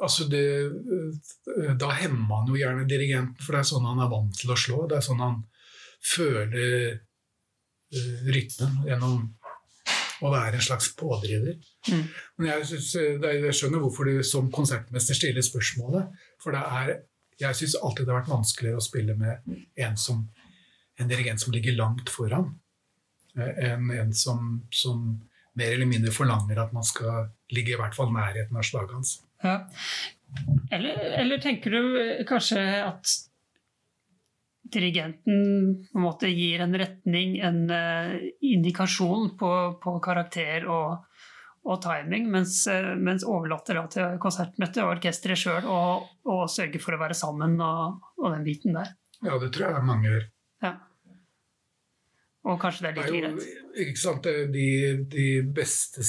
altså 0.00 0.26
det, 0.32 0.42
eh, 0.66 1.72
da 1.78 1.92
hemmer 2.00 2.26
man 2.28 2.50
jo 2.50 2.58
gjerne 2.58 2.88
dirigenten, 2.88 3.38
for 3.42 3.54
det 3.54 3.62
er 3.62 3.70
sånn 3.70 3.88
han 3.90 4.02
er 4.02 4.10
vant 4.12 4.38
til 4.38 4.54
å 4.54 4.58
slå. 4.58 4.84
Det 4.90 4.98
er 4.98 5.06
sånn 5.06 5.22
han 5.22 5.40
føler 6.02 6.56
eh, 6.66 7.00
rytmen 8.32 8.82
gjennom 8.88 9.28
å 10.22 10.32
være 10.32 10.58
en 10.58 10.64
slags 10.64 10.92
pådriver. 10.98 11.56
Mm. 11.88 12.04
Men 12.38 12.50
jeg, 12.50 12.68
synes, 12.72 12.90
eh, 13.00 13.16
det 13.22 13.32
jeg 13.38 13.58
skjønner 13.58 13.82
hvorfor 13.82 14.08
du 14.08 14.22
som 14.26 14.50
konsertmester 14.54 15.18
stiller 15.18 15.44
spørsmålet. 15.46 16.22
For 16.42 16.54
det 16.54 16.62
er, 16.80 16.94
jeg 17.42 17.58
syns 17.58 17.78
alltid 17.80 18.06
det 18.06 18.14
har 18.14 18.22
vært 18.22 18.34
vanskeligere 18.34 18.80
å 18.80 18.84
spille 18.84 19.16
med 19.18 19.56
en, 19.86 19.98
som, 20.00 20.24
en 21.00 21.10
dirigent 21.10 21.42
som 21.42 21.54
ligger 21.54 21.76
langt 21.78 22.12
foran, 22.12 22.54
eh, 23.38 23.52
enn 23.72 23.90
en 23.98 24.14
som, 24.16 24.54
som 24.74 25.04
mer 25.58 25.74
eller 25.74 25.88
mindre 25.88 26.14
forlanger 26.14 26.62
at 26.62 26.72
man 26.76 26.86
skal 26.86 27.28
ligge 27.52 27.74
i 27.74 27.80
hvert 27.80 27.96
fall 27.96 28.12
nærheten 28.14 28.56
av 28.56 28.66
slaget 28.66 28.96
hans. 28.96 29.18
Ja. 29.42 29.58
Eller, 30.72 30.96
eller 31.20 31.42
tenker 31.42 31.74
du 31.74 32.24
kanskje 32.28 32.62
at 32.86 33.18
dirigenten 34.72 35.42
på 35.92 35.98
en 35.98 36.04
måte 36.04 36.30
gir 36.32 36.60
en 36.64 36.74
retning, 36.78 37.38
en 37.44 37.62
eh, 37.70 38.14
indikasjon 38.52 39.34
på, 39.40 39.52
på 39.82 39.94
karakter 40.04 40.66
og, 40.70 41.04
og 41.64 41.82
timing, 41.84 42.28
mens, 42.32 42.62
eh, 42.70 42.92
mens 42.98 43.24
overlater 43.28 43.78
da 43.80 43.86
til 43.92 44.16
konsertmøtet 44.22 44.82
og 44.84 44.94
orkesteret 44.96 45.38
sjøl 45.38 45.68
å 45.68 46.38
sørge 46.50 46.80
for 46.82 46.96
å 46.96 47.02
være 47.02 47.14
sammen 47.18 47.58
og, 47.62 48.00
og 48.22 48.32
den 48.34 48.46
biten 48.48 48.74
der? 48.78 48.94
Ja, 49.22 49.36
det 49.38 49.52
tror 49.54 49.68
jeg 49.70 49.84
mange 49.86 50.08
gjør. 50.10 50.24
Ja. 50.66 50.72
Og 52.42 52.56
kanskje 52.58 52.82
det 52.82 52.88
er 52.90 52.96
litt 52.96 53.12
like 53.14 53.28
greit. 53.36 53.76
ikke 53.84 54.00
sant, 54.02 54.24
de, 54.56 54.64
de 55.12 55.26
beste 55.54 56.02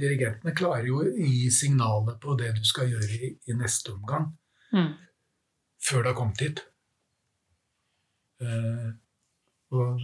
dirigentene 0.00 0.54
klarer 0.56 0.86
jo 0.88 1.02
å 1.02 1.10
gi 1.12 1.50
signalet 1.52 2.16
på 2.22 2.32
det 2.40 2.54
du 2.56 2.62
skal 2.64 2.88
gjøre 2.94 3.10
i, 3.12 3.34
i 3.52 3.56
neste 3.60 3.92
omgang, 3.92 4.32
Mm. 4.74 4.88
før 5.86 6.02
du 6.02 6.08
har 6.08 6.16
kommet 6.18 6.40
hit. 6.42 6.64
Eh, 8.42 8.88
og 9.74 10.00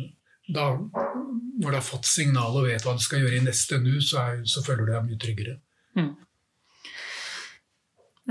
da, 0.52 0.66
når 0.74 1.68
du 1.68 1.76
har 1.76 1.84
fått 1.86 2.08
signal 2.08 2.56
og 2.58 2.66
vet 2.66 2.84
hva 2.86 2.96
du 2.96 3.02
skal 3.04 3.22
gjøre 3.22 3.38
i 3.38 3.46
neste 3.46 3.78
nu, 3.82 3.94
så, 4.02 4.22
er, 4.22 4.44
så 4.48 4.64
føler 4.64 4.86
du 4.86 4.92
deg 4.94 5.08
mye 5.08 5.20
tryggere. 5.22 5.58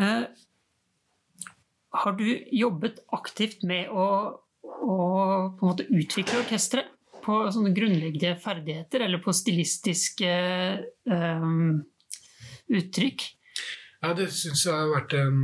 Eh, 0.02 0.24
har 2.02 2.18
du 2.18 2.26
jobbet 2.56 3.04
aktivt 3.12 3.66
med 3.68 3.92
å, 3.92 4.08
å 4.64 4.98
på 5.58 5.66
en 5.66 5.72
måte 5.74 5.88
utvikle 5.92 6.42
orkesteret? 6.46 6.98
På 7.22 7.44
sånne 7.54 7.70
grunnleggende 7.70 8.34
ferdigheter, 8.42 9.04
eller 9.06 9.20
på 9.22 9.34
stilistiske 9.36 10.30
eh, 11.14 11.44
uttrykk? 12.74 13.26
Ja, 14.02 14.16
det 14.18 14.32
syns 14.34 14.64
jeg 14.66 14.74
har 14.74 14.90
vært 14.90 15.14
en 15.20 15.44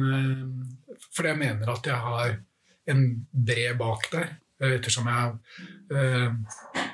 For 1.14 1.28
jeg 1.30 1.38
mener 1.38 1.70
at 1.70 1.86
jeg 1.86 2.00
har 2.02 2.40
en 2.90 3.04
bred 3.30 3.78
bak 3.78 4.08
der. 4.10 4.32
Eh, 4.62 4.74
Ettersom 4.78 5.08
jeg 5.10 5.18
har 5.18 5.36
eh, 5.94 6.86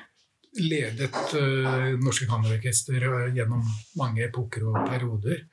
ledet 0.64 1.16
eh, 1.38 1.94
Norske 2.02 2.28
Kammerorkester 2.30 3.06
gjennom 3.34 3.64
mange 4.00 4.26
epoker 4.28 4.66
og 4.70 4.80
perioder. 4.88 5.46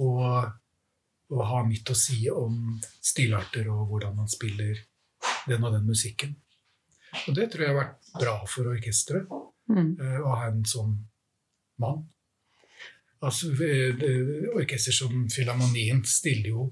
Og, 0.00 0.50
og 1.30 1.42
har 1.46 1.66
mitt 1.68 1.90
å 1.92 1.96
si 1.98 2.24
om 2.32 2.78
stilarter 3.04 3.68
og 3.70 3.86
hvordan 3.90 4.16
man 4.22 4.30
spiller 4.32 4.78
den 5.46 5.64
og 5.66 5.74
den 5.76 5.86
musikken. 5.86 6.34
Og 7.26 7.34
det 7.36 7.50
tror 7.52 7.64
jeg 7.66 7.74
har 7.74 7.80
vært 7.82 8.12
bra 8.20 8.36
for 8.48 8.72
orkesteret 8.74 9.30
Mm. 9.70 9.92
å 10.26 10.30
ha 10.34 10.48
en 10.48 10.64
sånn 10.66 10.96
mann. 11.78 12.00
Altså, 13.22 13.52
Orkester 14.56 14.90
som 14.96 15.28
Filharmonien 15.30 16.00
stiller 16.02 16.48
jo 16.50 16.64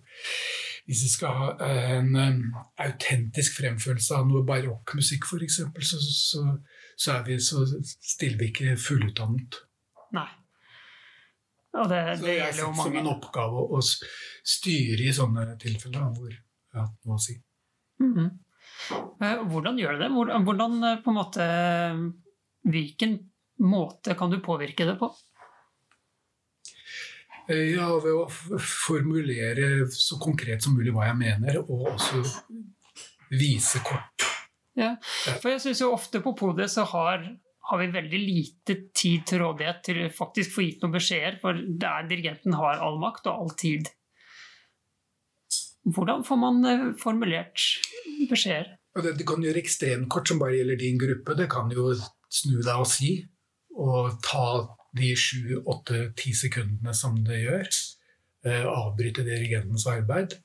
Hvis 0.88 1.02
vi 1.04 1.08
skal 1.12 1.34
ha 1.36 1.48
en 1.68 2.14
um, 2.16 2.42
autentisk 2.80 3.58
fremførelse 3.58 4.16
av 4.16 4.28
noe 4.30 4.40
barokkmusikk, 4.48 5.26
f.eks., 5.28 5.58
så, 5.84 5.98
så, 6.00 6.44
så, 6.96 7.18
er 7.18 7.26
vi, 7.26 7.36
så 7.44 7.64
stiller 7.84 8.38
vi 8.40 8.48
ikke 8.48 8.76
fullutdannet. 8.80 9.58
Nei. 10.16 10.28
Og 11.76 11.90
det, 11.92 12.00
Så 12.16 12.24
det 12.24 12.38
jeg 12.38 12.40
har 12.40 12.52
gjelder 12.54 12.64
jo 12.64 12.72
som 12.80 12.96
en 13.02 13.10
oppgave 13.12 13.60
å, 13.60 13.78
å 13.78 13.82
styre 14.56 15.04
i 15.04 15.12
sånne 15.12 15.44
tilfeller 15.60 16.08
hvor 16.16 16.32
jeg 16.32 16.80
har 16.80 16.88
noe 17.04 17.18
å 17.18 17.22
si. 17.22 17.36
Mm 18.00 18.14
-hmm. 18.14 18.30
Hvordan 19.52 19.78
gjør 19.78 19.92
du 19.92 19.98
det? 19.98 20.08
Hvor- 20.14 20.44
Hvordan, 20.44 20.84
eh, 20.84 21.00
på 21.04 21.10
en 21.10 21.18
måte, 21.20 21.44
hvilken 22.64 23.18
måte 23.58 24.14
kan 24.14 24.30
du 24.30 24.40
påvirke 24.40 24.86
det 24.86 24.98
på? 24.98 25.12
Eh, 27.48 27.74
Ja, 27.74 27.88
ved 28.02 28.12
å 28.12 28.26
formulere 28.60 29.88
så 29.92 30.18
konkret 30.20 30.62
som 30.64 30.76
mulig 30.76 30.92
hva 30.92 31.08
jeg 31.08 31.18
mener, 31.20 31.60
og 31.64 31.94
også 31.94 32.22
vise 33.32 33.80
kort. 33.84 34.26
Ja, 34.78 34.94
For 35.40 35.50
jeg 35.50 35.62
synes 35.64 35.80
jo 35.82 35.92
ofte 35.94 36.20
på 36.22 36.34
podiet 36.38 36.70
så 36.70 36.84
har, 36.86 37.24
har 37.70 37.80
vi 37.80 37.88
veldig 37.92 38.20
lite 38.20 38.76
tid 38.94 39.24
til 39.26 39.42
rådighet 39.42 39.80
til 39.88 40.02
faktisk 40.14 40.54
få 40.54 40.66
gitt 40.66 40.84
noen 40.84 40.94
beskjeder, 40.94 41.38
for 41.42 41.56
det 41.58 41.88
er, 41.88 42.06
dirigenten 42.10 42.54
har 42.60 42.84
all 42.84 43.00
makt 43.02 43.26
og 43.26 43.42
all 43.42 43.56
tid. 43.58 43.90
Hvordan 45.88 46.22
får 46.28 46.38
man 46.38 46.64
eh, 46.68 46.86
formulert 47.00 47.64
beskjeder? 48.30 48.76
Ja, 48.94 49.02
det, 49.04 49.16
du 49.18 49.24
kan 49.28 49.42
gjøre 49.44 49.60
ekstremkort 49.62 50.28
som 50.28 50.40
bare 50.40 50.56
gjelder 50.58 50.78
din 50.80 51.00
gruppe. 51.00 51.36
Det 51.38 51.48
kan 51.50 51.70
jo 51.72 51.90
snu 52.28 52.58
deg 52.60 52.74
og 52.76 52.88
si, 52.90 53.14
og 53.78 54.18
ta 54.24 54.44
de 54.98 55.12
sju, 55.16 55.58
åtte, 55.58 56.08
ti 56.18 56.34
sekundene 56.36 56.94
som 56.94 57.16
det 57.26 57.42
gjør. 57.42 57.68
Eh, 58.46 58.66
avbryte 58.66 59.24
dirigentens 59.26 59.86
arbeid. 59.90 60.38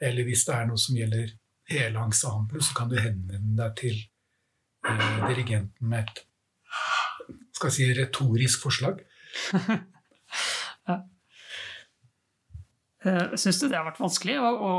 Eller 0.00 0.26
hvis 0.28 0.44
det 0.48 0.54
er 0.54 0.68
noe 0.68 0.80
som 0.80 0.96
gjelder 0.98 1.34
hele 1.72 2.04
ensemblet, 2.04 2.64
så 2.64 2.76
kan 2.76 2.90
du 2.90 2.98
henvende 3.00 3.56
deg 3.58 3.76
til 3.80 4.00
eh, 4.88 5.20
dirigenten 5.28 5.92
med 5.92 6.06
et 6.06 6.24
skal 7.58 7.72
jeg 7.72 7.74
si, 7.74 7.86
retorisk 7.98 8.62
forslag. 8.68 9.00
ja. 10.88 11.00
Syns 13.34 13.58
du 13.58 13.66
det 13.66 13.74
har 13.74 13.86
vært 13.88 13.98
vanskelig 13.98 14.36
å, 14.38 14.50
å 14.54 14.72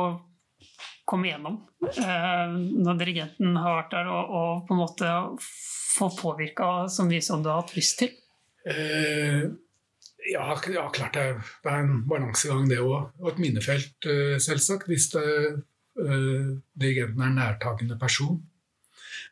komme 1.10 1.30
igjennom 1.30 1.58
eh, 1.90 2.56
når 2.86 3.02
dirigenten 3.02 3.58
har 3.60 3.82
vært 3.82 3.96
der, 3.98 4.12
og, 4.14 4.34
og 4.40 4.64
på 4.68 4.76
en 4.76 4.82
måte 4.84 5.12
få 5.42 6.10
påvirka 6.16 6.88
så 6.92 7.06
mye 7.08 7.24
som 7.26 7.44
du 7.44 7.52
har 7.52 7.64
hatt 7.64 7.76
lyst 7.78 8.00
til? 8.02 8.14
Eh, 8.66 9.46
ja, 10.30 10.46
ja, 10.74 10.90
klart 10.94 11.16
det 11.16 11.24
er, 11.24 11.40
det 11.64 11.74
en 11.74 12.04
balansegang, 12.10 12.68
det 12.70 12.82
òg. 12.84 13.12
Og 13.22 13.32
et 13.32 13.42
minnefelt, 13.42 13.98
eh, 14.06 14.38
selvsagt, 14.42 14.90
hvis 14.92 15.10
det, 15.16 15.26
eh, 16.00 16.52
dirigenten 16.76 17.22
er 17.22 17.32
en 17.32 17.40
nærtagende 17.40 18.00
person. 18.00 18.42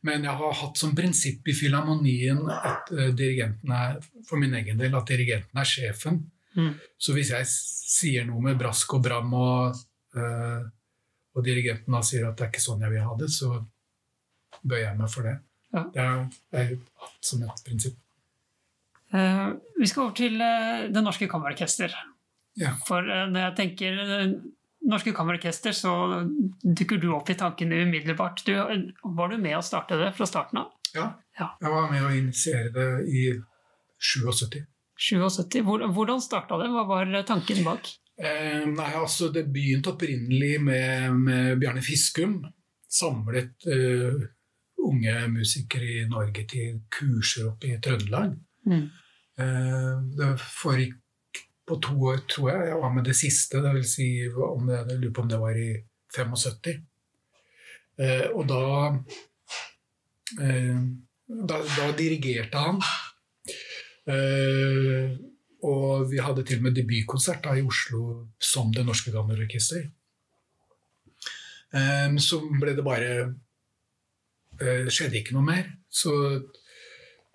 Men 0.04 0.24
jeg 0.24 0.38
har 0.38 0.54
hatt 0.54 0.78
som 0.78 0.96
prinsipp 0.96 1.48
i 1.48 1.56
Filharmonien 1.58 2.44
at 2.54 2.90
dirigenten 3.18 3.72
er, 3.72 3.98
for 4.28 4.38
min 4.38 4.54
egen 4.54 4.78
del, 4.78 4.96
at 4.96 5.08
dirigenten 5.10 5.58
er 5.58 5.66
sjefen. 5.66 6.20
Mm. 6.58 6.74
Så 6.98 7.14
hvis 7.14 7.32
jeg 7.34 7.46
sier 7.50 8.26
noe 8.28 8.42
med 8.42 8.58
brask 8.60 8.98
og 8.98 9.04
bram, 9.06 9.34
og, 9.38 9.78
eh, 10.18 10.66
og 11.38 11.46
dirigenten 11.46 11.94
da 11.94 12.02
sier 12.06 12.28
at 12.30 12.38
det 12.38 12.48
er 12.48 12.52
ikke 12.54 12.66
sånn 12.66 12.82
jeg 12.86 12.96
vil 12.96 13.06
ha 13.06 13.18
det, 13.20 13.30
så 13.34 13.52
bøyer 14.64 14.88
jeg 14.88 15.00
meg 15.02 15.14
for 15.14 15.30
det. 15.30 15.38
Ja. 15.76 15.84
Det 15.94 16.04
har 16.04 16.22
jeg 16.58 16.80
hatt 17.04 17.30
som 17.30 17.44
et 17.46 17.64
prinsipp. 17.66 18.00
Eh, 19.14 19.48
vi 19.80 19.88
skal 19.88 20.08
over 20.08 20.16
til 20.18 20.42
eh, 20.44 20.88
Det 20.92 21.04
Norske 21.04 21.30
Kammerorkester. 21.32 21.94
Ja. 22.60 22.74
For 22.88 23.06
eh, 23.06 23.28
når 23.32 23.46
jeg 23.46 23.58
tenker 23.62 24.00
Norske 24.88 25.14
Kammerorkester, 25.16 25.76
så 25.76 25.94
dukker 26.64 27.00
du 27.02 27.12
opp 27.16 27.30
i 27.32 27.38
tankene 27.40 27.84
umiddelbart. 27.88 28.44
Du, 28.48 28.56
var 29.18 29.32
du 29.32 29.38
med 29.38 29.58
å 29.58 29.66
starte 29.66 30.00
det 30.00 30.14
fra 30.18 30.28
starten 30.30 30.64
av? 30.64 30.74
Ja. 30.96 31.12
Ja. 31.38 31.52
Jeg 31.62 31.74
var 31.74 31.92
med 31.92 32.06
å 32.08 32.16
initiere 32.16 32.72
det 32.74 32.90
i 33.12 33.28
77. 34.02 34.62
77. 34.98 35.62
Hvor, 35.66 35.84
hvordan 35.94 36.22
starta 36.24 36.58
det? 36.62 36.70
Hva 36.74 36.86
var 36.90 37.12
tanken 37.28 37.64
bak? 37.66 37.90
Eh, 38.18 38.64
nei, 38.66 38.92
altså 38.98 39.30
Det 39.30 39.46
begynte 39.54 39.94
opprinnelig 39.94 40.56
med, 40.64 41.20
med 41.22 41.60
Bjarne 41.62 41.84
Fiskum. 41.86 42.40
Samlet 42.90 43.68
eh, 43.70 44.26
unge 44.88 45.16
musikere 45.30 46.02
i 46.02 46.08
Norge 46.10 46.48
til 46.50 46.82
kurser 46.94 47.52
oppe 47.52 47.74
i 47.74 47.80
Trøndelag. 47.84 48.34
Mm. 48.68 48.86
Eh, 49.40 49.94
det 50.18 50.30
foregikk 50.42 51.42
på 51.68 51.80
to 51.84 51.96
år, 52.12 52.22
tror 52.30 52.52
jeg. 52.52 52.70
Jeg 52.72 52.82
var 52.82 52.94
med 52.96 53.08
det 53.08 53.16
siste. 53.16 53.62
Det 53.64 53.74
vil 53.76 53.88
si, 53.88 54.08
om 54.30 54.68
det, 54.68 54.78
jeg 54.78 55.02
lurer 55.02 55.16
på 55.16 55.26
om 55.26 55.32
det 55.32 55.42
var 55.42 55.60
i 55.60 55.72
75. 56.16 56.78
Eh, 57.98 58.28
og 58.34 58.48
da, 58.50 58.64
eh, 60.44 60.80
da 61.28 61.62
Da 61.76 61.92
dirigerte 61.98 62.58
han. 62.58 62.80
Og 65.68 66.12
vi 66.12 66.20
hadde 66.24 66.44
til 66.48 66.62
og 66.62 66.64
med 66.64 66.76
debutkonsert 66.78 67.44
da, 67.44 67.56
i 67.58 67.66
Oslo 67.66 68.30
som 68.40 68.72
Det 68.72 68.86
Norske 68.86 69.12
Gammelorkester. 69.12 69.90
Um, 71.76 72.16
så 72.20 72.40
ble 72.62 72.78
det 72.78 72.84
bare 72.86 73.10
uh, 74.62 74.88
skjedde 74.88 75.20
ikke 75.20 75.36
noe 75.36 75.44
mer. 75.44 75.68
Så 75.90 76.14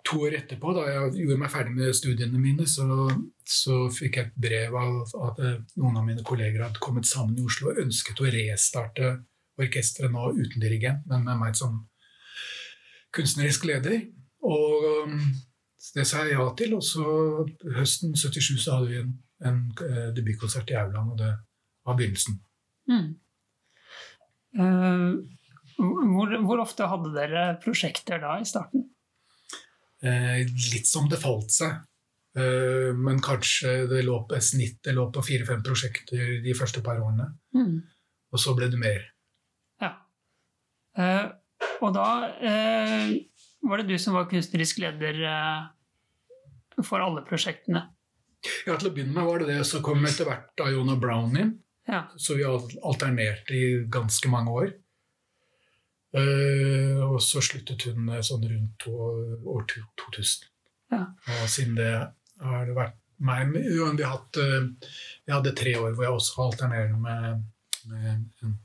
to 0.03 0.19
år 0.27 0.35
etterpå, 0.37 0.73
da 0.75 0.83
jeg 0.89 1.13
gjorde 1.21 1.39
meg 1.39 1.51
ferdig 1.53 1.73
med 1.77 1.95
studiene 1.95 2.41
mine, 2.41 2.65
så, 2.67 2.85
så 3.47 3.85
fikk 3.93 4.19
jeg 4.19 4.29
et 4.29 4.41
brev 4.45 4.75
av 4.75 5.13
at 5.29 5.39
eh, 5.43 5.61
noen 5.79 5.99
av 5.99 6.07
mine 6.07 6.25
kolleger 6.27 6.65
hadde 6.65 6.81
kommet 6.83 7.07
sammen 7.07 7.39
i 7.39 7.45
Oslo 7.45 7.71
og 7.71 7.79
ønsket 7.85 8.19
å 8.19 8.27
restarte 8.33 9.13
orkesteret 9.61 10.11
nå 10.11 10.33
uten 10.35 10.63
dirigent, 10.63 11.05
men 11.07 11.25
med 11.27 11.39
meg 11.39 11.57
som 11.57 11.83
kunstnerisk 13.13 13.67
leder. 13.69 14.07
Og 14.43 14.87
um, 15.05 15.19
det 15.93 16.05
sa 16.09 16.23
jeg 16.25 16.35
ja 16.35 16.47
til, 16.57 16.73
og 16.75 16.83
så 16.83 17.05
høsten 17.77 18.15
77 18.17 18.57
så 18.57 18.79
hadde 18.79 18.89
vi 18.89 19.01
en, 19.03 19.13
en 19.45 19.61
eh, 19.85 20.09
debutkonsert 20.17 20.73
i 20.73 20.79
Auland, 20.81 21.13
og 21.13 21.21
det 21.21 21.31
var 21.85 21.99
begynnelsen. 21.99 22.41
Mm. 22.91 23.13
Uh, 24.59 25.21
hvor, 25.77 26.33
hvor 26.45 26.61
ofte 26.65 26.89
hadde 26.89 27.13
dere 27.15 27.45
prosjekter 27.63 28.19
da 28.21 28.35
i 28.41 28.47
starten? 28.47 28.89
Eh, 30.03 30.43
litt 30.73 30.89
som 30.89 31.07
det 31.09 31.21
falt 31.21 31.53
seg. 31.53 31.83
Eh, 32.37 32.91
men 32.97 33.21
kanskje 33.23 33.85
det 33.91 34.01
lå 34.03 34.17
på 34.27 34.35
et 34.35 34.45
snitt 34.45 34.81
det 34.83 34.95
lå 34.97 35.05
på 35.13 35.23
fire-fem 35.23 35.63
prosjekter 35.63 36.41
de 36.43 36.55
første 36.57 36.83
par 36.85 36.99
årene. 36.99 37.29
Mm. 37.55 37.77
Og 38.33 38.41
så 38.41 38.55
ble 38.57 38.67
det 38.73 38.81
mer. 38.81 39.05
Ja. 39.81 39.93
Eh, 40.97 41.25
og 41.83 41.93
da 41.95 42.07
eh, 42.41 43.13
var 43.63 43.79
det 43.79 43.93
du 43.93 43.97
som 44.01 44.17
var 44.17 44.29
kunstnerisk 44.31 44.81
leder 44.83 45.23
eh, 45.29 46.83
for 46.83 47.03
alle 47.03 47.23
prosjektene. 47.27 47.85
Ja, 48.67 48.75
Til 48.75 48.89
å 48.89 48.95
begynne 48.95 49.15
med 49.15 49.27
var 49.29 49.39
det 49.39 49.53
det, 49.53 49.61
så 49.67 49.79
kom 49.85 50.03
etter 50.03 50.27
hvert 50.27 50.63
Iona 50.65 50.97
Brown 50.99 51.37
inn. 51.39 51.53
Ja. 51.87 52.05
Så 52.19 52.35
vi 52.35 52.43
alternerte 52.47 53.55
i 53.55 53.65
ganske 53.91 54.31
mange 54.31 54.51
år. 54.51 54.73
Eh, 56.13 56.99
og 57.01 57.17
så 57.25 57.41
sluttet 57.41 57.87
hun 57.89 58.11
eh, 58.13 58.21
sånn 58.21 58.43
rundt 58.45 58.85
år, 58.89 59.21
år 59.49 59.63
2000. 59.71 60.45
Ja. 60.93 61.07
Og 61.39 61.47
siden 61.49 61.79
det 61.79 61.93
har 62.43 62.67
det 62.67 62.75
vært 62.77 62.99
meg 63.23 63.53
vi, 63.55 64.05
hatt, 64.05 64.37
eh, 64.37 64.67
vi 65.25 65.33
hadde 65.33 65.55
tre 65.57 65.73
år 65.79 65.95
hvor 65.95 66.05
jeg 66.05 66.17
også 66.19 66.45
alternerer 66.45 66.93
med, 67.01 67.43
med 67.89 68.07
en 68.45 68.57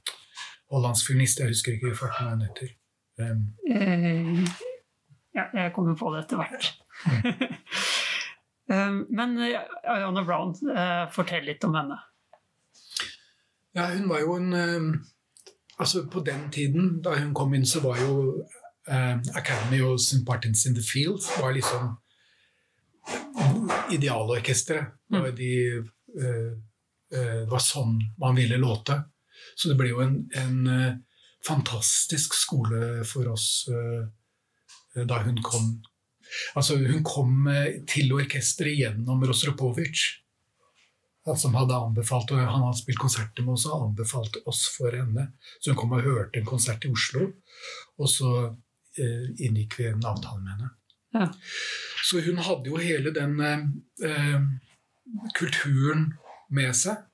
hollandsk 0.69 1.09
feminist. 1.09 1.41
Jeg 1.41 1.55
husker 1.55 1.79
ikke 1.79 1.97
farten 1.97 2.27
hva 2.27 2.35
hun 2.35 2.45
heter. 2.45 2.75
Um, 3.19 4.45
ja, 5.35 5.49
jeg 5.55 5.73
kommer 5.75 5.97
på 5.99 6.13
det 6.13 6.27
etter 6.27 6.39
hvert. 6.43 6.69
Men 9.19 9.39
Ayana 9.41 10.23
Brown, 10.27 10.53
fortell 11.15 11.49
litt 11.49 11.65
om 11.65 11.75
henne. 11.79 11.97
Ja, 13.75 13.89
hun 13.95 14.11
var 14.11 14.21
jo 14.21 14.37
en 14.37 15.01
Altså, 15.79 16.05
på 16.11 16.21
den 16.27 16.49
tiden 16.51 16.99
da 17.03 17.15
hun 17.19 17.35
kom 17.35 17.55
inn, 17.55 17.67
så 17.67 17.81
var 17.85 18.01
jo 18.03 18.43
eh, 18.91 19.17
Academy 19.39 19.81
og 19.87 19.99
St. 20.01 20.25
Martins 20.27 20.67
in 20.67 20.75
the 20.75 20.83
Fields 20.83 21.29
var 21.39 21.55
liksom 21.55 21.93
idealorkesteret. 23.95 24.97
Var 25.09 25.31
de, 25.39 25.53
eh, 26.19 26.51
eh, 27.15 27.39
det 27.45 27.51
var 27.51 27.63
sånn 27.63 27.99
man 28.19 28.37
ville 28.37 28.59
låte. 28.59 28.99
Så 29.55 29.71
det 29.71 29.79
ble 29.79 29.93
jo 29.93 30.03
en, 30.03 30.19
en 30.35 30.73
eh, 30.73 30.97
fantastisk 31.47 32.35
skole 32.35 33.05
for 33.07 33.31
oss 33.33 33.69
eh, 33.71 35.05
da 35.07 35.23
hun 35.23 35.39
kom. 35.47 35.77
Altså, 36.59 36.77
hun 36.83 37.05
kom 37.07 37.47
eh, 37.53 37.85
til 37.89 38.13
orkesteret 38.19 38.77
gjennom 38.83 39.23
Rostropovitsj 39.25 40.09
som 41.37 41.57
hadde 41.59 41.77
anbefalt, 41.77 42.33
og 42.33 42.41
han 42.41 42.65
hadde 42.65 42.81
spilt 42.81 43.01
konserter 43.03 43.45
med 43.45 43.57
oss 43.57 43.67
og 43.69 43.89
anbefalte 43.89 44.43
oss 44.49 44.65
for 44.73 44.95
henne. 44.95 45.29
Så 45.59 45.73
hun 45.73 45.81
kom 45.81 45.95
og 45.97 46.07
hørte 46.07 46.41
en 46.41 46.49
konsert 46.49 46.87
i 46.87 46.93
Oslo, 46.93 47.29
og 47.99 48.11
så 48.13 48.33
eh, 48.47 49.29
inngikk 49.45 49.79
vi 49.81 49.91
en 49.91 50.07
avtale 50.09 50.41
med 50.43 50.55
henne. 50.55 50.73
Ja. 51.19 51.29
Så 52.05 52.23
hun 52.25 52.41
hadde 52.45 52.71
jo 52.71 52.81
hele 52.81 53.13
den 53.17 53.39
eh, 53.45 53.65
eh, 54.09 54.41
kulturen 55.37 56.13
med 56.55 56.77
seg. 56.77 57.05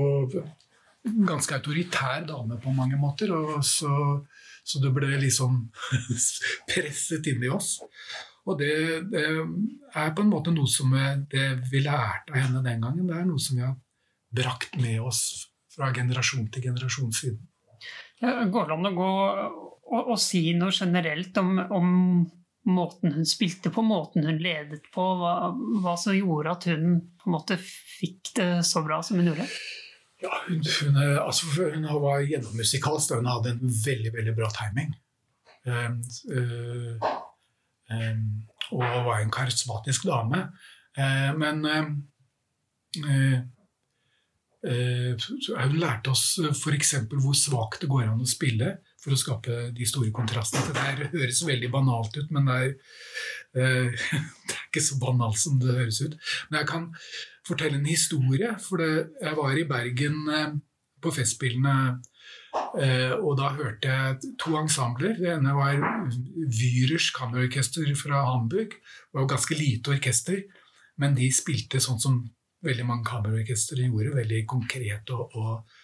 Og 0.00 0.34
ganske 1.04 1.54
autoritær 1.54 2.24
dame 2.28 2.58
på 2.60 2.72
mange 2.74 2.98
måter. 3.00 3.32
Og 3.36 3.64
så, 3.66 3.92
så 4.64 4.80
det 4.82 4.92
ble 4.96 5.12
liksom 5.22 5.66
presset 6.70 7.28
inn 7.30 7.44
i 7.44 7.52
oss. 7.52 7.76
Og 8.44 8.58
det, 8.60 8.74
det 9.12 9.24
er 9.24 10.12
på 10.12 10.24
en 10.24 10.30
måte 10.30 10.52
noe 10.52 10.68
som 10.68 10.92
det 11.32 11.46
vi 11.70 11.80
lærte 11.84 12.34
av 12.34 12.42
henne 12.42 12.60
den 12.64 12.82
gangen. 12.84 13.08
Det 13.08 13.16
er 13.16 13.26
noe 13.28 13.40
som 13.40 13.56
vi 13.56 13.64
har 13.64 13.76
brakt 14.34 14.76
med 14.80 15.00
oss 15.00 15.22
fra 15.74 15.90
generasjon 15.94 16.50
til 16.52 16.68
generasjon 16.68 17.12
siden. 17.14 17.42
Ja, 18.22 18.42
Går 18.44 18.68
det 18.68 18.76
an 18.76 18.90
å 18.90 18.94
gå 18.96 19.10
og, 19.94 20.00
og 20.00 20.18
si 20.20 20.46
noe 20.56 20.74
generelt 20.74 21.36
om, 21.40 21.56
om 21.58 21.88
måten 22.64 23.14
hun 23.16 23.28
spilte 23.28 23.72
på, 23.74 23.84
måten 23.84 24.26
hun 24.26 24.40
ledet 24.42 24.86
på, 24.94 25.04
hva, 25.20 25.52
hva 25.84 25.96
som 26.00 26.16
gjorde 26.16 26.54
at 26.54 26.68
hun 26.70 26.86
på 27.20 27.28
en 27.28 27.36
måte 27.36 27.58
fikk 27.60 28.34
det 28.38 28.50
så 28.66 28.84
bra 28.86 29.02
som 29.04 29.20
hun 29.20 29.32
gjorde? 29.32 29.48
Ja, 30.24 30.32
hun, 30.46 30.62
hun, 30.64 31.00
altså, 31.20 31.50
hun 31.58 31.84
var 32.00 32.24
gjennommusikalsk. 32.24 33.18
Hun 33.18 33.28
hadde 33.28 33.56
en 33.56 33.74
veldig 33.84 34.14
veldig 34.14 34.36
bra 34.38 34.48
timing. 34.56 34.94
Uh, 35.64 35.96
uh, 36.32 37.10
og 38.74 38.84
var 39.08 39.20
en 39.20 39.32
karismatisk 39.34 40.06
dame. 40.08 40.46
Uh, 40.98 41.32
men 41.38 41.64
uh, 41.66 41.88
uh, 44.68 45.26
hun 45.64 45.76
lærte 45.80 46.14
oss 46.14 46.38
f.eks. 46.50 46.94
hvor 47.10 47.36
svakt 47.38 47.84
det 47.84 47.90
går 47.92 48.08
an 48.08 48.22
å 48.22 48.28
spille 48.28 48.76
for 49.02 49.12
å 49.12 49.20
skape 49.20 49.58
de 49.76 49.86
store 49.88 50.14
kontrastene. 50.14 50.70
Det 50.70 50.78
der 50.78 51.12
høres 51.12 51.42
veldig 51.44 51.70
banalt 51.74 52.16
ut, 52.16 52.30
men 52.32 52.48
det 52.48 52.58
er, 52.62 52.74
uh, 53.58 54.08
det 54.48 54.56
er 54.56 54.66
ikke 54.70 54.86
så 54.86 54.98
banalt 55.02 55.40
som 55.42 55.60
det 55.60 55.76
høres 55.76 56.00
ut. 56.06 56.18
Men 56.48 56.62
jeg 56.62 56.70
kan 56.72 56.90
fortelle 57.46 57.78
en 57.78 57.88
historie. 57.88 58.54
For 58.62 58.80
det, 58.80 58.90
jeg 59.22 59.36
var 59.38 59.58
i 59.58 59.68
Bergen 59.68 60.28
eh, 60.32 60.54
på 61.02 61.12
Festspillene, 61.14 61.76
eh, 61.92 62.13
og 62.54 63.32
da 63.38 63.50
hørte 63.56 63.90
jeg 63.90 64.34
to 64.42 64.54
ensembler. 64.58 65.16
Det 65.18 65.32
ene 65.36 65.54
var 65.56 65.78
Wyrers 65.78 67.10
kammerorkester 67.16 67.88
fra 67.98 68.24
Hamburg. 68.32 68.76
Det 68.78 69.18
var 69.18 69.30
ganske 69.30 69.58
lite 69.58 69.94
orkester, 69.94 70.42
men 71.02 71.16
de 71.18 71.30
spilte 71.34 71.82
sånn 71.82 72.02
som 72.02 72.20
veldig 72.64 72.86
mange 72.88 73.06
kammerorkestre 73.08 73.88
gjorde. 73.88 74.14
Veldig 74.20 74.44
konkret 74.50 75.10
og, 75.14 75.34
og 75.38 75.80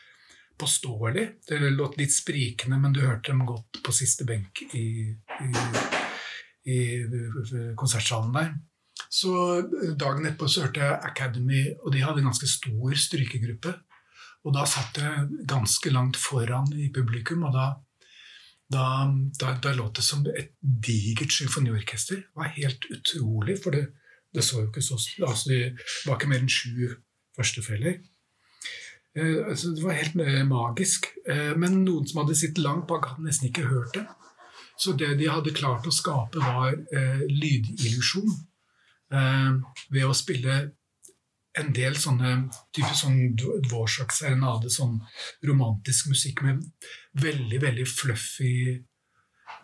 påståelig. 0.60 1.26
Det 1.48 1.60
låt 1.74 1.98
litt 2.00 2.14
sprikende, 2.14 2.78
men 2.78 2.94
du 2.94 3.02
hørte 3.04 3.32
dem 3.32 3.46
godt 3.48 3.82
på 3.84 3.94
siste 3.96 4.26
benk 4.28 4.62
i, 4.76 4.86
i, 5.10 5.52
i 6.70 6.80
konsertsalen 7.78 8.34
der. 8.36 8.52
Så 9.10 9.32
dagen 9.98 10.26
etterpå 10.28 10.46
så 10.46 10.66
hørte 10.66 10.82
jeg 10.84 10.98
Academy, 11.08 11.62
og 11.82 11.94
de 11.94 12.02
hadde 12.04 12.22
en 12.22 12.28
ganske 12.30 12.46
stor 12.50 12.98
strykegruppe. 13.06 13.72
Og 14.46 14.54
da 14.56 14.64
satt 14.68 14.96
jeg 15.00 15.46
ganske 15.48 15.92
langt 15.92 16.16
foran 16.16 16.70
i 16.72 16.88
publikum, 16.94 17.44
og 17.48 17.52
da, 17.56 17.66
da, 18.72 18.84
da, 19.40 19.54
da 19.60 19.74
låt 19.76 20.00
det 20.00 20.04
som 20.06 20.24
et 20.32 20.54
digert 20.60 21.34
symfoniorkester. 21.34 22.22
Det 22.24 22.40
var 22.40 22.54
helt 22.56 22.86
utrolig, 22.94 23.58
for 23.62 23.76
det, 23.76 23.90
det 24.34 24.46
så 24.46 24.62
jo 24.62 24.70
ikke 24.70 24.84
så 24.84 24.96
altså 25.26 25.50
Det 25.50 25.74
var 26.06 26.16
ikke 26.16 26.30
mer 26.32 26.44
enn 26.44 26.52
sju 26.52 26.94
førstefeller. 27.36 28.00
Eh, 29.18 29.38
altså 29.50 29.74
det 29.74 29.84
var 29.84 29.98
helt 29.98 30.16
eh, 30.24 30.42
magisk. 30.46 31.10
Eh, 31.28 31.52
men 31.58 31.82
noen 31.84 32.08
som 32.08 32.22
hadde 32.22 32.38
sittet 32.38 32.62
langt 32.64 32.88
bak, 32.88 33.12
hadde 33.12 33.26
nesten 33.26 33.50
ikke 33.50 33.68
hørt 33.68 33.94
det. 33.98 34.06
Så 34.80 34.94
det 34.96 35.18
de 35.20 35.28
hadde 35.28 35.52
klart 35.52 35.84
å 35.84 35.92
skape, 35.92 36.40
var 36.40 36.72
eh, 36.72 37.24
lydillusjon 37.28 38.30
eh, 39.12 39.50
ved 39.92 40.06
å 40.06 40.16
spille 40.16 40.60
en 41.58 41.72
del 41.74 41.96
sånne 41.98 42.34
type 42.74 42.92
sånn 42.94 43.34
Dvorak-serenade, 43.38 44.70
sånn 44.70 45.00
romantisk 45.46 46.10
musikk 46.12 46.44
med 46.46 46.62
veldig, 47.18 47.58
veldig 47.64 47.86
fluffy, 47.90 48.54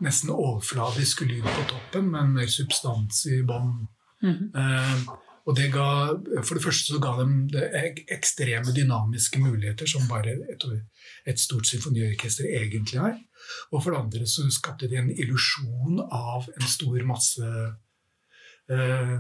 nesten 0.03 0.33
overfladisk 0.35 1.23
lyd 1.29 1.47
på 1.47 1.69
toppen, 1.71 2.11
men 2.11 2.35
mer 2.35 2.51
substans 2.51 3.23
i 3.31 3.39
bånn. 3.47 3.87
Mm. 4.25 4.51
Eh, 4.57 5.07
og 5.47 5.55
det 5.55 5.69
ga, 5.71 5.87
For 6.43 6.59
det 6.59 6.65
første 6.65 6.97
så 6.97 6.99
ga 7.03 7.13
dem 7.21 7.35
det 7.53 7.69
ekstreme 8.11 8.75
dynamiske 8.75 9.39
muligheter 9.39 9.87
som 9.87 10.09
bare 10.11 10.35
et, 10.51 10.65
et 11.31 11.39
stort 11.39 11.69
symfoniorkester 11.71 12.49
egentlig 12.51 12.99
har. 12.99 13.15
Og 13.71 13.79
for 13.79 13.93
det 13.93 14.01
andre 14.01 14.27
så 14.27 14.49
skapte 14.51 14.91
de 14.91 14.99
en 14.99 15.13
illusjon 15.13 16.01
av 16.03 16.49
en 16.51 16.67
stor 16.67 16.99
masse 17.07 17.53
eh, 18.75 19.19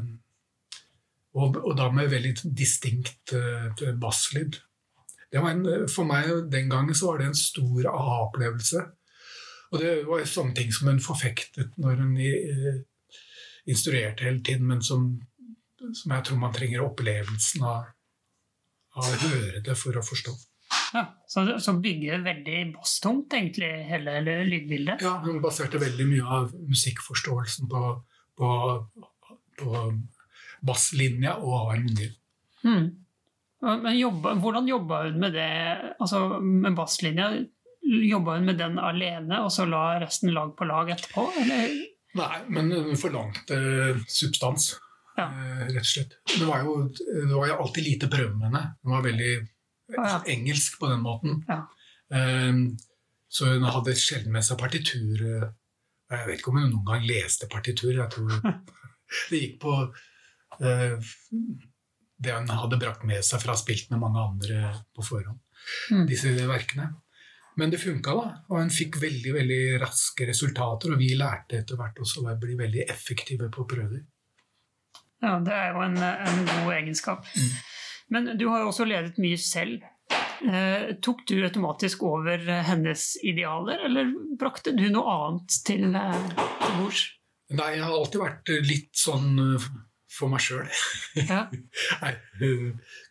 og, 1.36 1.58
og 1.62 1.74
da 1.78 1.90
med 1.92 2.10
veldig 2.12 2.34
distinkt 2.56 3.34
uh, 3.36 3.68
basslyd. 4.00 4.58
Det 5.32 5.42
var 5.42 5.52
en, 5.52 5.86
for 5.90 6.08
meg 6.08 6.30
den 6.52 6.70
gangen 6.72 6.96
så 6.96 7.10
var 7.10 7.20
det 7.20 7.30
en 7.30 7.38
stor 7.38 7.88
aha-opplevelse. 7.90 8.84
Og 9.74 9.80
det 9.82 9.92
var 10.06 10.22
sånne 10.30 10.54
ting 10.56 10.70
som 10.72 10.88
hun 10.88 11.02
forfektet 11.02 11.74
når 11.82 12.02
hun 12.02 12.16
uh, 12.16 12.82
instruerte 13.66 14.24
hele 14.24 14.42
tiden, 14.46 14.68
men 14.70 14.82
som, 14.82 15.08
som 15.82 16.14
jeg 16.14 16.28
tror 16.28 16.40
man 16.40 16.54
trenger 16.54 16.84
opplevelsen 16.86 17.66
av, 17.66 17.88
av 18.96 19.08
å 19.10 19.22
høre 19.26 19.64
det 19.66 19.74
for 19.78 19.98
å 19.98 20.04
forstå. 20.06 20.36
Ja, 20.94 21.02
så, 21.28 21.44
så 21.62 21.74
bygger 21.82 22.24
veldig 22.24 22.60
basstungt, 22.76 23.34
egentlig, 23.34 23.68
hele, 23.90 24.16
hele 24.18 24.36
lydbildet. 24.48 25.02
Ja, 25.04 25.18
hun 25.22 25.42
baserte 25.42 25.80
veldig 25.82 26.06
mye 26.08 26.26
av 26.38 26.54
musikkforståelsen 26.56 27.68
på, 27.70 27.82
på, 28.38 28.50
på 29.60 29.82
basslinja 30.66 31.36
og 31.40 31.70
harmonier. 31.72 32.14
Mm. 32.66 32.86
Men 33.66 33.96
jobba, 33.98 34.34
hvordan 34.42 34.66
jobba 34.68 35.02
hun 35.06 35.20
med 35.22 35.32
det, 35.34 35.50
altså 36.02 36.40
med 36.44 36.74
basslinja? 36.76 37.30
Jobba 37.86 38.36
hun 38.38 38.48
med 38.50 38.58
den 38.60 38.78
alene, 38.82 39.38
og 39.46 39.50
så 39.54 39.64
la 39.70 39.84
resten 40.02 40.32
lag 40.34 40.52
på 40.58 40.66
lag 40.68 40.90
etterpå? 40.94 41.24
Eller? 41.42 41.76
Nei, 42.16 42.38
men 42.52 42.70
hun 42.72 42.96
forlangte 43.00 43.56
substans, 44.10 44.74
Ja. 45.16 45.26
eh, 45.32 45.66
rett 45.70 45.80
og 45.80 45.88
slett. 45.88 46.16
Det 46.28 46.44
var, 46.48 46.64
jo, 46.66 46.74
det 46.92 47.32
var 47.32 47.46
jo 47.48 47.58
alltid 47.62 47.84
lite 47.86 48.08
prøve 48.12 48.34
med 48.36 48.50
henne. 48.50 48.64
Hun 48.84 48.92
var 48.98 49.04
veldig 49.06 49.30
ja. 49.96 50.18
engelsk 50.34 50.78
på 50.80 50.90
den 50.90 51.00
måten. 51.04 51.38
Ja. 51.48 51.62
Um, 52.12 52.76
så 53.32 53.48
hun 53.54 53.64
hadde 53.66 53.94
sjelden 53.98 54.32
med 54.36 54.44
seg 54.46 54.58
partitur. 54.60 55.22
eh, 55.24 55.48
Jeg 56.12 56.26
vet 56.28 56.38
ikke 56.42 56.52
om 56.52 56.58
hun 56.60 56.68
noen 56.70 56.84
gang 56.86 57.06
leste 57.08 57.48
partitur. 57.50 57.94
Jeg 57.96 58.10
tror 58.12 58.36
det 59.30 59.40
gikk 59.40 59.56
på 59.64 59.72
det 62.16 62.32
han 62.32 62.48
hadde 62.48 62.78
brakt 62.80 63.04
med 63.08 63.24
seg 63.24 63.42
fra 63.42 63.56
spilt 63.58 63.90
med 63.92 64.00
mange 64.00 64.22
andre 64.22 64.70
på 64.94 65.04
forhånd. 65.04 65.40
Mm. 65.92 66.06
Disse 66.08 66.32
verkene. 66.48 66.92
Men 67.56 67.72
det 67.72 67.80
funka, 67.80 68.12
da. 68.12 68.32
Og 68.52 68.60
hun 68.60 68.72
fikk 68.72 68.98
veldig 69.00 69.32
veldig 69.38 69.60
raske 69.80 70.28
resultater. 70.28 70.92
Og 70.92 71.00
vi 71.00 71.14
lærte 71.16 71.62
etter 71.62 71.78
hvert 71.80 71.98
også 72.04 72.24
å 72.24 72.36
bli 72.40 72.56
veldig 72.58 72.84
effektive 72.92 73.48
på 73.52 73.64
prøver. 73.68 74.04
Ja, 75.24 75.38
det 75.40 75.54
er 75.56 75.72
jo 75.72 75.84
en, 75.86 75.96
en 75.96 76.42
god 76.50 76.72
egenskap. 76.76 77.24
Mm. 77.32 77.52
Men 78.12 78.32
du 78.38 78.46
har 78.52 78.62
jo 78.62 78.70
også 78.70 78.86
ledet 78.88 79.16
mye 79.22 79.38
selv. 79.40 79.86
Eh, 80.44 80.92
tok 81.02 81.24
du 81.30 81.38
automatisk 81.46 82.04
over 82.06 82.44
hennes 82.68 83.08
idealer, 83.24 83.86
eller 83.88 84.12
brakte 84.38 84.74
du 84.76 84.84
noe 84.92 85.16
annet 85.16 85.56
til, 85.66 85.88
eh, 85.96 86.26
til 86.36 86.76
bords? 86.76 87.06
Nei, 87.56 87.70
jeg 87.78 87.86
har 87.86 87.94
alltid 87.96 88.20
vært 88.20 88.52
litt 88.68 88.92
sånn 89.00 89.32
eh, 89.40 89.68
for 90.16 90.32
meg 90.32 90.42
sjøl. 90.44 90.66
Ja. 91.30 91.46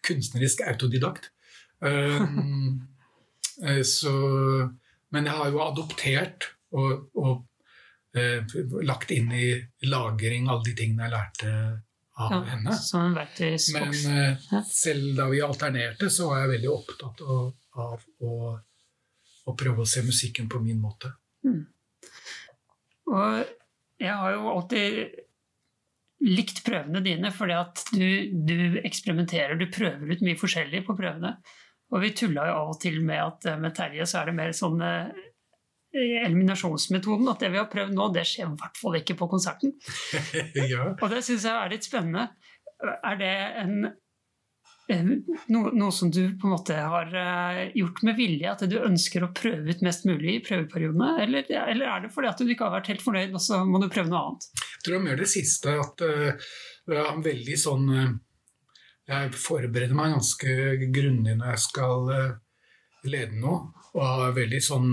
Kunstnerisk 0.05 0.61
autodidakt. 0.67 1.31
Um, 1.79 2.87
eh, 3.63 3.81
så, 3.85 4.13
men 5.13 5.27
jeg 5.29 5.35
har 5.39 5.51
jo 5.53 5.61
adoptert 5.65 6.47
og, 6.75 7.09
og 7.19 7.43
uh, 8.17 8.55
lagt 8.87 9.11
inn 9.13 9.31
i 9.35 9.49
lagring 9.89 10.47
alle 10.49 10.65
de 10.69 10.73
tingene 10.79 11.05
jeg 11.05 11.13
lærte 11.13 11.51
av 12.15 12.31
Ja, 12.31 12.39
henne. 12.47 12.77
Men 13.75 13.91
eh, 13.91 14.37
Ja. 14.51 14.61
selv 14.69 15.17
da 15.17 15.27
vi 15.29 15.41
alternerte, 15.43 16.09
så 16.09 16.29
var 16.31 16.45
jeg 16.45 16.53
veldig 16.55 16.71
opptatt 16.71 17.21
av, 17.27 17.49
av 17.75 18.05
å, 18.23 18.33
å 19.45 19.55
prøve 19.59 19.83
å 19.83 19.89
se 19.89 20.03
musikken 20.07 20.47
på 20.49 20.61
min 20.63 20.79
måte. 20.81 21.11
Og 23.11 23.43
jeg 24.01 24.15
har 24.15 24.31
jo 24.33 24.47
alltid 24.53 25.19
likt 26.25 26.63
prøvene 26.65 27.03
dine, 27.05 27.31
fordi 27.33 27.55
at 27.57 27.83
du, 27.93 28.07
du 28.47 28.79
eksperimenterer, 28.81 29.57
du 29.59 29.67
prøver 29.73 30.15
ut 30.15 30.25
mye 30.25 30.39
forskjellig 30.39 30.83
på 30.87 30.97
prøvene. 30.97 31.35
Og 31.93 32.01
vi 32.01 32.11
tulla 32.17 32.47
jo 32.49 32.57
av 32.57 32.73
og 32.73 32.79
til 32.81 32.97
med 33.05 33.21
at 33.21 33.47
eh, 33.51 33.59
med 33.61 33.75
Terje 33.77 34.07
så 34.09 34.21
er 34.21 34.31
det 34.31 34.37
mer 34.39 34.55
sånn 34.57 34.81
eh, 34.81 35.25
eliminasjonsmetoden. 35.95 37.29
At 37.31 37.45
det 37.45 37.51
vi 37.53 37.61
har 37.61 37.69
prøvd 37.71 37.93
nå, 37.95 38.09
det 38.15 38.25
skjer 38.27 38.49
i 38.49 38.57
hvert 38.57 38.81
fall 38.81 38.97
ikke 38.99 39.17
på 39.19 39.29
konserten. 39.31 39.75
ja. 40.73 40.89
Og 40.95 41.07
det 41.13 41.21
syns 41.27 41.45
jeg 41.45 41.53
er 41.53 41.71
litt 41.71 41.87
spennende. 41.87 42.27
Er 42.81 43.21
det 43.21 43.33
en, 43.61 43.77
en 43.85 43.93
noe, 44.89 45.71
noe 45.73 45.91
som 45.93 46.11
du 46.13 46.21
på 46.37 46.47
en 46.47 46.53
måte 46.53 46.77
har 46.77 47.15
eh, 47.17 47.63
gjort 47.77 48.03
med 48.05 48.19
vilje? 48.19 48.51
At 48.51 48.63
du 48.69 48.77
ønsker 48.81 49.25
å 49.25 49.33
prøve 49.35 49.73
ut 49.73 49.83
mest 49.85 50.05
mulig 50.05 50.37
i 50.37 50.43
prøveperiodene? 50.45 51.15
Eller, 51.25 51.49
eller 51.49 51.89
er 51.89 52.05
det 52.05 52.13
fordi 52.13 52.31
at 52.31 52.41
du 52.41 52.53
ikke 52.53 52.69
har 52.69 52.77
vært 52.77 52.93
helt 52.93 53.05
fornøyd, 53.05 53.33
og 53.33 53.43
så 53.43 53.63
må 53.65 53.81
du 53.81 53.89
prøve 53.89 54.11
noe 54.11 54.23
annet? 54.29 54.47
Jeg 54.61 54.85
tror 54.85 54.95
det 54.95 55.01
er 55.01 55.05
mer 55.09 55.21
det 55.21 55.31
siste 55.31 55.75
at 55.81 56.05
uh, 56.05 56.49
jeg 56.85 57.01
har 57.01 57.15
en 57.15 57.25
veldig 57.25 57.55
sånn 57.59 57.87
eh, 57.93 58.11
Jeg 59.09 59.31
forbereder 59.39 59.97
meg 59.97 60.13
ganske 60.15 60.53
grundig 60.93 61.33
når 61.39 61.55
jeg 61.55 61.63
skal 61.65 62.11
eh, 62.13 62.35
lede 63.09 63.39
noe, 63.41 63.71
og 63.93 64.05
har 64.05 64.37
veldig 64.37 64.61
sånn 64.65 64.91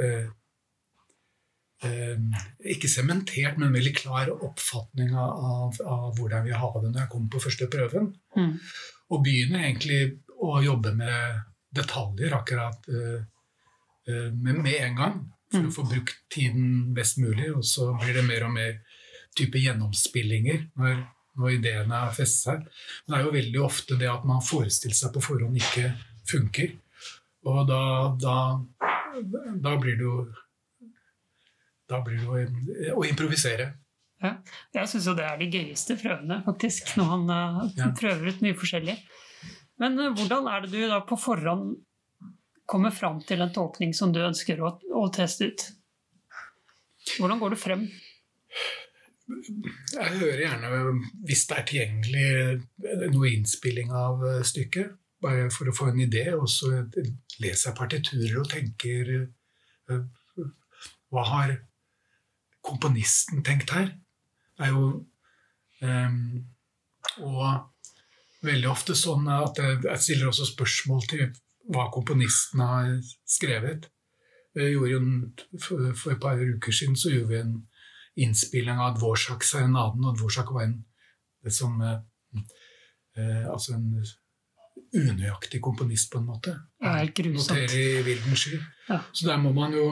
eh, 0.00 0.26
eh, 1.88 2.40
Ikke 2.74 2.90
sementert, 2.92 3.60
men 3.60 3.76
veldig 3.76 3.94
klar 3.96 4.32
oppfatning 4.34 5.14
av, 5.16 5.76
av, 5.84 6.10
hvordan 6.16 6.40
jeg 6.40 6.50
vil 6.50 6.60
ha 6.64 6.72
det 6.78 6.90
når 6.90 7.00
jeg 7.02 7.12
kommer 7.12 7.32
på 7.34 7.44
første 7.44 7.70
prøven. 7.72 8.12
Mm. 8.38 8.52
Og 9.12 9.24
begynner 9.24 9.66
egentlig 9.66 10.00
å 10.40 10.58
jobbe 10.64 10.94
med 10.96 11.42
detaljer 11.74 12.34
akkurat 12.36 12.88
uh, 12.88 13.20
uh, 14.08 14.28
med, 14.32 14.60
med 14.64 14.76
en 14.80 15.00
gang. 15.00 15.22
For 15.52 15.60
Mm. 15.62 15.68
å 15.68 15.74
få 15.74 15.84
brukt 15.86 16.16
tiden 16.34 16.94
best 16.94 17.18
mulig. 17.22 17.50
Og 17.54 17.64
så 17.66 17.92
blir 18.00 18.16
det 18.16 18.24
mer 18.26 18.46
og 18.46 18.54
mer 18.56 18.80
type 19.38 19.60
gjennomspillinger 19.60 20.64
når, 20.78 21.02
når 21.38 21.52
ideene 21.58 22.00
har 22.06 22.14
festet 22.16 22.40
seg. 22.48 22.64
Men 23.04 23.14
det 23.14 23.18
er 23.18 23.26
jo 23.26 23.34
veldig 23.36 23.60
ofte 23.62 23.98
det 24.00 24.10
at 24.10 24.24
man 24.26 24.42
forestiller 24.42 24.98
seg 24.98 25.12
på 25.14 25.22
forhånd 25.22 25.60
ikke 25.60 25.92
funker. 26.30 26.74
Og 27.44 27.60
da, 27.68 27.82
da, 28.18 28.36
da 29.62 29.76
blir 29.78 30.00
det 30.00 30.08
jo 30.08 30.16
Da 31.84 31.98
blir 32.00 32.16
det 32.16 32.24
jo 32.88 32.94
å 32.96 33.02
improvisere. 33.04 33.66
Jeg 34.74 34.90
syns 34.90 35.08
jo 35.10 35.14
det 35.18 35.26
er 35.28 35.38
de 35.40 35.50
gøyeste 35.52 35.96
prøvene, 36.00 36.40
faktisk, 36.46 36.94
når 36.98 37.10
man 37.12 37.34
uh, 37.34 37.60
Ja. 37.78 37.90
prøver 37.98 38.30
ut 38.32 38.42
mye 38.44 38.56
forskjellig. 38.58 38.96
Men 39.82 39.98
uh, 40.00 40.10
hvordan 40.16 40.48
er 40.50 40.64
det 40.64 40.72
du 40.74 40.80
da 40.90 41.00
på 41.06 41.18
forhånd 41.20 41.74
kommer 42.70 42.94
fram 42.94 43.20
til 43.28 43.44
en 43.44 43.52
tolkning 43.52 43.92
som 43.96 44.12
du 44.14 44.22
ønsker 44.24 44.60
å, 44.64 44.74
å 44.96 45.04
teste 45.12 45.50
ut? 45.50 45.66
Hvordan 47.18 47.42
går 47.42 47.52
du 47.52 47.60
frem? 47.60 47.88
Jeg 49.28 50.16
hører 50.20 50.40
gjerne, 50.42 50.70
hvis 51.24 51.46
det 51.48 51.56
er 51.56 51.66
tilgjengelig, 51.68 52.64
noe 53.14 53.30
innspilling 53.32 53.92
av 53.96 54.24
eh, 54.28 54.40
stykket. 54.44 54.96
Bare 55.24 55.46
for 55.52 55.70
å 55.70 55.74
få 55.76 55.86
en 55.92 56.02
idé. 56.04 56.26
Og 56.36 56.48
så 56.52 56.70
leser 57.40 57.70
jeg 57.70 57.78
partiturer 57.78 58.40
og 58.42 58.50
tenker 58.52 59.12
eh, 59.14 60.02
Hva 61.12 61.24
har 61.30 61.54
komponisten 62.64 63.44
tenkt 63.44 63.72
her? 63.76 63.94
Det 64.54 64.66
er 64.66 64.74
jo 64.74 64.86
um, 65.82 66.18
Og 67.22 67.44
veldig 68.44 68.68
ofte 68.70 68.94
sånn 68.98 69.28
at 69.32 69.58
jeg, 69.58 69.80
jeg 69.86 70.02
stiller 70.04 70.30
også 70.30 70.46
spørsmål 70.50 71.04
til 71.10 71.28
hva 71.74 71.86
komponisten 71.92 72.60
har 72.60 72.90
skrevet. 73.24 73.88
Jeg 74.54 74.74
gjorde 74.74 74.98
en, 75.00 75.14
for, 75.58 75.86
for 75.96 76.14
et 76.14 76.20
par 76.22 76.38
uker 76.38 76.76
siden 76.76 76.98
så 76.98 77.12
gjorde 77.12 77.30
vi 77.32 77.38
en 77.40 77.54
innspilling 78.24 78.78
av 78.78 78.98
Dvorsak 78.98 79.46
serenaden, 79.46 80.04
og 80.06 80.18
Dvorsak 80.18 80.52
var 80.54 80.68
en 80.68 80.76
som, 81.50 81.80
eh, 81.82 82.42
eh, 83.16 83.50
altså 83.50 83.74
en 83.74 84.04
unøyaktig 84.94 85.60
komponist, 85.60 86.10
på 86.12 86.20
en 86.20 86.28
måte. 86.28 86.54
Er 86.80 87.00
helt 87.02 87.16
grusomt. 87.16 87.58
Noterer 87.58 88.00
i 88.00 88.02
vilden 88.06 88.36
sky. 88.38 88.60
Ja. 88.88 89.00
Så 89.12 89.26
der 89.26 89.40
må 89.42 89.52
man 89.52 89.74
jo 89.74 89.88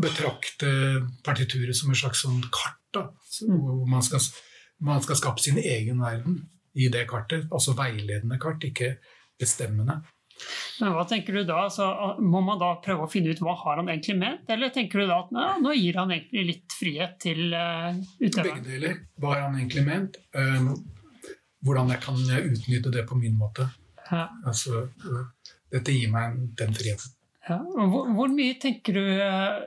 betrakte 0.00 0.70
partituret 1.24 1.76
som 1.76 1.90
et 1.90 2.00
slags 2.02 2.22
sånn 2.26 2.42
kart, 2.52 2.79
da. 2.94 3.08
Mm. 3.46 3.58
hvor 3.64 3.84
man 3.90 4.02
skal, 4.06 4.22
man 4.86 5.02
skal 5.04 5.18
skape 5.20 5.42
sin 5.42 5.58
egen 5.58 6.00
verden 6.02 6.40
i 6.74 6.88
det 6.92 7.06
kartet. 7.10 7.48
Altså 7.50 7.74
veiledende 7.78 8.38
kart, 8.40 8.64
ikke 8.64 8.96
bestemmende. 9.40 10.00
Men 10.80 10.94
hva 10.96 11.04
tenker 11.08 11.36
du 11.36 11.42
da? 11.44 11.66
Så 11.72 11.84
må 12.24 12.40
man 12.44 12.60
da 12.60 12.70
prøve 12.84 13.04
å 13.04 13.10
finne 13.10 13.34
ut 13.34 13.42
hva 13.44 13.54
har 13.60 13.80
han 13.80 13.90
egentlig 13.92 14.16
ment? 14.20 14.48
Eller 14.52 14.72
tenker 14.72 15.02
du 15.02 15.10
da 15.10 15.18
at 15.24 15.34
nei, 15.36 15.48
nå 15.60 15.74
gir 15.76 15.98
han 16.00 16.14
egentlig 16.14 16.46
litt 16.54 16.76
frihet 16.78 17.18
til 17.20 17.52
uh, 17.52 17.92
Begge 18.20 18.62
deler. 18.64 19.02
Hva 19.20 19.34
har 19.34 19.44
han 19.48 19.58
egentlig 19.60 19.84
ment? 19.84 20.16
Um, 20.32 20.72
hvordan 21.66 21.92
jeg 21.92 22.02
kan 22.06 22.20
utnytte 22.40 22.92
det 22.94 23.04
på 23.08 23.18
min 23.20 23.36
måte. 23.36 23.68
Ja. 24.08 24.30
Altså, 24.48 24.86
uh, 25.04 25.56
dette 25.70 25.94
gir 25.94 26.12
meg 26.12 26.38
den 26.58 26.72
friheten. 26.76 27.12
Ja. 27.48 27.58
Hvor, 27.60 28.08
hvor 28.14 28.32
mye 28.32 28.56
tenker 28.60 28.96
du 28.96 29.04
eh, 29.04 29.62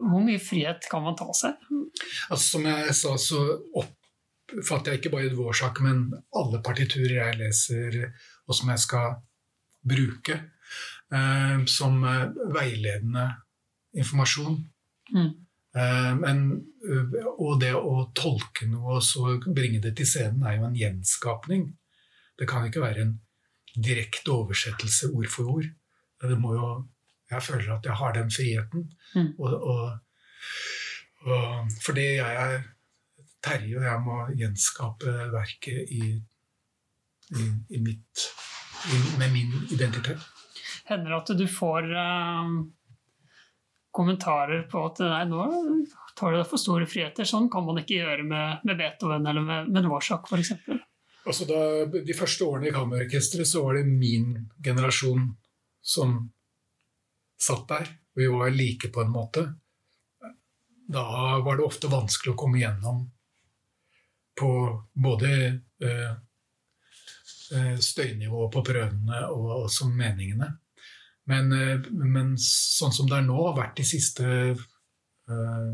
Hvor 0.00 0.22
mye 0.24 0.40
frihet 0.42 0.86
kan 0.90 1.04
man 1.04 1.18
ta 1.18 1.28
seg? 1.36 1.58
Altså, 2.30 2.44
som 2.56 2.68
jeg 2.68 2.94
sa, 2.96 3.16
så 3.20 3.42
oppfatter 3.80 4.94
jeg 4.94 5.02
ikke 5.02 5.12
bare 5.14 5.32
Dvorsak, 5.32 5.82
men 5.84 6.06
alle 6.36 6.62
partiturer 6.64 7.18
jeg 7.18 7.40
leser, 7.42 8.00
og 8.48 8.56
som 8.56 8.72
jeg 8.72 8.84
skal 8.86 9.20
bruke, 9.90 10.40
eh, 11.12 11.56
som 11.70 12.02
eh, 12.08 12.26
veiledende 12.54 13.28
informasjon. 14.00 14.58
Mm. 15.14 15.30
Eh, 15.76 16.14
men, 16.18 16.46
eh, 16.90 17.18
og 17.38 17.60
det 17.62 17.74
å 17.78 18.08
tolke 18.16 18.66
noe 18.70 18.98
og 18.98 19.04
så 19.06 19.36
bringe 19.46 19.82
det 19.82 19.94
til 19.98 20.08
scenen, 20.08 20.42
er 20.46 20.58
jo 20.58 20.68
en 20.68 20.78
gjenskapning. 20.78 21.68
Det 22.38 22.48
kan 22.50 22.66
ikke 22.66 22.82
være 22.82 23.04
en 23.04 23.18
direkte 23.76 24.32
oversettelse 24.34 25.12
ord 25.14 25.28
for 25.30 25.52
ord. 25.58 25.68
Det 26.20 26.38
må 26.40 26.56
jo, 26.56 26.70
jeg 27.30 27.42
føler 27.46 27.72
at 27.76 27.86
jeg 27.86 27.96
har 28.00 28.16
den 28.16 28.30
friheten. 28.34 28.90
Mm. 29.14 29.30
Og, 29.38 29.54
og, 29.72 29.98
og 31.26 31.72
fordi 31.84 32.06
jeg 32.18 32.42
er 32.44 32.60
Terje, 33.40 33.78
og 33.78 33.86
jeg 33.86 34.00
må 34.04 34.16
gjenskape 34.36 35.14
verket 35.32 35.94
i, 35.96 36.10
i, 37.32 37.46
i 37.72 37.80
mitt, 37.80 38.26
i, 38.92 38.98
med 39.20 39.32
min 39.32 39.54
identitet. 39.72 40.26
Hender 40.90 41.14
det 41.14 41.20
at 41.22 41.32
du 41.38 41.46
får 41.48 41.88
eh, 42.02 42.52
kommentarer 43.96 44.66
på 44.68 44.84
at 44.90 45.00
nei, 45.06 45.22
nå 45.30 45.46
tar 46.18 46.34
du 46.34 46.40
deg 46.40 46.50
for 46.50 46.60
store 46.60 46.88
friheter. 46.90 47.24
Sånn 47.28 47.48
kan 47.52 47.64
man 47.66 47.80
ikke 47.80 48.02
gjøre 48.02 48.26
med, 48.28 48.66
med 48.68 48.80
Beethoven 48.80 49.26
eller 49.30 49.46
med, 49.46 49.72
med 49.72 49.86
Dvorsak 49.88 50.28
f.eks. 50.28 50.52
Altså 51.28 51.46
da, 51.48 51.62
de 51.92 52.16
første 52.16 52.44
årene 52.44 52.70
i 52.70 52.74
Kammerorkesteret 52.74 53.48
så 53.48 53.64
var 53.64 53.76
det 53.78 53.88
min 53.88 54.34
generasjon 54.64 55.30
som 55.80 56.16
satt 57.42 57.66
der. 57.68 57.90
Vi 58.14 58.26
var 58.30 58.50
like 58.50 58.90
på 58.92 59.02
en 59.02 59.12
måte. 59.12 59.46
Da 60.90 61.38
var 61.44 61.56
det 61.56 61.64
ofte 61.64 61.90
vanskelig 61.90 62.34
å 62.34 62.38
komme 62.38 62.60
gjennom 62.60 63.04
på 64.40 64.50
både 64.92 65.30
eh, 65.84 66.12
eh, 67.54 67.76
støynivået 67.78 68.52
på 68.54 68.64
prøvene 68.64 69.20
og 69.28 69.66
også 69.66 69.90
meningene. 69.92 70.48
Men, 71.30 71.52
eh, 71.52 71.86
men 71.92 72.34
sånn 72.40 72.94
som 72.96 73.10
det 73.10 73.20
er 73.20 73.28
nå, 73.28 73.36
har 73.50 73.58
vært 73.58 73.78
de 73.78 73.86
siste 73.86 74.26
eh, 74.26 75.70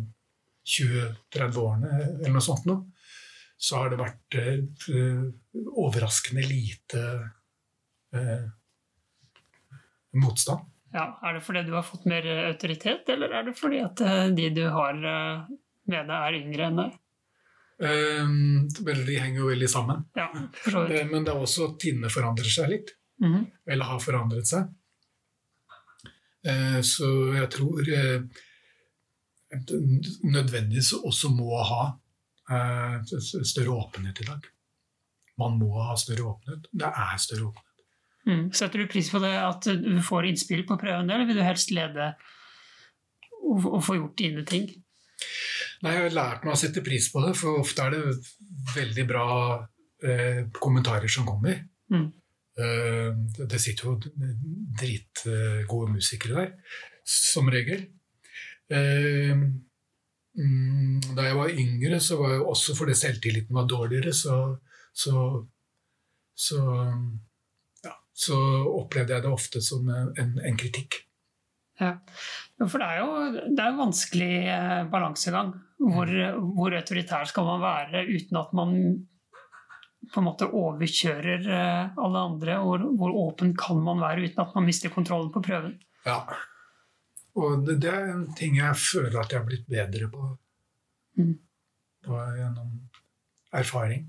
20-30 0.67 1.63
årene 1.63 1.93
eller 2.03 2.35
noe 2.35 2.45
sånt 2.45 2.67
nå, 2.69 2.77
så 3.57 3.81
har 3.81 3.93
det 3.93 4.03
vært 4.03 4.39
eh, 4.43 5.21
overraskende 5.87 6.45
lite 6.45 7.05
eh, 8.13 8.49
motstand. 10.21 10.76
Ja, 10.95 11.19
er 11.23 11.37
det 11.37 11.43
fordi 11.45 11.63
du 11.67 11.73
har 11.75 11.85
fått 11.85 12.07
mer 12.09 12.27
autoritet, 12.47 13.09
eller 13.13 13.33
er 13.35 13.49
det 13.49 13.57
fordi 13.59 13.81
at 13.85 14.01
eh, 14.05 14.29
de 14.37 14.51
du 14.55 14.63
har 14.71 14.95
eh, 14.95 15.49
med 15.91 16.09
deg, 16.11 16.17
er 16.17 16.39
yngre 16.39 16.69
enn 16.69 16.81
deg? 16.83 16.95
Um, 17.77 18.69
de 18.73 19.19
henger 19.21 19.43
jo 19.43 19.51
veldig 19.51 19.69
sammen. 19.69 20.07
Ja. 20.17 20.31
Eh, 20.33 21.05
men 21.11 21.27
det 21.27 21.35
er 21.35 21.43
også 21.43 21.71
at 21.71 21.79
tidene 21.83 22.11
forandrer 22.13 22.49
seg 22.53 22.73
litt. 22.73 22.95
Mhm. 23.21 23.47
Eller 23.67 23.91
har 23.91 24.01
forandret 24.01 24.49
seg. 24.49 24.73
Uh, 26.47 26.81
Så 26.85 27.09
jeg 27.35 27.49
tror 27.51 27.81
uh, 27.83 28.43
nødvendigvis 30.23 30.93
også 31.01 31.33
må 31.35 31.57
ha 31.59 31.83
uh, 32.53 33.17
større 33.43 33.75
åpenhet 33.75 34.21
i 34.23 34.29
dag. 34.29 34.47
Man 35.41 35.59
må 35.59 35.73
ha 35.83 35.97
større 36.01 36.31
åpenhet. 36.31 36.69
Det 36.73 36.87
er 36.89 37.17
større 37.21 37.51
åpenhet. 37.51 37.66
Mm. 38.27 38.49
Setter 38.57 38.83
du 38.83 38.89
pris 38.91 39.09
på 39.13 39.21
det 39.23 39.35
at 39.39 39.69
du 39.83 40.01
får 40.03 40.27
innspill 40.31 40.65
på 40.67 40.79
prøven, 40.81 41.11
eller 41.11 41.29
vil 41.29 41.39
du 41.39 41.45
helst 41.47 41.71
lede 41.75 42.11
og, 43.47 43.63
og 43.71 43.81
få 43.87 43.99
gjort 44.01 44.19
dine 44.19 44.43
ting? 44.49 44.67
Nei, 45.85 45.93
jeg 45.93 46.07
har 46.07 46.17
lært 46.17 46.45
meg 46.47 46.57
å 46.57 46.59
sette 46.59 46.83
pris 46.85 47.07
på 47.13 47.23
det, 47.25 47.35
for 47.39 47.61
ofte 47.61 47.85
er 47.87 47.95
det 47.95 48.01
veldig 48.75 49.05
bra 49.09 49.27
eh, 50.05 50.41
kommentarer 50.57 51.11
som 51.13 51.27
kommer. 51.29 51.61
Mm. 51.93 52.09
Eh, 52.57 53.11
det- 53.47 53.61
sitter 53.61 53.85
jo 53.85 53.95
dritgode 54.81 55.93
musikere 55.93 56.35
der, 56.41 56.53
som 57.05 57.49
regel. 57.53 57.87
Eh, 58.71 59.37
mm, 59.37 61.15
da 61.15 61.29
jeg 61.29 61.37
var 61.37 61.55
yngre, 61.55 62.01
så 62.01 62.19
var 62.21 62.35
jeg 62.35 62.47
også 62.49 62.77
fordi 62.77 62.95
selvtilliten 62.99 63.55
var 63.55 63.69
dårligere, 63.69 64.13
så, 64.13 64.57
så, 64.93 65.47
så, 66.35 66.63
så 68.17 68.37
opplevde 68.81 69.13
jeg 69.13 69.25
det 69.27 69.33
ofte 69.33 69.61
som 69.65 69.89
en, 69.93 70.39
en 70.41 70.57
kritikk. 70.59 71.03
Ja. 71.77 71.93
For 72.63 72.81
det 72.81 72.87
er 72.89 73.03
jo 73.03 73.11
det 73.53 73.61
er 73.61 73.69
en 73.69 73.83
vanskelig 73.83 74.33
eh, 74.49 74.83
balansegang. 74.93 75.53
Hvor, 75.77 76.09
hvor 76.57 76.73
autoritær 76.73 77.29
skal 77.29 77.45
man 77.45 77.61
være 77.61 78.07
uten 78.09 78.39
at 78.41 78.55
man 78.57 78.73
på 80.07 80.23
en 80.23 80.25
måte 80.25 80.49
overkjører 80.49 81.45
eh, 81.45 81.99
alle 82.01 82.23
andre? 82.31 82.57
Hvor, 82.65 82.87
hvor 82.97 83.19
åpen 83.27 83.53
kan 83.61 83.83
man 83.85 84.01
være 84.01 84.25
uten 84.25 84.45
at 84.47 84.57
man 84.57 84.69
mister 84.69 84.93
kontrollen 84.95 85.29
på 85.35 85.45
prøven? 85.45 85.77
Ja. 86.09 86.23
Og 87.37 87.67
det, 87.67 87.81
det 87.85 87.93
er 87.93 88.15
en 88.15 88.31
ting 88.39 88.57
jeg 88.57 88.81
føler 88.81 89.21
at 89.21 89.33
jeg 89.33 89.43
har 89.43 89.49
blitt 89.49 89.69
bedre 89.69 90.09
på. 90.13 90.33
Mm. 91.17 91.37
på 92.05 92.17
gjennom 92.37 92.73
erfaring. 93.57 94.03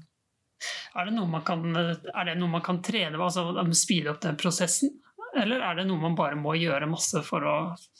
Er 0.97 1.09
det 1.09 1.13
noe 1.15 1.29
man 1.29 1.43
kan, 1.45 1.65
noe 1.65 2.49
man 2.49 2.63
kan 2.65 2.79
trene 2.85 3.17
med, 3.17 3.25
altså 3.27 3.65
speede 3.77 4.13
opp 4.13 4.23
den 4.23 4.39
prosessen? 4.39 4.95
Eller 5.37 5.61
er 5.61 5.77
det 5.77 5.85
noe 5.89 6.01
man 6.01 6.15
bare 6.17 6.37
må 6.39 6.55
gjøre 6.57 6.89
masse 6.89 7.21
for 7.25 7.45
å 7.45 7.57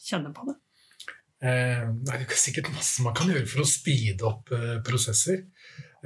kjenne 0.08 0.34
på 0.34 0.48
det? 0.50 0.58
Eh, 1.46 1.84
det 2.02 2.16
er 2.16 2.40
sikkert 2.40 2.72
masse 2.74 3.04
man 3.06 3.14
kan 3.18 3.30
gjøre 3.30 3.46
for 3.50 3.62
å 3.62 3.70
speede 3.70 4.26
opp 4.26 4.54
eh, 4.56 4.78
prosesser. 4.86 5.44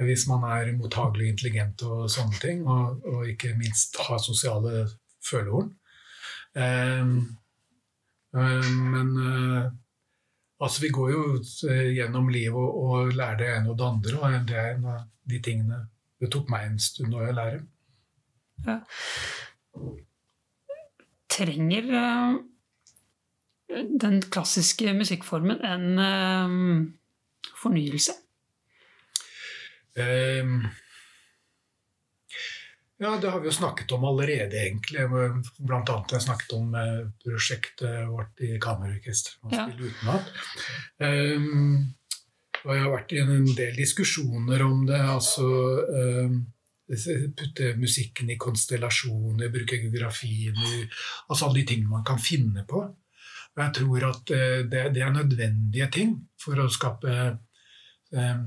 Hvis 0.02 0.26
man 0.28 0.44
er 0.48 0.72
mottagelig 0.76 1.30
intelligent 1.30 1.84
og 1.86 2.08
sånne 2.10 2.40
ting, 2.42 2.64
og, 2.66 3.04
og 3.06 3.28
ikke 3.30 3.54
minst 3.56 3.96
har 4.02 4.20
sosiale 4.20 4.86
følehorn. 5.24 5.70
Eh, 6.58 7.14
eh, 8.36 8.68
men 8.92 9.14
eh, 9.22 9.70
altså, 10.60 10.84
vi 10.84 10.92
går 10.92 11.14
jo 11.14 11.24
eh, 11.70 11.88
gjennom 11.96 12.28
livet 12.32 12.58
og, 12.58 12.82
og 12.82 13.16
lærer 13.16 13.40
det 13.40 13.50
ene 13.56 13.72
og 13.72 13.80
det 13.80 13.88
andre, 13.88 14.18
og 14.18 14.50
det 14.50 14.60
er 14.60 14.76
en 14.76 14.88
av 14.96 15.08
de 15.32 15.40
tingene 15.44 15.80
det 16.22 16.30
tok 16.30 16.50
meg 16.52 16.68
en 16.68 16.80
stund 16.82 17.14
å 17.18 17.26
lære. 17.34 17.62
Trenger 21.32 21.88
uh, 21.90 22.36
den 24.04 24.20
klassiske 24.30 24.94
musikkformen 24.94 25.64
en 25.66 25.88
uh, 25.98 27.48
fornyelse? 27.58 28.14
Um, 29.98 30.70
ja, 33.02 33.16
det 33.18 33.30
har 33.30 33.40
vi 33.40 33.48
jo 33.50 33.52
snakket 33.52 33.92
om 33.92 34.04
allerede, 34.04 34.60
egentlig. 34.62 35.08
Blant 35.58 35.90
annet 35.90 36.12
jeg 36.14 36.22
snakket 36.22 36.52
om 36.54 36.74
eh, 36.78 37.00
prosjektet 37.24 38.04
vårt 38.06 38.42
i 38.46 38.52
Kammerorkesteret. 38.62 39.40
Ja. 39.50 39.64
utenat. 39.66 40.28
Ehm, 41.02 41.96
og 42.64 42.74
jeg 42.74 42.82
har 42.84 42.92
vært 42.92 43.12
i 43.14 43.20
en 43.22 43.46
del 43.56 43.78
diskusjoner 43.78 44.64
om 44.66 44.84
det. 44.88 45.00
altså 45.00 45.46
ehm, 45.98 46.42
Putte 46.92 47.70
musikken 47.80 48.28
i 48.34 48.36
konstellasjoner, 48.36 49.48
bruke 49.48 49.78
geografien 49.80 50.58
Altså 51.30 51.46
alle 51.46 51.62
de 51.62 51.62
tingene 51.70 51.88
man 51.88 52.04
kan 52.04 52.18
finne 52.20 52.66
på. 52.68 52.82
Og 52.82 53.62
jeg 53.62 53.72
tror 53.78 54.06
at 54.10 54.32
eh, 54.36 54.60
det, 54.68 54.82
det 54.96 55.04
er 55.04 55.14
nødvendige 55.14 55.88
ting 55.94 56.14
for 56.40 56.60
å 56.60 56.68
skape 56.72 57.14
ehm, 58.12 58.44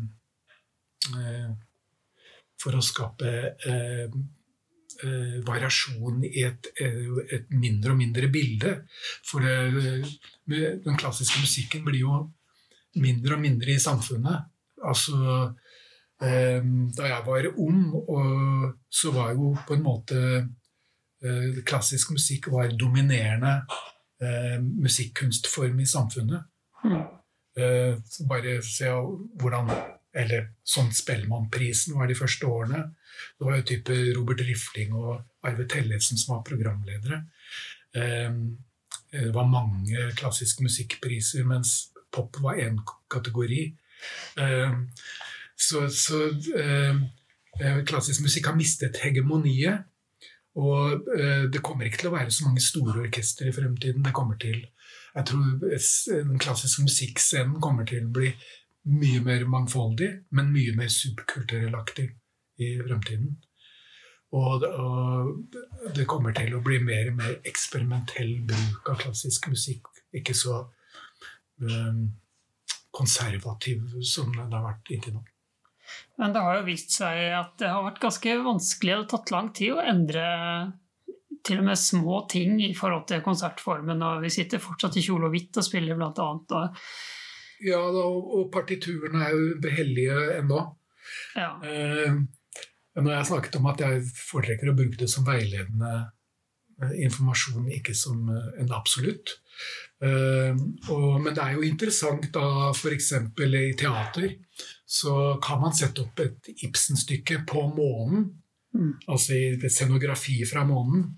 eh, 1.16 1.50
for 2.62 2.78
å 2.78 2.84
skape 2.84 3.32
eh, 3.70 4.06
eh, 5.06 5.36
variasjon 5.46 6.24
i 6.26 6.46
et, 6.48 6.72
et 6.80 7.52
mindre 7.54 7.94
og 7.94 8.00
mindre 8.00 8.30
bilde. 8.34 8.78
For 9.28 9.46
det, 9.46 10.00
den 10.86 10.98
klassiske 10.98 11.44
musikken 11.44 11.86
blir 11.86 12.02
jo 12.06 12.24
mindre 13.02 13.36
og 13.36 13.42
mindre 13.44 13.76
i 13.76 13.82
samfunnet. 13.82 14.52
Altså 14.86 15.18
eh, 16.22 16.62
Da 16.98 17.10
jeg 17.10 17.24
var 17.26 17.50
ung, 17.56 17.82
så 18.90 19.12
var 19.16 19.34
jo 19.34 19.56
på 19.68 19.78
en 19.78 19.86
måte 19.86 20.22
eh, 21.24 21.62
klassisk 21.68 22.16
musikk 22.16 22.52
var 22.54 22.74
dominerende 22.80 23.58
eh, 24.22 24.60
musikkunstform 24.62 25.80
i 25.80 25.90
samfunnet. 25.90 26.52
Mm. 26.86 27.06
Bare 28.28 28.58
se 28.68 28.90
hvordan 29.40 29.70
Eller 30.16 30.50
sånn 30.64 30.92
Spellemannprisen 30.96 31.96
var 31.96 32.08
de 32.08 32.16
første 32.16 32.48
årene. 32.48 32.82
Det 33.36 33.48
var 33.48 33.58
jo 33.58 33.66
type 33.68 33.96
Robert 34.16 34.44
Rifling 34.48 34.94
og 34.96 35.24
Arve 35.44 35.66
Tellefsen 35.68 36.20
som 36.20 36.38
var 36.38 36.46
programledere. 36.48 37.18
Det 37.92 39.32
var 39.36 39.50
mange 39.52 40.06
klassiske 40.16 40.64
musikkpriser, 40.64 41.44
mens 41.48 41.74
pop 42.16 42.40
var 42.44 42.62
én 42.64 42.80
kategori. 43.12 43.64
Eh, 44.42 44.80
så 45.56 45.90
så 45.90 46.22
eh, 46.56 46.96
eh, 47.62 47.84
klassisk 47.88 48.22
musikk 48.26 48.52
har 48.52 48.58
mistet 48.60 49.00
hegemoniet. 49.04 49.86
Og 50.56 51.08
eh, 51.20 51.48
det 51.52 51.64
kommer 51.64 51.88
ikke 51.88 52.04
til 52.04 52.12
å 52.14 52.16
være 52.16 52.32
så 52.32 52.48
mange 52.48 52.64
store 52.64 53.02
orkestre 53.08 53.50
i 53.50 53.56
fremtiden. 53.56 54.04
Det 54.04 54.16
kommer 54.16 54.40
til 54.40 54.64
jeg 55.16 55.26
tror 55.30 55.44
den 56.28 56.40
klassiske 56.40 56.84
musikkscenen 56.84 57.62
kommer 57.64 57.86
til 57.88 58.04
å 58.04 58.14
bli 58.18 58.34
mye 58.92 59.22
mer 59.24 59.46
mangfoldig, 59.48 60.10
men 60.36 60.52
mye 60.52 60.74
mer 60.76 60.90
subkulturellaktig 60.92 62.10
i 62.60 62.72
fremtiden. 62.82 63.38
Og 64.36 64.66
det, 65.96 66.04
kommer 66.12 66.36
til 66.36 66.58
å 66.58 66.62
bli 66.66 66.82
mer 66.84 67.14
og 67.14 67.22
mer 67.22 67.38
eksperimentell 67.48 68.42
bruk 68.50 68.92
av 68.92 69.00
klassisk 69.06 69.48
musikk. 69.48 69.88
Ikke 70.12 70.36
så 70.36 70.66
konservativ 72.96 73.84
som 74.04 74.32
den 74.36 74.54
har 74.54 74.64
vært 74.66 74.92
inntil 74.96 75.18
nå. 75.18 75.24
Men 76.18 76.34
det 76.34 76.42
har 76.42 76.58
jo 76.60 76.66
vist 76.68 76.96
seg 76.96 77.20
at 77.38 77.54
det 77.62 77.70
har 77.70 77.84
vært 77.86 78.02
ganske 78.02 78.38
vanskelig, 78.46 78.92
det 78.92 78.98
har 79.02 79.10
tatt 79.12 79.34
lang 79.34 79.52
tid 79.56 79.76
å 79.76 79.84
endre 79.84 80.26
til 81.46 81.62
og 81.62 81.68
med 81.68 81.78
små 81.78 82.22
ting 82.32 82.58
i 82.64 82.72
forhold 82.78 83.06
til 83.10 83.22
konsertformen. 83.26 84.02
Og 84.02 84.24
vi 84.24 84.32
sitter 84.34 84.64
fortsatt 84.64 84.98
i 84.98 85.04
kjole 85.06 85.30
og 85.30 85.36
hvitt 85.36 85.60
og 85.62 85.68
spiller 85.68 86.00
annet. 86.02 86.56
Ja, 87.66 87.84
og 87.86 88.32
og 88.40 88.50
partiturene 88.54 89.28
er 89.28 89.36
jo 89.36 89.76
hellige 89.76 90.18
ennå. 90.40 90.64
ja. 91.38 91.52
Eh, 91.62 92.18
når 92.96 93.12
jeg 93.12 93.28
snakket 93.28 93.58
om 93.60 93.66
at 93.68 93.82
jeg 93.84 94.04
foretrekker 94.30 94.72
å 94.72 94.78
bruke 94.78 94.98
det 95.02 95.10
som 95.12 95.26
veiledende 95.28 95.92
informasjon, 96.84 97.70
ikke 97.72 97.96
som 97.98 98.30
eh, 98.30 98.62
en 98.64 98.74
absolutt. 98.76 99.38
Eh, 100.04 100.56
men 100.56 101.32
det 101.32 101.42
er 101.42 101.56
jo 101.56 101.66
interessant 101.68 102.28
da 102.36 102.72
f.eks. 102.74 103.12
i 103.16 103.76
teater 103.80 104.34
så 104.86 105.38
kan 105.44 105.62
man 105.64 105.76
sette 105.76 106.04
opp 106.04 106.20
et 106.22 106.50
Ibsen-stykke 106.68 107.44
på 107.48 107.68
månen. 107.74 108.28
Mm. 108.76 108.92
Altså 109.08 109.38
i 109.38 109.70
scenografi 109.72 110.42
fra 110.48 110.66
månen. 110.68 111.14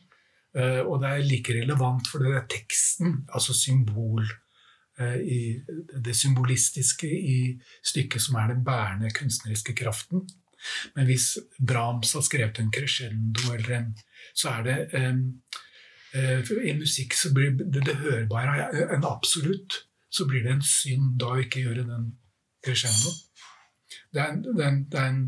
Eh, 0.58 0.82
og 0.82 1.02
det 1.02 1.14
er 1.14 1.28
like 1.28 1.56
relevant 1.58 2.08
for 2.10 2.24
det 2.24 2.34
er 2.34 2.50
teksten, 2.50 3.24
altså 3.34 3.54
symbol 3.54 4.24
eh, 5.02 5.18
i 5.22 5.40
det 5.94 6.16
symbolistiske 6.18 7.10
i 7.10 7.40
stykket 7.86 8.24
som 8.24 8.40
er 8.40 8.54
den 8.54 8.64
bærende 8.66 9.12
kunstneriske 9.14 9.76
kraften. 9.78 10.24
Men 10.96 11.06
hvis 11.06 11.36
Brahms 11.60 12.16
har 12.18 12.26
skrevet 12.26 12.60
en 12.62 12.72
crescendo, 12.74 13.52
eller 13.54 13.76
en, 13.78 13.92
så 14.34 14.58
er 14.58 14.66
det 14.68 14.78
eh, 14.98 15.22
eh, 16.18 16.52
I 16.72 16.76
musikk 16.80 17.16
så 17.18 17.32
blir 17.36 17.56
det, 17.60 17.84
det 17.86 17.98
hørbare 18.04 18.70
en 18.96 19.08
absolutt. 19.08 19.84
Så 20.10 20.26
blir 20.28 20.46
det 20.46 20.56
en 20.56 20.64
synd 20.64 21.18
da 21.20 21.34
å 21.36 21.42
ikke 21.44 21.66
gjøre 21.66 21.88
den 21.88 22.12
crescendoen. 22.64 23.18
Det 24.16 24.22
er, 24.24 24.32
en, 24.32 24.44
det, 24.44 24.64
er 24.64 25.10
en, 25.10 25.24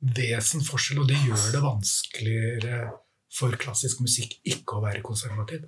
det 0.00 0.26
er 0.36 0.42
en 0.42 1.00
og 1.00 1.06
det 1.08 1.20
gjør 1.24 1.46
det 1.54 1.62
vanskeligere 1.64 2.80
for 3.32 3.56
klassisk 3.56 4.02
musikk 4.04 4.36
ikke 4.44 4.78
å 4.78 4.84
være 4.84 5.04
konservativ. 5.04 5.64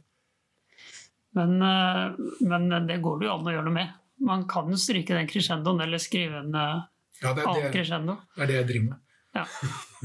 Men, 1.34 1.56
eh, 1.62 2.24
men 2.46 2.68
det 2.86 3.00
går 3.02 3.20
det 3.20 3.28
jo 3.28 3.36
an 3.36 3.48
å 3.48 3.54
gjøre 3.54 3.68
noe 3.68 3.78
med. 3.78 3.94
Man 4.24 4.44
kan 4.48 4.68
jo 4.70 4.78
stryke 4.78 5.16
den 5.16 5.28
crescendoen 5.30 5.82
eller 5.82 6.02
skrive 6.02 6.44
en 6.44 6.54
eh, 6.54 6.84
Ja, 7.22 7.32
det, 7.32 7.42
er 7.42 7.50
annen 7.50 7.72
crescendo. 7.74 8.18
det 8.36 8.44
er 8.44 8.50
det 8.50 8.60
jeg 8.60 8.68
driver 8.70 8.86
med. 8.92 9.00
Ja. 9.34 9.44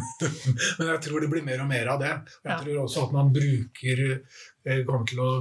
Men 0.80 0.88
jeg 0.94 1.02
tror 1.06 1.22
det 1.22 1.30
blir 1.32 1.44
mer 1.46 1.62
og 1.64 1.70
mer 1.70 1.92
av 1.94 2.00
det. 2.02 2.14
Jeg 2.44 2.52
Ja. 2.52 2.60
tror 2.64 2.80
også 2.86 3.04
at 3.08 3.12
man 3.14 3.34
bruker 3.36 4.02
eh, 4.66 4.86
kommer 4.88 5.06
til 5.10 5.20
å 5.22 5.32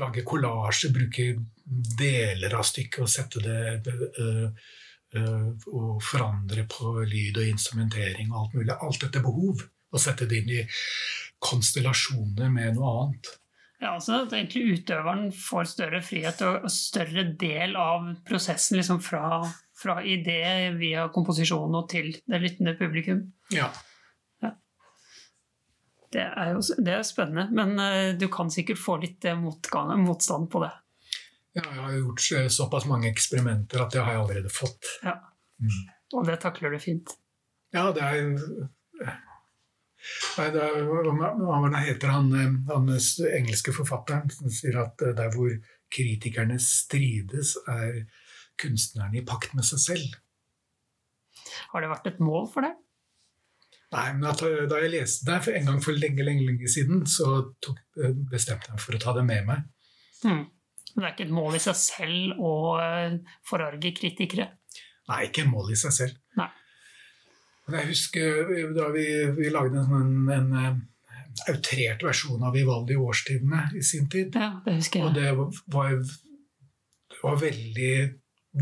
lage 0.00 0.24
kollasjer, 0.26 0.90
bruke 0.94 1.26
deler 1.98 2.56
av 2.58 2.64
stykket 2.66 3.04
og 3.04 3.10
sette 3.10 3.42
det 3.44 3.94
øh, 4.18 4.48
øh, 5.14 5.48
Og 5.70 6.02
forandre 6.02 6.66
på 6.70 6.96
lyd 7.06 7.38
og 7.38 7.46
instrumentering 7.46 8.32
og 8.32 8.40
alt 8.40 8.54
mulig. 8.58 8.74
Alt 8.74 9.00
dette 9.06 9.22
behov. 9.22 9.62
Og 9.94 10.02
sette 10.02 10.26
det 10.26 10.42
inn 10.42 10.50
i 10.58 10.62
konstellasjoner 11.46 12.50
med 12.50 12.74
noe 12.76 12.92
annet. 13.04 13.30
Ja, 13.80 13.92
altså 13.92 14.22
at 14.22 14.32
egentlig 14.32 14.78
utøveren 14.78 15.26
får 15.36 15.68
større 15.74 16.00
frihet 16.04 16.40
og 16.46 16.70
større 16.72 17.26
del 17.36 17.76
av 17.76 18.06
prosessen 18.28 18.78
liksom 18.78 19.02
fra, 19.04 19.42
fra 19.76 19.98
idé 20.00 20.70
via 20.78 21.10
komposisjon 21.12 21.76
og 21.76 21.90
til 21.92 22.14
det 22.24 22.40
lyttende 22.40 22.76
publikum. 22.78 23.20
Ja. 23.52 23.68
Det 26.16 26.22
er 26.22 26.54
jo 26.54 26.62
det 26.80 26.92
er 26.94 27.04
spennende, 27.04 27.48
men 27.52 27.76
uh, 27.82 28.14
du 28.16 28.28
kan 28.32 28.48
sikkert 28.52 28.80
få 28.80 28.96
litt 29.02 29.26
uh, 29.26 29.34
motgang, 29.36 29.90
motstand 30.00 30.48
på 30.52 30.62
det. 30.62 30.70
Ja, 31.58 31.64
jeg 31.66 31.82
har 31.82 31.96
gjort 31.98 32.28
uh, 32.38 32.46
såpass 32.56 32.86
mange 32.88 33.10
eksperimenter 33.10 33.82
at 33.84 33.92
det 33.92 34.04
har 34.06 34.14
jeg 34.14 34.22
allerede 34.22 34.52
fått. 34.54 34.88
Ja. 35.04 35.18
Mm. 35.60 35.82
Og 36.16 36.28
det 36.28 36.38
takler 36.40 36.72
du 36.72 36.78
fint. 36.80 37.12
Ja, 37.74 37.90
det 37.92 38.06
er 38.06 39.16
Nei, 40.36 40.50
det 40.54 40.62
er, 40.62 40.84
hva 40.86 41.82
heter 41.82 42.12
han, 42.12 42.30
han 42.68 42.92
engelske 42.92 43.74
forfatteren 43.74 44.30
som 44.32 44.52
sier 44.52 44.78
at 44.82 45.02
der 45.18 45.32
hvor 45.34 45.52
kritikerne 45.92 46.58
strides, 46.62 47.56
er 47.70 48.04
kunstnerne 48.60 49.20
i 49.20 49.24
pakt 49.26 49.54
med 49.56 49.66
seg 49.68 49.82
selv. 49.82 50.16
Har 51.72 51.84
det 51.84 51.92
vært 51.92 52.10
et 52.10 52.20
mål 52.24 52.48
for 52.52 52.66
deg? 52.66 52.76
Nei, 53.94 54.06
men 54.18 54.26
Da 54.70 54.80
jeg 54.82 54.92
leste 54.92 55.28
det 55.28 55.54
en 55.60 55.70
gang 55.70 55.80
for 55.84 55.96
lenge 55.96 56.24
lenge, 56.26 56.46
lenge 56.48 56.68
siden, 56.70 57.04
så 57.06 57.52
tok, 57.62 57.78
bestemte 58.30 58.70
jeg 58.70 58.76
meg 58.76 58.82
for 58.82 58.98
å 58.98 59.02
ta 59.02 59.14
det 59.16 59.24
med 59.28 59.46
meg. 59.46 59.64
Mm. 60.24 60.44
Men 60.96 61.02
det 61.02 61.08
er 61.08 61.14
ikke 61.14 61.26
et 61.28 61.36
mål 61.36 61.58
i 61.58 61.62
seg 61.62 61.76
selv 61.78 62.38
å 62.40 62.52
eh, 62.80 63.18
forarge 63.46 63.92
kritikere? 63.98 64.48
Nei, 65.10 65.26
ikke 65.28 65.44
et 65.44 65.50
mål 65.52 65.74
i 65.74 65.78
seg 65.78 65.92
selv. 65.94 66.16
Nei. 66.40 66.48
Jeg 67.66 67.88
husker 67.88 68.52
da 68.76 68.90
vi, 68.94 69.06
vi 69.34 69.50
lagde 69.50 69.80
en, 69.82 69.96
en, 69.98 70.28
en, 70.30 70.52
eh, 70.60 71.50
outrert 71.50 72.04
versjon 72.06 72.44
av 72.46 72.54
Vivaldi 72.54 72.94
i 72.94 73.00
årstidene 73.02 73.66
i 73.76 73.82
sin 73.84 74.06
tid. 74.10 74.36
Ja, 74.38 74.60
det 74.64 74.78
husker 74.78 75.02
jeg. 75.02 75.08
Og 75.08 75.16
det 75.16 75.32
var, 75.74 75.96
det 77.10 77.20
var 77.22 77.40
veldig 77.42 77.92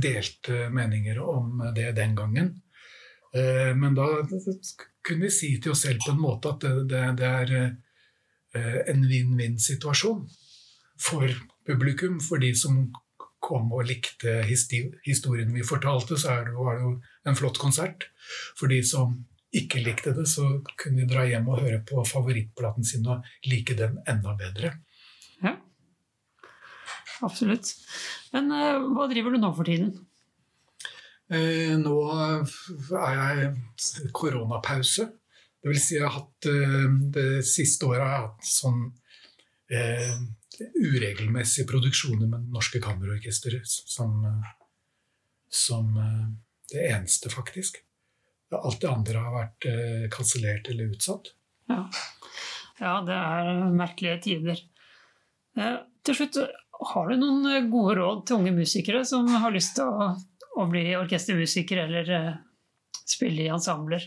delte 0.05 0.69
meninger 0.75 1.21
om 1.21 1.61
det 1.77 1.93
den 1.99 2.17
gangen. 2.17 2.51
Eh, 3.35 3.73
men 3.77 3.95
da 3.95 4.09
kunne 5.05 5.27
vi 5.27 5.33
si 5.37 5.53
til 5.61 5.75
oss 5.75 5.85
selv 5.85 6.01
på 6.07 6.15
en 6.15 6.23
måte 6.23 6.55
at 6.55 6.65
det, 6.65 6.75
det, 6.91 7.05
det 7.21 7.31
er 7.31 7.55
eh, 7.61 8.81
en 8.91 9.07
vinn-vinn-situasjon 9.11 10.25
for 11.01 11.41
publikum. 11.67 12.21
For 12.25 12.43
de 12.43 12.55
som 12.57 12.87
kom 13.45 13.73
og 13.77 13.89
likte 13.91 14.41
historien 14.49 15.53
vi 15.53 15.67
fortalte, 15.67 16.17
så 16.17 16.41
det, 16.47 16.55
var 16.57 16.79
det 16.79 16.87
jo 16.87 16.95
en 17.25 17.37
flott 17.39 17.59
konsert. 17.61 18.09
For 18.59 18.71
de 18.73 18.81
som 18.87 19.17
ikke 19.55 19.83
likte 19.85 20.15
det, 20.17 20.27
så 20.31 20.47
kunne 20.81 21.05
de 21.05 21.11
dra 21.11 21.25
hjem 21.29 21.47
og 21.53 21.63
høre 21.63 21.81
på 21.87 22.03
favorittplaten 22.09 22.87
sin 22.87 23.07
og 23.11 23.27
like 23.47 23.77
den 23.79 24.01
enda 24.11 24.35
bedre. 24.39 24.73
Ja, 25.45 25.55
absolutt. 27.27 27.71
Men 28.35 28.51
uh, 28.51 28.83
hva 28.97 29.07
driver 29.11 29.35
du 29.35 29.41
nå 29.43 29.53
for 29.55 29.69
tiden? 29.69 29.93
Eh, 31.33 31.75
nå 31.81 31.99
er 32.13 33.21
jeg 33.21 34.11
koronapause. 34.13 35.07
Det 35.63 35.71
vil 35.71 35.81
si 35.81 35.97
jeg 35.97 36.05
har 36.05 36.19
hatt 36.19 36.51
uh, 36.51 36.89
det 37.15 37.45
siste 37.49 37.87
året 37.89 38.05
har 38.05 38.17
jeg 38.17 38.25
hatt 38.29 38.55
sånn 38.55 38.89
uregelmessige 40.55 41.67
produksjoner 41.67 42.29
med 42.31 42.51
Norske 42.53 42.79
kammerorkestre 42.85 43.63
som, 43.65 44.21
som 45.51 45.89
det 46.73 46.85
eneste, 46.91 47.31
faktisk. 47.33 47.81
Alt 48.55 48.81
det 48.85 48.91
andre 48.91 49.23
har 49.23 49.33
vært 49.35 49.67
eh, 49.67 50.05
kansellert 50.15 50.69
eller 50.71 50.93
utsatt. 50.95 51.33
Ja. 51.71 51.81
ja. 52.79 52.93
det 53.07 53.17
er 53.17 53.51
merkelige 53.75 54.21
tider. 54.29 54.61
Eh, 55.59 55.81
til 56.07 56.19
slutt, 56.21 56.39
har 56.95 57.11
du 57.11 57.19
noen 57.19 57.71
gode 57.73 57.97
råd 57.99 58.23
til 58.29 58.39
unge 58.39 58.55
musikere 58.55 59.03
som 59.09 59.27
har 59.43 59.55
lyst 59.55 59.75
til 59.79 59.91
å 59.91 60.13
å 60.55 60.67
bli 60.71 60.85
orkestermusiker 60.97 61.85
eller 61.87 62.11
eh, 62.11 62.35
spille 63.05 63.47
i 63.47 63.51
ensembler? 63.53 64.07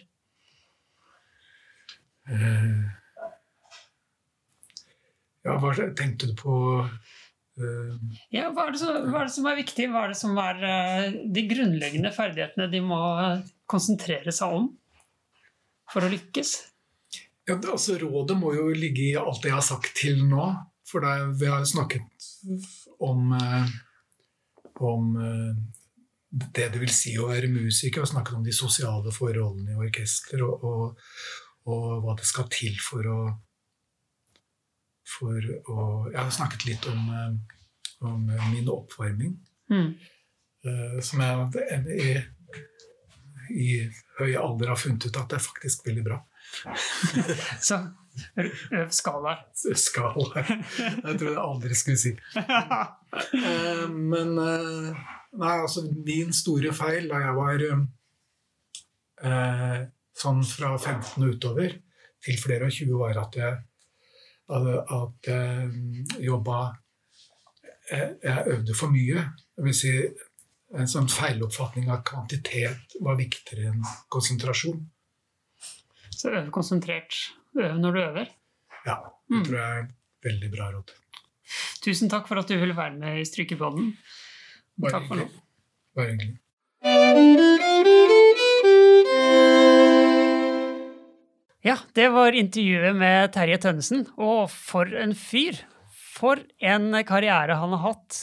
Uh, 2.27 2.87
ja, 5.47 5.55
hva 5.61 5.71
tenkte 5.95 6.31
du 6.31 6.33
på 6.39 6.55
Ja, 8.33 8.51
hva 8.53 8.67
er, 8.67 8.75
så, 8.77 8.91
hva 9.07 9.23
er, 9.23 9.29
det 9.29 9.33
som, 9.33 9.47
er 9.49 9.57
viktig? 9.57 9.87
Hva 9.89 10.05
er 10.05 10.13
det 10.13 10.19
som 10.19 10.37
er 10.41 10.59
de 11.33 11.43
grunnleggende 11.49 12.11
ferdighetene 12.13 12.67
de 12.69 12.81
må 12.85 12.99
konsentrere 13.69 14.33
seg 14.35 14.57
om 14.59 14.67
for 15.89 16.05
å 16.05 16.11
lykkes? 16.11 16.53
Ja, 17.47 17.55
altså, 17.55 17.95
rådet 18.01 18.37
må 18.37 18.51
jo 18.57 18.67
ligge 18.75 19.07
i 19.07 19.15
alt 19.17 19.41
det 19.41 19.53
jeg 19.53 19.57
har 19.57 19.65
sagt 19.65 19.93
til 19.97 20.21
nå. 20.27 20.51
For 20.87 21.03
det, 21.03 21.15
vi 21.39 21.49
har 21.49 21.63
jo 21.63 21.67
snakket 21.67 22.27
om, 23.03 23.33
om 24.79 25.09
det 26.29 26.69
det 26.73 26.81
vil 26.81 26.93
si 26.93 27.15
å 27.19 27.29
være 27.31 27.49
musiker, 27.51 28.03
og 28.03 28.11
snakket 28.11 28.37
om 28.37 28.45
de 28.45 28.55
sosiale 28.55 29.13
forholdene 29.15 29.75
i 29.75 29.81
orkester, 29.87 30.43
og, 30.45 30.63
og, 30.63 31.11
og, 31.67 31.85
hva 32.03 32.15
det 32.19 32.27
skal 32.27 32.49
til 32.53 32.75
for 32.83 33.09
å, 33.11 33.19
for 35.07 35.37
å 35.71 35.83
Jeg 36.11 36.19
har 36.19 36.33
snakket 36.35 36.65
litt 36.67 36.87
om, 36.91 37.05
eh, 37.15 37.35
om 38.07 38.25
min 38.51 38.69
oppvarming, 38.71 39.37
mm. 39.71 39.87
uh, 40.67 40.97
som 41.01 41.23
jeg 41.23 41.85
i, 41.95 42.09
i 43.55 43.69
høy 44.19 44.35
alder 44.35 44.73
har 44.73 44.81
funnet 44.81 45.07
ut 45.07 45.17
at 45.21 45.31
det 45.31 45.39
er 45.39 45.47
faktisk 45.47 45.87
veldig 45.87 46.05
bra. 46.05 46.19
Så 47.67 47.79
øv 48.37 48.91
skalaer. 48.95 49.43
Skalaer. 49.55 50.47
Jeg 50.77 51.19
tror 51.19 51.29
jeg 51.31 51.43
aldri 51.43 51.77
skulle 51.77 52.01
si. 52.01 52.13
Uh, 52.37 53.85
men 53.91 54.35
Nei, 55.37 55.55
altså 55.61 55.83
min 55.91 56.31
store 56.33 56.71
feil 56.75 57.09
da 57.11 57.19
jeg 57.21 57.33
var 57.37 57.63
eh, 59.27 59.79
sånn 60.17 60.43
fra 60.47 60.71
15 60.77 61.25
utover 61.27 61.75
til 62.23 62.39
flere 62.41 62.69
og 62.69 62.73
20, 62.73 62.93
var 62.97 63.19
at 63.21 63.37
jeg, 63.37 63.57
at 64.47 65.27
jeg 65.27 66.23
jobba 66.23 66.59
jeg, 67.91 68.15
jeg 68.23 68.43
øvde 68.53 68.75
for 68.75 68.91
mye. 68.91 69.23
Det 69.55 69.65
vil 69.65 69.75
si 69.75 69.93
en 70.77 70.89
sånn 70.91 71.07
feiloppfatning 71.11 71.89
av 71.91 72.03
kvantitet 72.07 72.97
var 73.03 73.19
viktigere 73.19 73.71
enn 73.71 73.83
konsentrasjon. 74.11 74.79
Så 76.11 76.31
øv 76.33 76.49
konsentrert. 76.51 77.19
Øv 77.57 77.77
når 77.81 77.95
du 77.95 78.01
øver. 78.03 78.31
Ja. 78.85 78.97
Det 79.27 79.35
mm. 79.35 79.43
tror 79.47 79.59
jeg 79.59 79.81
er 79.81 79.87
veldig 80.27 80.51
bra 80.53 80.71
råd. 80.75 80.95
Tusen 81.83 82.11
takk 82.11 82.27
for 82.27 82.39
at 82.41 82.49
du 82.51 82.57
ville 82.59 82.75
være 82.75 82.97
med 82.99 83.21
i 83.21 83.27
Strykepodden. 83.27 83.93
Bare 84.81 85.03
nå. 85.07 85.29
Bare 85.95 86.11
hyggelig. 86.13 87.46
Ja, 91.67 91.75
det 91.93 92.07
var 92.15 92.31
intervjuet 92.31 92.95
med 92.95 93.33
Terje 93.35 93.57
Tønnesen. 93.59 94.05
Og 94.15 94.47
for 94.53 94.87
en 94.95 95.11
fyr! 95.17 95.59
For 96.17 96.39
en 96.63 96.95
karriere 97.05 97.57
han 97.59 97.73
har 97.75 97.83
hatt. 97.83 98.21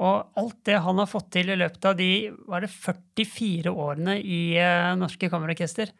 Og 0.00 0.40
alt 0.40 0.56
det 0.68 0.78
han 0.84 1.02
har 1.02 1.08
fått 1.10 1.28
til 1.36 1.52
i 1.52 1.58
løpet 1.60 1.84
av 1.88 1.98
de 1.98 2.08
var 2.48 2.64
det 2.64 2.72
44 2.72 3.72
årene 3.72 4.16
i 4.20 4.40
uh, 4.56 4.94
Norske 4.96 5.28
Kammerorkester. 5.32 5.92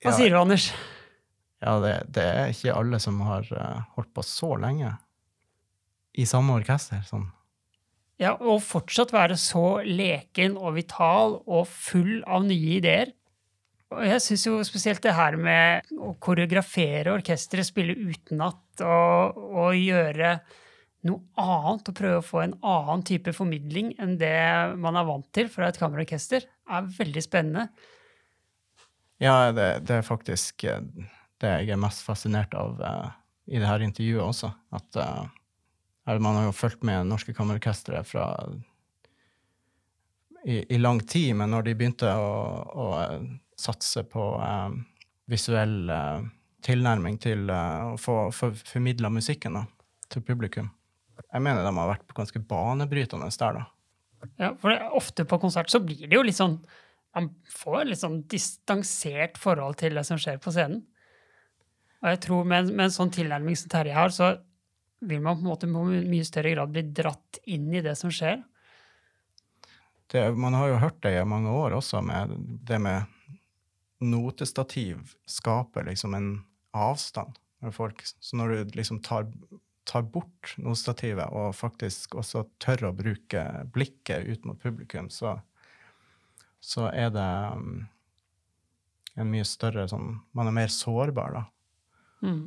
Hva 0.00 0.12
ja, 0.12 0.16
sier 0.16 0.32
du, 0.32 0.38
Anders? 0.38 0.70
Ja, 1.60 1.74
det, 1.82 1.92
det, 2.14 2.24
er 2.24 2.54
ikke 2.54 2.78
alle 2.78 3.02
som 3.02 3.20
har 3.26 3.50
uh, 3.50 3.82
holdt 3.98 4.14
på 4.16 4.24
så 4.26 4.54
lenge 4.62 4.94
i 6.16 6.26
samme 6.26 6.56
orkester. 6.62 7.02
sånn 7.06 7.28
ja, 8.20 8.34
og 8.36 8.58
fortsatt 8.60 9.14
være 9.14 9.38
så 9.40 9.80
leken 9.80 10.58
og 10.60 10.74
vital 10.76 11.38
og 11.48 11.62
full 11.72 12.18
av 12.28 12.44
nye 12.44 12.74
ideer. 12.76 13.14
Og 13.90 14.06
jeg 14.06 14.22
syns 14.22 14.46
jo 14.46 14.58
spesielt 14.66 15.02
det 15.02 15.16
her 15.16 15.34
med 15.40 15.88
å 15.98 16.12
koreografere 16.22 17.10
orkesteret, 17.10 17.66
spille 17.66 17.96
utenat 17.98 18.84
og, 18.86 19.40
og 19.50 19.74
gjøre 19.74 20.36
noe 21.08 21.40
annet 21.40 21.88
og 21.90 21.96
prøve 21.96 22.20
å 22.20 22.26
få 22.26 22.42
en 22.44 22.54
annen 22.60 23.02
type 23.08 23.32
formidling 23.34 23.94
enn 23.98 24.18
det 24.20 24.36
man 24.78 24.98
er 25.00 25.08
vant 25.08 25.26
til 25.34 25.48
fra 25.50 25.70
et 25.70 25.80
kammerorkester, 25.80 26.44
er 26.46 26.92
veldig 26.98 27.24
spennende. 27.24 27.66
Ja, 29.20 29.50
det, 29.52 29.82
det, 29.88 29.98
er 29.98 30.06
faktisk 30.06 30.64
eh, 30.68 30.80
det 31.42 31.52
jeg 31.64 31.74
er 31.74 31.80
mest 31.80 32.04
fascinert 32.06 32.54
av 32.56 32.78
uh, 32.80 33.10
i 33.50 33.58
det 33.60 33.68
her 33.68 33.82
intervjuet 33.84 34.22
også. 34.22 34.52
At 34.76 35.00
uh, 35.00 36.16
man 36.20 36.38
har 36.38 36.48
jo 36.48 36.56
fulgt 36.56 36.86
med 36.86 37.08
Norske 37.08 37.34
Kammerorkestre 37.36 38.00
fra 38.06 38.30
i, 40.44 40.62
i, 40.62 40.78
lang 40.80 41.02
tid, 41.04 41.34
men 41.36 41.52
når 41.52 41.68
de 41.68 41.76
begynte 41.76 42.08
å, 42.16 42.30
å 42.72 42.86
satse 43.60 44.04
på 44.08 44.26
um, 44.40 44.80
visuell 45.30 45.92
uh, 45.92 46.20
tilnærming 46.66 47.18
til 47.22 47.48
uh, 47.52 47.92
å 47.92 47.96
få 48.00 48.16
for, 48.34 48.56
formidla 48.66 49.10
musikken, 49.12 49.58
da, 49.60 49.64
til 50.12 50.24
publikum. 50.26 50.70
Jeg 51.20 51.44
mener 51.44 51.64
de 51.64 51.72
har 51.76 51.92
vært 51.92 52.16
ganske 52.16 52.42
banebrytende 52.50 53.28
der, 53.30 53.60
da. 53.60 53.66
Ja, 54.40 54.52
for 54.60 54.72
det, 54.72 54.80
ofte 54.96 55.24
på 55.28 55.38
konsert 55.40 55.70
så 55.72 55.80
blir 55.84 56.06
det 56.06 56.16
jo 56.16 56.24
litt 56.26 56.36
sånn 56.36 56.58
Man 57.16 57.30
får 57.48 57.86
litt 57.88 58.02
sånn 58.02 58.18
distansert 58.30 59.38
forhold 59.40 59.78
til 59.80 59.96
det 59.98 60.04
som 60.06 60.18
skjer 60.20 60.36
på 60.38 60.52
scenen. 60.54 60.84
Og 62.04 62.12
jeg 62.12 62.20
tror 62.22 62.44
med, 62.46 62.68
med 62.70 62.84
en 62.84 62.94
sånn 62.94 63.10
tilnærming 63.10 63.56
som 63.58 63.72
Terje 63.72 63.96
har, 63.96 64.12
så 64.14 64.28
vil 65.00 65.18
man 65.24 65.40
på 65.40 65.42
en 65.42 65.48
måte 65.48 65.66
på 65.66 65.82
mye 65.88 66.28
større 66.28 66.52
grad 66.54 66.70
bli 66.70 66.84
dratt 66.94 67.40
inn 67.50 67.66
i 67.74 67.82
det 67.82 67.96
som 67.98 68.12
skjer. 68.14 68.38
Det, 70.10 70.22
man 70.38 70.54
har 70.54 70.70
jo 70.70 70.78
hørt 70.84 71.00
det 71.02 71.16
i 71.16 71.26
mange 71.26 71.50
år 71.50 71.74
også, 71.80 71.98
med 72.06 72.36
det 72.66 72.78
med 72.82 73.10
notestativ 74.00 75.14
skaper 75.28 75.86
liksom 75.88 76.14
en 76.16 76.30
avstand 76.76 77.38
med 77.60 77.74
folk. 77.76 78.02
Så 78.04 78.38
når 78.40 78.54
du 78.54 78.78
liksom 78.78 79.02
tar 79.04 79.28
tar 79.90 80.02
bort 80.02 80.54
notestativet 80.60 81.32
og 81.34 81.54
faktisk 81.56 82.14
også 82.20 82.44
tør 82.62 82.90
å 82.90 82.96
bruke 82.96 83.42
blikket 83.74 84.28
ut 84.28 84.44
mot 84.46 84.60
publikum, 84.60 85.08
så, 85.10 85.38
så 86.62 86.88
er 86.92 87.10
det 87.14 87.30
um, 87.56 87.80
en 89.18 89.32
mye 89.32 89.46
større 89.48 89.88
sånn 89.90 90.20
Man 90.36 90.50
er 90.50 90.56
mer 90.60 90.70
sårbar, 90.72 91.40
da. 91.40 91.44
Mm. 92.22 92.44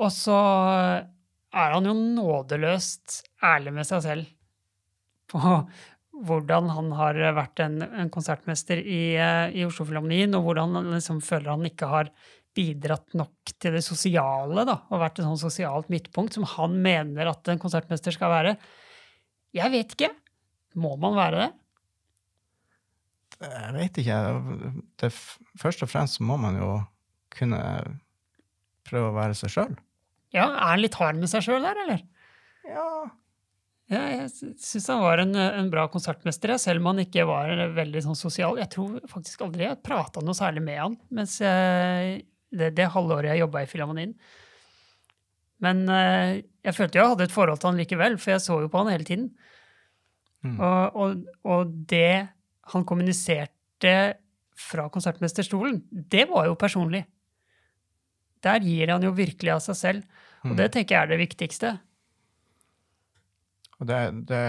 Og 0.00 0.10
så 0.14 0.38
er 1.54 1.74
han 1.76 1.86
jo 1.86 1.94
nådeløst 1.94 3.20
ærlig 3.44 3.74
med 3.76 3.86
seg 3.86 4.02
selv 4.06 4.30
på 5.30 5.58
hvordan 6.22 6.70
han 6.70 6.92
har 6.94 7.18
vært 7.36 7.60
en, 7.64 7.80
en 7.82 8.10
konsertmester 8.12 8.78
i, 8.78 9.16
eh, 9.18 9.50
i 9.56 9.64
Oslo-Filharmonien, 9.66 10.36
og 10.38 10.46
hvordan 10.46 10.78
han 10.78 10.92
liksom 10.94 11.20
føler 11.24 11.54
han 11.54 11.66
ikke 11.68 11.90
har 11.90 12.10
bidratt 12.54 13.16
nok 13.18 13.50
til 13.58 13.74
det 13.74 13.82
sosiale 13.82 14.62
da, 14.68 14.76
og 14.94 15.02
vært 15.02 15.18
et 15.18 15.26
sånn 15.26 15.40
sosialt 15.40 15.90
midtpunkt 15.90 16.36
som 16.36 16.46
han 16.54 16.76
mener 16.84 17.32
at 17.32 17.50
en 17.50 17.60
konsertmester 17.62 18.14
skal 18.14 18.30
være. 18.30 18.54
Jeg 19.54 19.72
vet 19.74 19.96
ikke. 19.96 20.12
Må 20.78 20.94
man 20.98 21.18
være 21.18 21.42
det? 21.42 21.50
Jeg 23.44 23.74
vet 23.74 23.98
ikke. 24.02 24.18
Det, 25.02 25.10
først 25.60 25.82
og 25.82 25.90
fremst 25.90 26.22
må 26.22 26.38
man 26.40 26.58
jo 26.58 26.70
kunne 27.34 27.60
prøve 28.86 29.10
å 29.10 29.16
være 29.16 29.36
seg 29.38 29.52
sjøl. 29.54 29.74
Ja, 30.34 30.48
Er 30.50 30.74
han 30.74 30.82
litt 30.82 30.96
hard 30.98 31.18
med 31.18 31.30
seg 31.30 31.44
sjøl 31.46 31.62
der, 31.62 31.78
eller? 31.84 32.02
Ja. 32.66 32.86
Ja 33.92 34.02
jeg 34.10 34.54
syns 34.62 34.86
han 34.88 35.02
var 35.04 35.20
en, 35.20 35.34
en, 35.36 35.70
bra 35.72 35.84
konsertmester, 35.92 36.54
selv 36.60 36.80
om 36.80 36.92
han 36.92 37.02
ikke 37.04 37.26
var 37.28 37.52
veldig 37.76 38.04
sånn 38.06 38.18
sosial. 38.18 38.60
Jeg 38.62 38.72
tror 38.72 38.96
faktisk 39.10 39.44
aldri 39.44 39.66
jeg 39.66 39.82
prata 39.84 40.22
noe 40.24 40.36
særlig 40.36 40.64
med 40.64 40.80
han 40.80 40.96
mens 41.14 41.40
jeg 41.42 42.22
det, 42.54 42.70
det 42.78 42.90
halvåret 42.94 43.32
jeg 43.32 43.42
jobba 43.42 43.64
i 43.64 43.70
Filharmonien. 43.70 44.14
Men 45.64 45.84
uh, 45.88 46.36
jeg 46.64 46.76
følte 46.76 46.98
jo 46.98 47.02
jeg 47.02 47.14
hadde 47.14 47.26
et 47.28 47.34
forhold 47.34 47.60
til 47.60 47.70
han 47.70 47.80
likevel, 47.80 48.18
for 48.20 48.34
jeg 48.34 48.44
så 48.44 48.58
jo 48.62 48.70
på 48.70 48.82
han 48.82 48.92
hele 48.92 49.08
tiden. 49.08 49.30
Mm. 50.44 50.58
Og, 50.58 51.00
og, 51.00 51.24
og, 51.48 51.72
det 51.88 52.28
han 52.72 52.84
kommuniserte 52.86 53.94
fra 54.54 54.86
konsertmesterstolen, 54.92 55.80
det 55.90 56.26
var 56.30 56.48
jo 56.50 56.58
personlig. 56.58 57.02
Der 58.44 58.60
gir 58.64 58.92
han 58.92 59.04
jo 59.04 59.14
virkelig 59.16 59.54
av 59.56 59.64
seg 59.64 59.78
selv. 59.78 60.22
Og 60.44 60.52
mm. 60.52 60.58
det 60.60 60.68
tenker 60.74 60.96
jeg 60.96 61.02
er 61.02 61.12
det 61.14 61.20
viktigste. 61.22 61.72
Og 63.80 63.88
det, 63.90 64.00
det, 64.30 64.42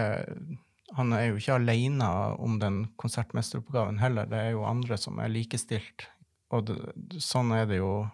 han 0.97 1.13
er 1.15 1.29
jo 1.29 1.39
ikke 1.39 1.57
alene 1.59 2.09
om 2.41 2.59
den 2.61 2.83
konsertmesteroppgaven 3.01 4.01
heller. 4.01 4.29
Det 4.29 4.41
er 4.41 4.53
jo 4.53 4.67
andre 4.69 4.99
som 5.01 5.21
er 5.23 5.33
likestilt 5.33 6.09
og 6.53 6.67
det, 6.69 7.21
sånn 7.23 7.51
er 7.55 7.67
det 7.69 7.79
jo 7.81 8.05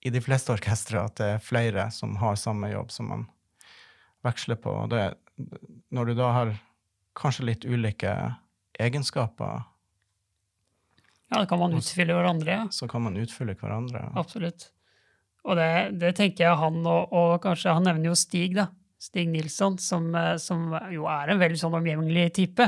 i 0.00 0.12
de 0.12 0.22
fleste 0.24 0.52
orkestre, 0.54 1.02
at 1.02 1.16
det 1.20 1.28
er 1.36 1.44
flere 1.44 1.88
som 1.94 2.16
har 2.20 2.38
samme 2.40 2.70
jobb 2.72 2.92
som 2.92 3.10
man 3.12 3.26
veksler 4.24 4.60
på. 4.60 4.72
Og 4.84 4.92
det, 4.92 5.04
når 5.92 6.10
du 6.10 6.14
da 6.18 6.30
har 6.36 6.54
kanskje 7.18 7.48
litt 7.48 7.66
ulike 7.68 8.14
egenskaper 8.80 9.66
Ja, 11.30 11.42
da 11.42 11.46
kan 11.46 11.60
man 11.60 11.76
utfylle 11.76 12.16
hverandre. 12.16 12.64
Så 12.74 12.88
kan 12.90 13.04
man 13.04 13.18
utfylle 13.20 13.54
hverandre. 13.58 14.08
Absolutt. 14.18 14.70
Og 15.46 15.56
det, 15.56 15.68
det 16.00 16.14
tenker 16.18 16.48
jeg 16.48 16.58
han 16.60 16.80
og, 16.84 17.12
og, 17.16 17.36
kanskje 17.40 17.72
Han 17.72 17.86
nevner 17.86 18.10
jo 18.10 18.16
Stig, 18.18 18.56
da. 18.58 18.66
Stig 19.00 19.30
Nilsson, 19.32 19.78
som, 19.80 20.14
eh, 20.14 20.36
som 20.36 20.74
jo 20.92 21.06
er 21.08 21.32
en 21.32 21.40
veldig 21.40 21.58
sånn 21.62 21.76
omgjengelig 21.78 22.26
type. 22.36 22.66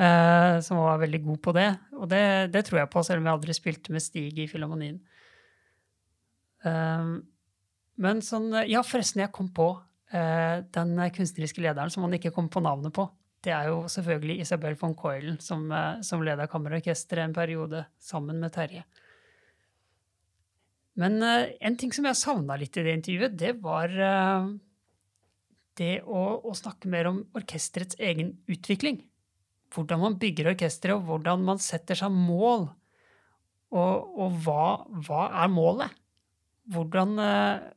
Uh, 0.00 0.56
som 0.64 0.78
var 0.80 1.00
veldig 1.02 1.18
god 1.26 1.40
på 1.44 1.52
det. 1.52 1.68
Og 1.98 2.06
det, 2.08 2.22
det, 2.54 2.62
tror 2.64 2.78
jeg 2.78 2.88
på, 2.88 3.02
selv 3.04 3.20
om 3.20 3.26
jeg 3.28 3.36
aldri 3.36 3.56
spilte 3.56 3.92
med 3.92 4.00
Stig 4.00 4.38
i 4.40 4.46
Filharmonien. 4.48 4.96
Uh, 6.64 7.20
men 8.00 8.22
sånn 8.24 8.48
Ja, 8.70 8.80
forresten, 8.86 9.20
jeg 9.20 9.32
kom 9.36 9.50
på 9.52 9.66
uh, 9.76 10.56
den 10.72 10.94
kunstneriske 11.12 11.60
lederen 11.60 11.92
som 11.92 12.06
man 12.06 12.16
ikke 12.16 12.32
kom 12.32 12.48
på 12.48 12.62
navnet 12.64 12.94
på. 12.96 13.04
Det 13.44 13.52
er 13.52 13.68
jo 13.68 13.82
selvfølgelig 13.92 14.38
Isabel 14.46 14.78
von 14.80 14.96
Coilen, 14.96 15.36
som, 15.40 15.68
som 16.04 16.24
leda 16.24 16.48
Kammerorkesteret 16.48 17.26
en 17.26 17.36
periode 17.36 17.84
sammen 18.00 18.40
med 18.40 18.54
Terje. 18.56 18.82
Men 21.00 21.20
en 21.24 21.78
ting 21.80 21.92
som 21.96 22.04
jeg 22.04 22.20
savna 22.20 22.58
litt 22.60 22.76
i 22.76 22.84
det 22.84 22.98
intervjuet, 22.98 23.38
det 23.40 23.54
var 23.64 23.94
det 25.80 25.94
å, 26.04 26.40
å 26.44 26.56
snakke 26.56 26.90
mer 26.92 27.08
om 27.10 27.22
orkesterets 27.36 27.98
egen 27.98 28.36
utvikling 28.50 29.00
hvordan 29.74 30.02
man 30.02 30.18
bygger 30.20 30.50
orkesteret, 30.52 30.98
og 30.98 31.08
hvordan 31.08 31.44
man 31.46 31.60
setter 31.62 31.98
seg 31.98 32.14
mål. 32.14 32.68
Og, 33.70 34.16
og 34.18 34.38
hva, 34.44 34.64
hva, 35.06 35.26
er 35.44 35.52
målet? 35.52 35.98
Hvordan 36.70 37.14
uh, 37.22 37.68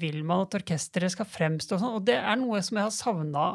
vil 0.00 0.22
man 0.26 0.46
at 0.46 0.56
orkesteret 0.56 1.12
skal 1.12 1.28
fremstå? 1.28 1.80
Sånn? 1.80 1.98
og 2.00 2.06
det 2.08 2.16
er 2.20 2.38
noe 2.40 2.62
som 2.64 2.80
jeg 2.80 2.88
har 2.88 2.96
savna 2.96 3.48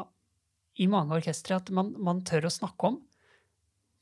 i 0.78 0.86
mange 0.90 1.18
orkestre, 1.18 1.58
at 1.58 1.70
man, 1.74 1.92
man, 2.02 2.22
tør 2.26 2.48
å 2.48 2.54
snakke 2.54 2.92
om. 2.92 3.00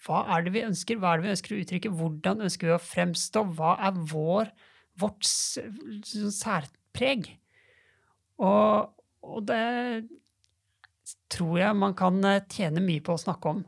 Hva 0.05 0.25
er 0.35 0.45
det 0.45 0.55
vi 0.55 0.67
ønsker? 0.67 1.01
Hva 1.01 1.13
er 1.13 1.21
det 1.21 1.27
vi 1.27 1.35
ønsker 1.37 1.55
å 1.55 1.61
uttrykke? 1.63 1.95
Hvordan 1.97 2.45
ønsker 2.45 2.69
vi 2.69 2.77
å 2.77 2.83
fremstå? 2.83 3.45
Hva 3.57 3.77
er 3.89 4.01
vår, 4.13 4.51
vårt 5.01 5.29
særpreg? 5.29 7.31
Og, 8.43 8.93
og 9.23 9.47
det, 9.47 9.63
tror 11.33 11.59
jeg 11.61 11.79
man 11.79 11.95
kan 11.99 12.19
eh, 12.29 12.43
tjene 12.51 12.83
mye 12.85 13.03
på 13.05 13.17
å 13.17 13.21
snakke 13.21 13.55
om. 13.55 13.63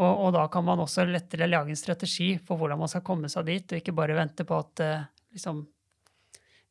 Og, 0.00 0.12
og, 0.12 0.30
da 0.36 0.46
kan 0.52 0.64
man 0.64 0.80
også 0.80 1.04
lettere 1.08 1.48
lage 1.50 1.74
en 1.74 1.78
strategi 1.78 2.32
for 2.38 2.60
hvordan 2.60 2.80
man 2.80 2.88
skal 2.88 3.04
komme 3.04 3.28
seg 3.28 3.48
dit, 3.50 3.66
og 3.68 3.82
ikke 3.82 3.96
bare 3.96 4.16
vente 4.16 4.46
på 4.48 4.56
at 4.56 4.82
uh, 4.86 5.02
liksom, 5.36 5.60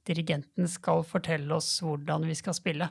dirigenten 0.08 0.70
skal 0.72 1.04
fortelle 1.06 1.54
oss 1.54 1.76
hvordan 1.86 2.26
vi 2.26 2.38
skal 2.40 2.58
spille. 2.58 2.88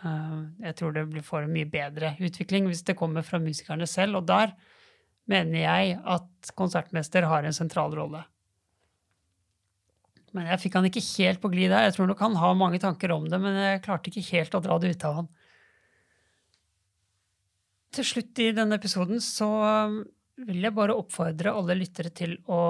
Uh, 0.00 0.48
jeg 0.64 0.78
tror 0.78 0.96
det 0.96 1.04
blir 1.10 1.26
for 1.26 1.44
en 1.44 1.52
mye 1.52 1.68
bedre 1.68 2.14
utvikling 2.24 2.70
hvis 2.70 2.86
det 2.88 2.96
kommer 2.96 3.26
fra 3.26 3.42
musikerne 3.42 3.88
selv. 3.90 4.22
Og 4.22 4.30
der 4.30 4.56
mener 5.28 5.60
jeg 5.60 5.98
at 6.08 6.54
konsertmester 6.56 7.28
har 7.28 7.44
en 7.44 7.56
sentral 7.56 7.92
rolle. 7.98 8.24
Men 10.38 10.52
jeg 10.52 10.62
fikk 10.62 10.78
han 10.78 10.86
ikke 10.86 11.02
helt 11.02 11.40
på 11.42 11.50
glid 11.50 11.72
der. 11.72 11.88
Jeg 11.88 11.96
tror 11.96 12.06
nok 12.06 12.20
han 12.22 12.36
har 12.38 12.58
mange 12.58 12.78
tanker 12.82 13.10
om 13.10 13.26
det, 13.26 13.40
men 13.42 13.58
jeg 13.58 13.82
klarte 13.82 14.12
ikke 14.12 14.28
helt 14.36 14.54
å 14.54 14.62
dra 14.62 14.76
det 14.78 14.92
ut 14.94 15.06
av 15.08 15.16
han. 15.16 15.30
Til 17.98 18.06
slutt 18.06 18.38
i 18.44 18.52
denne 18.54 18.76
episoden 18.78 19.18
så 19.24 19.48
um, 19.88 19.96
vil 20.46 20.62
jeg 20.62 20.76
bare 20.76 20.94
oppfordre 20.94 21.56
alle 21.58 21.74
lyttere 21.80 22.12
til 22.14 22.36
å 22.46 22.60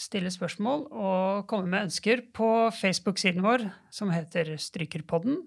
stille 0.00 0.32
spørsmål 0.32 0.86
og 0.92 1.44
komme 1.50 1.68
med 1.72 1.90
ønsker 1.90 2.22
på 2.36 2.48
Facebook-siden 2.76 3.44
vår, 3.44 3.66
som 3.92 4.12
heter 4.14 4.54
Strykerpodden. 4.60 5.42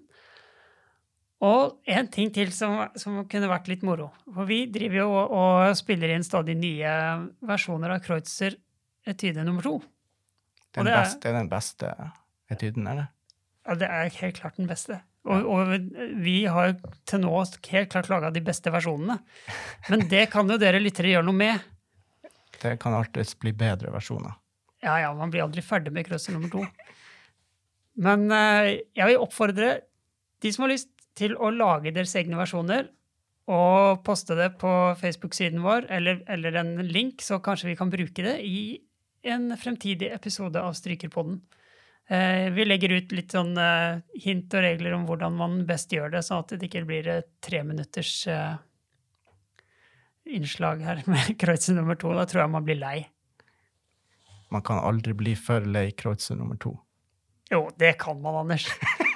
Og 1.46 1.78
en 1.88 2.10
ting 2.12 2.30
til 2.34 2.50
som, 2.52 2.82
som, 3.00 3.22
kunne 3.30 3.48
vært 3.50 3.70
litt 3.70 3.82
moro. 3.86 4.10
For 4.28 4.46
vi 4.46 4.66
driver 4.70 5.00
jo 5.00 5.08
og, 5.14 5.36
og 5.40 5.78
spiller 5.78 6.12
inn 6.14 6.26
stadig 6.26 6.58
nye 6.60 6.92
versjoner 7.48 7.96
av 7.96 8.04
Kreutzer 8.04 8.58
etyde 9.08 9.46
nummer 9.46 9.64
to. 9.64 9.78
Den 10.76 10.86
det, 10.86 10.92
er, 10.94 11.04
beste, 11.04 11.20
det 11.22 11.30
er 11.30 11.38
den 11.38 11.50
beste 11.50 11.92
etyden, 12.50 12.90
er 12.90 13.00
det? 13.00 13.06
Ja, 13.66 13.76
det 13.80 13.88
er 13.88 14.12
helt 14.20 14.38
klart 14.38 14.58
den 14.58 14.70
beste. 14.70 15.00
Og, 15.28 15.48
og, 15.52 15.72
vi 16.22 16.36
har 16.48 16.72
til 17.08 17.20
nå 17.24 17.32
helt 17.68 17.90
klart 17.92 18.08
laga 18.08 18.30
de 18.32 18.42
beste 18.44 18.72
versjonene. 18.72 19.18
Men 19.90 20.06
det 20.08 20.28
kan 20.32 20.48
jo 20.48 20.56
dere 20.60 20.80
lyttere 20.80 21.12
gjøre 21.12 21.26
noe 21.28 21.36
med. 21.36 21.66
Det 22.60 22.76
kan 22.80 22.96
alltids 22.96 23.36
bli 23.40 23.52
bedre 23.56 23.92
versjoner. 23.92 24.36
Ja, 24.84 24.96
ja, 25.02 25.10
man 25.16 25.32
blir 25.32 25.44
aldri 25.44 25.64
ferdig 25.64 25.92
med 25.92 26.06
krøsser 26.08 26.32
nummer 26.32 26.52
to. 26.52 26.64
Men 28.00 28.30
uh, 28.32 28.70
jeg 28.96 29.10
vil 29.10 29.20
oppfordre 29.20 29.74
de 30.40 30.52
som 30.54 30.64
har 30.64 30.72
lyst 30.72 30.88
til 31.18 31.34
å 31.36 31.50
lage 31.52 31.92
deres 31.92 32.14
egne 32.16 32.38
versjoner, 32.38 32.88
og 33.50 34.00
poste 34.06 34.36
det 34.38 34.52
på 34.60 34.70
Facebook-siden 35.00 35.60
vår, 35.64 35.88
eller, 35.92 36.20
eller, 36.30 36.54
en 36.60 36.76
link, 36.86 37.20
så 37.24 37.40
kanskje 37.42 37.72
vi 37.72 37.76
kan 37.76 37.90
bruke 37.92 38.24
det 38.24 38.36
i 38.46 38.78
en 39.22 39.56
fremtidig 39.56 40.10
episode 40.12 40.62
av 40.62 40.72
Strykerpodden. 40.72 41.40
Eh, 42.08 42.50
vi 42.50 42.64
legger 42.64 42.96
ut 42.96 43.12
litt 43.12 43.34
sånn 43.36 43.52
eh, 43.58 44.00
hint 44.24 44.54
og 44.54 44.64
regler 44.64 44.96
om 44.96 45.06
hvordan 45.06 45.36
man 45.38 45.60
best 45.68 45.92
gjør 45.94 46.10
det, 46.14 46.24
sånn 46.26 46.42
at 46.42 46.56
det 46.56 46.66
ikke 46.66 46.84
blir 46.88 47.06
et 47.12 47.28
treminutters 47.44 48.14
uh, 48.32 48.56
innslag 50.26 50.82
her 50.82 51.04
med 51.06 51.34
Kreutzer 51.40 51.78
nummer 51.78 51.98
to. 52.00 52.10
Da 52.16 52.26
tror 52.26 52.44
jeg 52.44 52.54
man 52.56 52.66
blir 52.66 52.80
lei. 52.80 52.96
Man 54.50 54.64
kan 54.66 54.82
aldri 54.82 55.14
bli 55.14 55.36
for 55.38 55.62
lei 55.62 55.90
Kreutzer 55.94 56.40
nummer 56.40 56.58
to. 56.58 56.74
Jo, 57.50 57.68
det 57.78 57.96
kan 58.02 58.18
man, 58.22 58.42
Anders. 58.46 58.66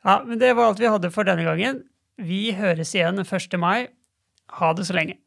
Ja, 0.00 0.22
men 0.24 0.38
det 0.40 0.54
var 0.56 0.70
alt 0.70 0.80
vi 0.80 0.88
hadde 0.88 1.10
for 1.12 1.28
denne 1.28 1.44
gangen. 1.44 1.82
Vi 2.16 2.54
høres 2.56 2.94
igjen 2.96 3.20
1. 3.20 3.56
mai. 3.60 3.90
Ha 4.56 4.70
det 4.72 4.86
så 4.88 4.96
lenge. 4.96 5.18